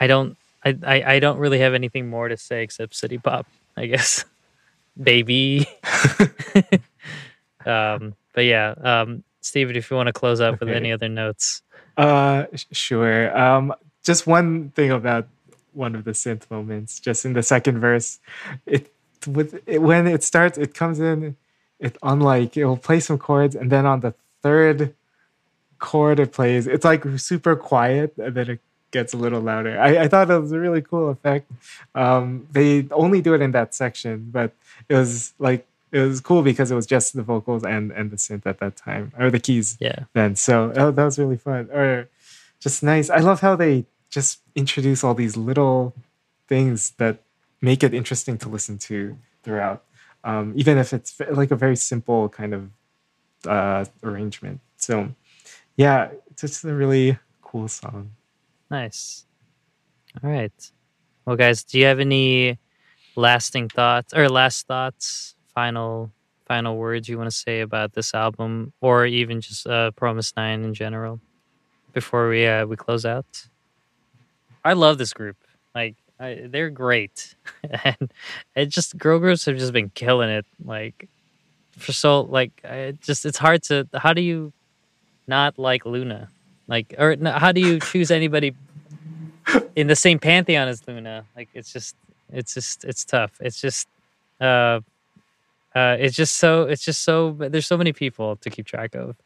[0.00, 0.36] I don't.
[0.64, 4.24] I, I, I don't really have anything more to say except city pop, I guess.
[5.00, 5.68] Baby.
[7.66, 11.62] um, but yeah, um, Steven, if you want to close out with any other notes.
[11.96, 13.36] Uh, sure.
[13.38, 13.72] Um,
[14.02, 15.28] just one thing about
[15.72, 18.18] one of the synth moments, just in the second verse,
[18.66, 18.92] it
[19.26, 21.36] with it, when it starts, it comes in.
[21.78, 24.94] It unlike it will play some chords, and then on the third
[25.78, 28.60] chord it plays, it's like super quiet, and then it
[28.92, 29.80] gets a little louder.
[29.80, 31.50] I, I thought it was a really cool effect.
[31.94, 34.52] Um, they only do it in that section, but
[34.88, 38.16] it was like it was cool because it was just the vocals and and the
[38.16, 40.04] synth at that time, or the keys Yeah.
[40.12, 40.36] then.
[40.36, 41.68] So oh, that was really fun.
[41.72, 42.08] Or
[42.60, 43.10] just nice.
[43.10, 45.94] I love how they just introduce all these little
[46.46, 47.22] things that
[47.62, 49.82] make it interesting to listen to throughout,
[50.22, 52.70] um, even if it's like a very simple kind of
[53.48, 54.60] uh, arrangement.
[54.76, 55.08] So
[55.76, 58.12] yeah, it's just a really cool song.
[58.70, 59.24] Nice.
[60.22, 60.72] All right.
[61.24, 62.58] Well, guys, do you have any
[63.16, 66.12] lasting thoughts or last thoughts, final
[66.46, 70.74] final words you want to say about this album, or even just uh, fromis_9 in
[70.74, 71.18] general,
[71.94, 73.48] before we uh, we close out?
[74.64, 75.36] I love this group.
[75.74, 77.34] Like I, they're great,
[77.84, 78.12] and
[78.54, 80.46] it just girl groups have just been killing it.
[80.64, 81.08] Like
[81.78, 84.52] for so like I just it's hard to how do you
[85.26, 86.28] not like Loona,
[86.68, 88.54] like or how do you choose anybody
[89.76, 91.24] in the same pantheon as Loona?
[91.36, 91.96] Like it's just
[92.30, 93.32] it's just it's tough.
[93.40, 93.88] It's just
[94.40, 94.80] uh
[95.74, 99.16] uh it's just so it's just so there's so many people to keep track of.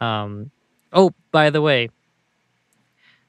[0.00, 0.50] Um
[0.92, 1.90] oh by the way,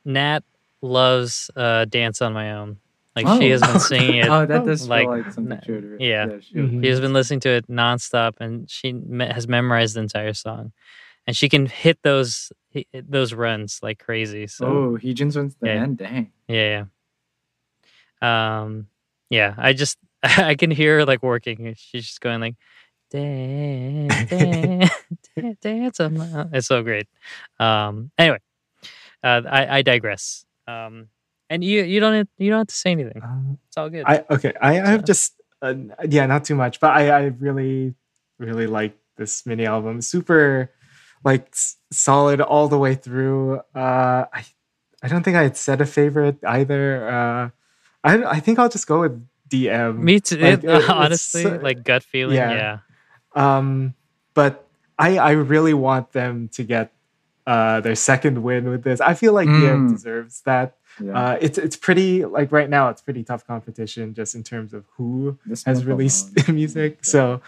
[0.06, 0.44] Nat
[0.82, 2.78] loves uh Dance on My Own.
[3.16, 4.30] Like she has been singing it.
[4.30, 5.98] oh, that does like, feel like something n- she would.
[5.99, 6.26] yeah.
[6.40, 6.84] she would- Mhm.
[6.84, 10.72] She has been listening to it nonstop, and she me- has memorized the entire song,
[11.26, 14.45] and she can hit those hit those runs like crazy.
[14.45, 15.74] So Oh, Heejin's wins the Yeah.
[15.82, 15.98] end.
[15.98, 16.32] Dang.
[16.48, 16.86] yeah,
[18.22, 18.64] yeah.
[18.66, 18.88] Um,
[19.30, 19.56] yeah.
[19.58, 21.74] I just I can hear her like working.
[21.78, 22.56] She's just going like,
[23.10, 24.91] dance, dance,
[25.36, 25.99] dance, dance.
[25.99, 27.08] on my-" It's so great.
[27.60, 28.12] Um.
[28.18, 28.40] Anyway,
[29.24, 30.45] uh, I I digress.
[30.68, 31.10] Um.
[31.49, 33.22] And you you don't have, you don't have to say anything.
[33.23, 34.03] Um, It's all good.
[34.06, 34.53] I okay.
[34.61, 35.73] I, I have just uh,
[36.10, 37.95] yeah, not too much, but I I really
[38.38, 40.02] really like this mini album.
[40.02, 40.69] Super
[41.23, 43.61] like s- solid all the way through.
[43.73, 44.44] Uh, I
[45.02, 47.07] I don't think I had said a favorite either.
[47.07, 47.49] Uh,
[48.03, 49.15] I I think I'll just go with
[49.48, 49.99] DM.
[50.03, 50.35] Me too.
[50.35, 52.35] Like, it- it- honestly, so- like gut feeling.
[52.35, 52.52] yeah.
[52.52, 52.77] yeah.
[53.39, 53.94] Um,
[54.34, 54.68] but
[54.99, 56.91] I I really want them to get
[57.48, 58.99] uh their second win with this.
[59.02, 59.90] I feel like Mm.
[59.94, 60.76] deserves that.
[60.99, 61.14] Yeah.
[61.19, 64.84] Uh, it's it's pretty like right now it's pretty tough competition just in terms of
[64.98, 66.91] who This has released music.
[66.94, 67.03] Yeah.
[67.14, 67.41] So,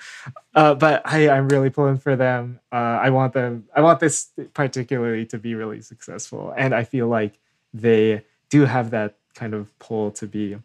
[0.55, 2.59] uh, but I I'm really pulling for them.
[2.71, 3.65] Uh, I want them.
[3.75, 7.39] I want this particularly to be really successful, and I feel like
[7.73, 10.57] they do have that kind of pull to be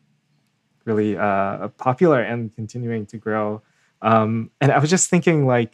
[0.85, 3.63] really uh, popular and continuing to grow.
[4.03, 5.73] Um, and I was just thinking like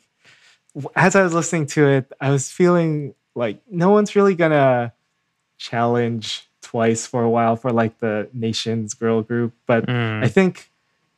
[0.95, 4.93] as I was listening to it, I was feeling like no one's really gonna
[5.59, 10.25] challenge twice for a while for like the nation's girl group, but Mm.
[10.25, 10.71] I think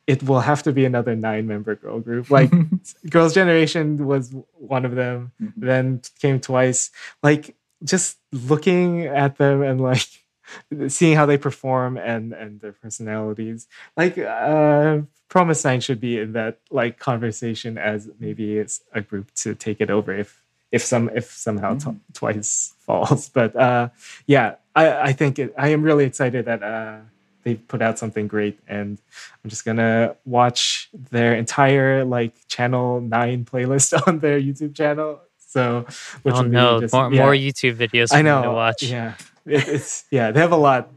[0.07, 2.29] it will have to be another nine member girl group.
[2.29, 2.51] Like
[3.09, 5.53] Girls' Generation was one of them, Mhm.
[5.57, 6.91] then came twice.
[7.21, 10.07] Like just looking at them and like
[10.87, 13.67] seeing how they perform and and their personalities.
[13.95, 19.55] Like uh fromis_9 should be in that like conversation as maybe it's a group to
[19.55, 20.42] take it over if
[20.73, 23.29] if some if somehow t- twice falls.
[23.29, 23.89] But uh
[24.27, 26.97] yeah, I I think it, I am really excited that uh
[27.43, 28.97] they put out something great and
[29.43, 35.83] i'm just gonna watch their entire like channel 9 playlist on their youtube channel so
[36.23, 38.81] which oh no, just- more, yeah, more YouTube videos i know to watch.
[38.83, 40.87] yeah it, it's yeah they have a lot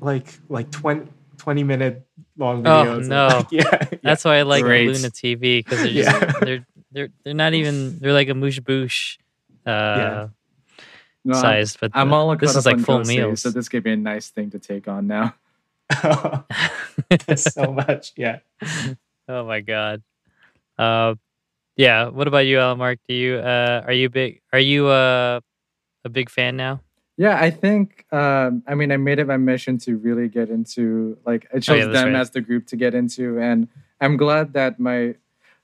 [0.00, 2.06] like like 20 20 minute
[2.38, 2.86] long videos.
[2.86, 3.26] Oh, videos no.
[3.26, 3.98] Like, yeah, yeah.
[4.04, 4.88] That's why I like Great.
[4.88, 6.32] Loona TV because they're just Yeah.
[6.40, 9.18] they're they're they're not even they're like amuse-bouche
[9.66, 10.28] uh
[11.24, 13.40] No, I'm- sized, but I'm the- all this is like full Gosei, meals.
[13.42, 15.34] so this could be a nice thing to take on now.
[17.36, 18.38] so much yeah
[19.28, 20.02] oh my god.
[20.78, 21.14] Uh,
[21.76, 22.08] yeah.
[22.08, 22.98] What about you, Al Mark?
[23.08, 24.40] Do you uh are you big?
[24.52, 25.40] Are you uh
[26.04, 26.80] a big fan now?
[27.16, 28.04] Yeah, I think.
[28.10, 31.84] Um, I mean, I made it my mission to really get into like I chose
[31.84, 32.20] Oh, yeah, them right.
[32.20, 33.68] as the group to get into, and
[34.00, 35.14] I'm glad that my,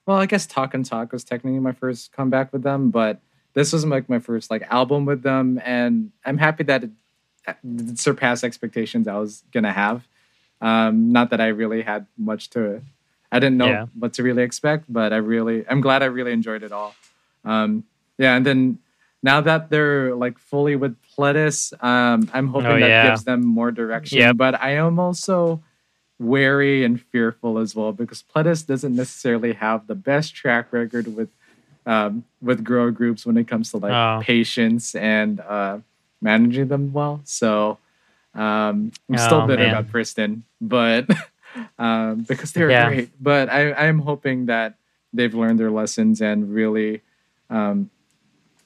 [0.09, 3.21] well, I guess Talk and Talk was technically my first comeback with them, but
[3.53, 6.91] this was like my first like album with them, and I'm happy that it,
[7.47, 10.09] it surpassed expectations I was gonna have.
[10.63, 12.81] Um, not that I really had much to,
[13.31, 13.87] I didn't know Yeah.
[13.99, 16.95] what to really expect, but I really, I'm glad I really enjoyed it all.
[17.45, 17.85] Um,
[18.17, 18.79] yeah, and then
[19.23, 23.09] now that they're like fully with Pledis, um, I'm hoping Oh, that yeah.
[23.11, 24.19] gives them more direction.
[24.19, 24.33] Yeah.
[24.33, 25.63] But I am also
[26.19, 31.29] wary and fearful as well because Pledis doesn't necessarily have the best track record with
[31.87, 34.21] um, with girl groups when it comes to like Oh.
[34.23, 35.79] patience and uh,
[36.21, 37.21] managing them well.
[37.25, 37.79] So
[38.35, 39.75] um, I'm still Oh, bitter man.
[39.75, 41.09] about Pristin, but
[41.79, 42.89] um, because they're Yeah.
[42.89, 43.11] great.
[43.23, 44.75] But I, I'm hoping that
[45.15, 47.01] they've learned their lessons and really
[47.49, 47.91] um,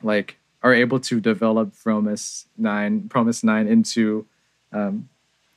[0.02, 4.26] like are able to develop Promise Nine, fromis_9 into
[4.72, 5.08] um,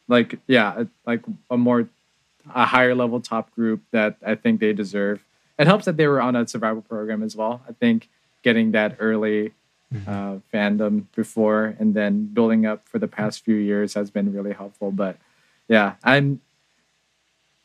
[0.08, 1.90] like yeah, like a more
[2.54, 5.24] a higher level top group that I think they deserve.
[5.58, 7.62] It helps that they were on a survival program as well.
[7.68, 8.10] I think
[8.44, 9.54] getting that early
[10.08, 14.54] uh, fandom before and then building up for the past few years has been really
[14.54, 14.92] helpful.
[14.92, 15.18] But
[15.68, 16.42] yeah, I'm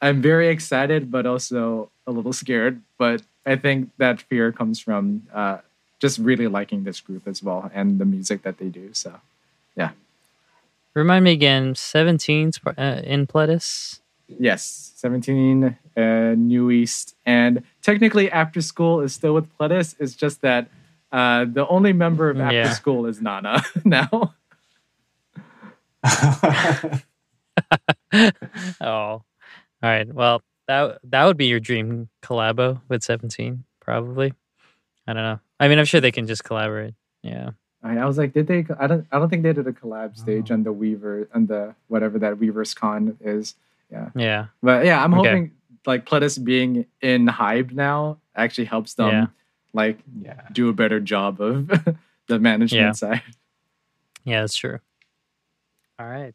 [0.01, 2.81] I'm very excited, but also a little scared.
[2.99, 5.59] But I think that fear comes from uh,
[5.99, 8.91] just really liking this group as well and the music that they do.
[8.93, 9.21] So
[10.95, 11.75] Remind me again.
[11.75, 14.01] 17 uh, in Pledis.
[14.27, 15.65] Yes, 17
[15.97, 16.01] uh,
[16.37, 17.15] NU'EST.
[17.27, 19.95] And technically, After School is still with Pledis.
[19.99, 20.69] It's just that
[21.13, 22.73] uh, the only member of After Yeah.
[22.73, 24.35] School is Nana now.
[28.81, 29.25] Oh, all
[29.83, 30.13] right.
[30.13, 34.33] Well, that that would be your dream collabo with Seventeen, probably.
[35.07, 35.41] I don't know.
[35.61, 36.95] I mean, I'm sure they can just collaborate.
[37.23, 37.51] Yeah.
[37.83, 38.67] I, I was like, did they?
[38.79, 39.07] I don't.
[39.11, 42.35] I don't think they did a collab stage on the Weaver on the whatever that
[42.35, 43.55] Weverse Con is.
[43.91, 44.47] Yeah, Yeah.
[44.63, 45.29] but yeah, I'm Okay.
[45.29, 45.51] hoping
[45.87, 49.27] like Pledis being in HYBE now actually helps them Yeah.
[49.73, 50.43] like yeah.
[50.53, 51.69] do a better job of
[52.29, 52.93] the management Yeah.
[52.93, 53.23] side.
[54.25, 54.79] Yeah, that's true.
[55.99, 56.35] All right.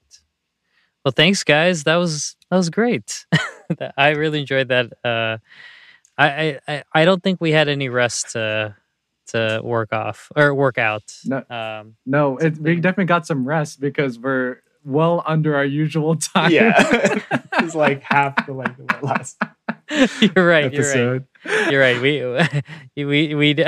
[1.04, 1.84] Well, thanks, guys.
[1.84, 3.26] That was that was great.
[3.98, 4.92] I really enjoyed that.
[5.04, 5.38] Uh,
[6.18, 8.76] I, I I I don't think we had any rest to
[9.28, 11.04] to work off or work out.
[11.26, 11.44] No.
[11.50, 16.52] Um, No, it, we definitely got some rest because we're well under our usual time.
[16.52, 16.74] Yeah.
[17.60, 19.38] it's like half the length of our last
[20.36, 20.74] you're right.
[20.74, 21.24] You're right.
[21.26, 21.26] episode.
[21.70, 22.02] You're right.
[22.02, 23.54] We we we.
[23.54, 23.66] d-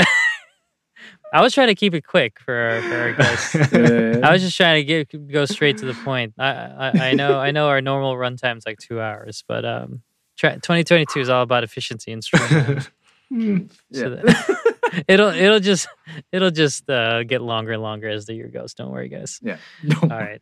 [1.34, 3.56] I was trying to keep it quick for our, for our guests.
[3.56, 6.34] Uh, I was just trying to get go straight to the point.
[6.40, 10.02] I I, I know I know our normal runtime is like two hours, but um,
[10.38, 12.82] try, 2022 is all about efficiency and streamlining.
[13.30, 14.08] so yeah.
[14.08, 14.67] that,
[15.08, 15.88] it'll it'll just
[16.32, 18.74] it'll just uh, get longer and longer as the year goes.
[18.74, 19.40] Don't worry, guys.
[19.42, 19.58] yeah.
[20.02, 20.42] All right.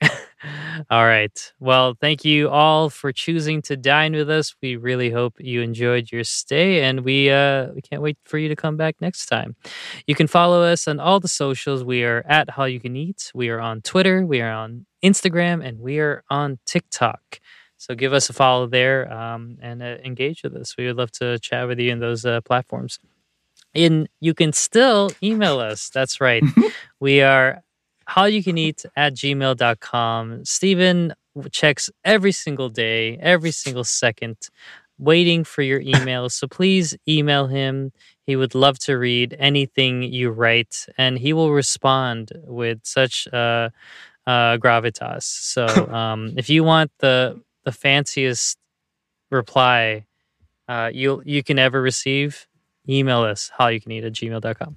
[0.90, 1.52] all right.
[1.58, 4.54] Well, thank you all for choosing to dine with us.
[4.60, 8.48] We really hope you enjoyed your stay and we uh we can't wait for you
[8.48, 9.56] to come back next time.
[10.06, 11.82] You can follow us on all the socials.
[11.82, 13.30] We are at Hallyu Can Eat.
[13.34, 17.40] We are on Twitter, we are on Instagram, and we are on TikTok.
[17.78, 20.76] So give us a follow there um, and uh, engage with us.
[20.76, 22.98] We would love to chat with you in those uh, platforms.
[23.76, 25.90] And you can still email us.
[25.90, 26.42] That's right.
[27.00, 27.62] we are
[28.08, 30.44] Hallyu Can Eat at gmail.com.
[30.44, 31.14] Stephen
[31.50, 34.36] checks every single day, every single second,
[34.98, 36.32] waiting for your emails.
[36.32, 37.92] so please email him.
[38.26, 43.70] He would love to read anything you write, and he will respond with such uh,
[44.26, 45.22] uh, gravitas.
[45.22, 48.58] So um, if you want the the fanciest
[49.30, 50.06] reply
[50.68, 52.45] uh, you you can ever receive,
[52.88, 54.76] email us Hallyu Can Eat at gmail.com.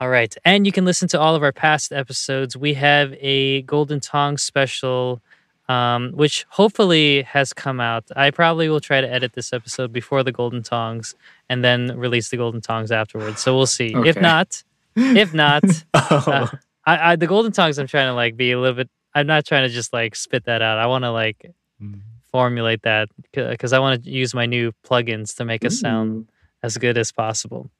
[0.00, 0.34] All right.
[0.44, 2.56] And you can listen to all of our past episodes.
[2.56, 5.22] We have a Golden Tongue special,
[5.68, 8.04] um, which hopefully has come out.
[8.16, 11.14] I probably will try to edit this episode before the Golden Tongues
[11.48, 13.40] and then release the Golden Tongues afterwards.
[13.40, 13.94] So we'll see.
[13.94, 14.62] If not,
[14.96, 15.62] if not,
[15.94, 16.48] Oh, uh,
[16.84, 18.90] I, I the Golden Tongues, I'm trying to like be a little bit.
[19.14, 20.78] I'm not trying to just like spit that out.
[20.78, 21.50] I want to like
[21.82, 22.02] Mm.
[22.30, 26.28] formulate that because I want to use my new plugins to make us sound
[26.64, 27.70] as good as possible.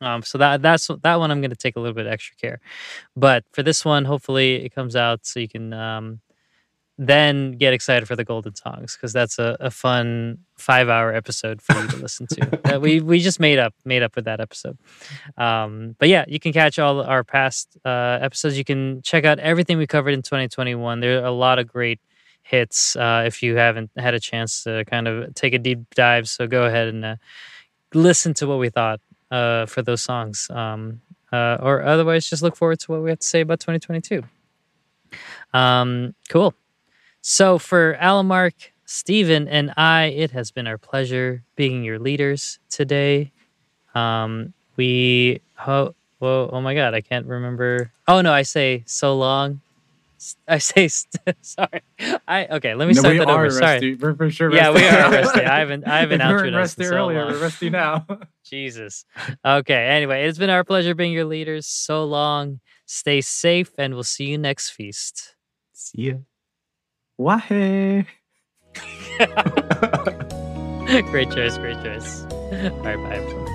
[0.00, 2.60] Um, so that that's that one I'm going to take a little bit extra care,
[3.16, 6.20] but for this one, hopefully it comes out so you can um,
[6.98, 11.60] then get excited for the Golden songs because that's a, a fun five hour episode
[11.62, 12.60] for you to listen to.
[12.64, 14.78] that we we just made up made up with that episode.
[15.36, 18.56] Um, but yeah, you can catch all our past uh, episodes.
[18.56, 21.00] You can check out everything we covered in 2021.
[21.00, 21.98] There are a lot of great
[22.42, 26.28] hits uh, if you haven't had a chance to kind of take a deep dive.
[26.28, 27.16] So go ahead and uh,
[27.94, 29.00] listen to what we thought
[29.30, 30.48] uh, for those songs.
[30.50, 31.00] Um,
[31.32, 34.22] uh, or otherwise, just look forward to what we have to say about 2022.
[35.52, 36.54] Um, cool.
[37.20, 38.52] So for Alamark,
[38.84, 43.32] Stephen, and I, it has been our pleasure being your leaders today.
[43.94, 47.92] Um, we oh, whoa, oh my god, I can't remember.
[48.06, 49.60] Oh no, I say so long.
[50.48, 51.82] I say st- sorry.
[52.26, 52.74] I okay.
[52.74, 53.50] Let me No, start that over.
[53.50, 53.94] Sorry.
[53.94, 54.52] We're for sure.
[54.52, 55.44] Yeah, we are rusty.
[55.44, 57.24] I haven't I haven't If we weren't outro us rusty so earlier.
[57.24, 57.32] long.
[57.32, 58.06] We're rusty now.
[58.44, 59.04] Jesus.
[59.44, 59.74] Okay.
[59.88, 61.66] Anyway, it's been our pleasure being your leaders.
[61.66, 62.60] So long.
[62.86, 65.36] Stay safe, and we'll see you next feast.
[65.72, 66.14] see ya.
[67.20, 68.06] Wahe.
[71.10, 71.58] great choice.
[71.58, 72.24] Great choice.
[72.30, 72.96] All right.
[72.96, 73.54] Bye.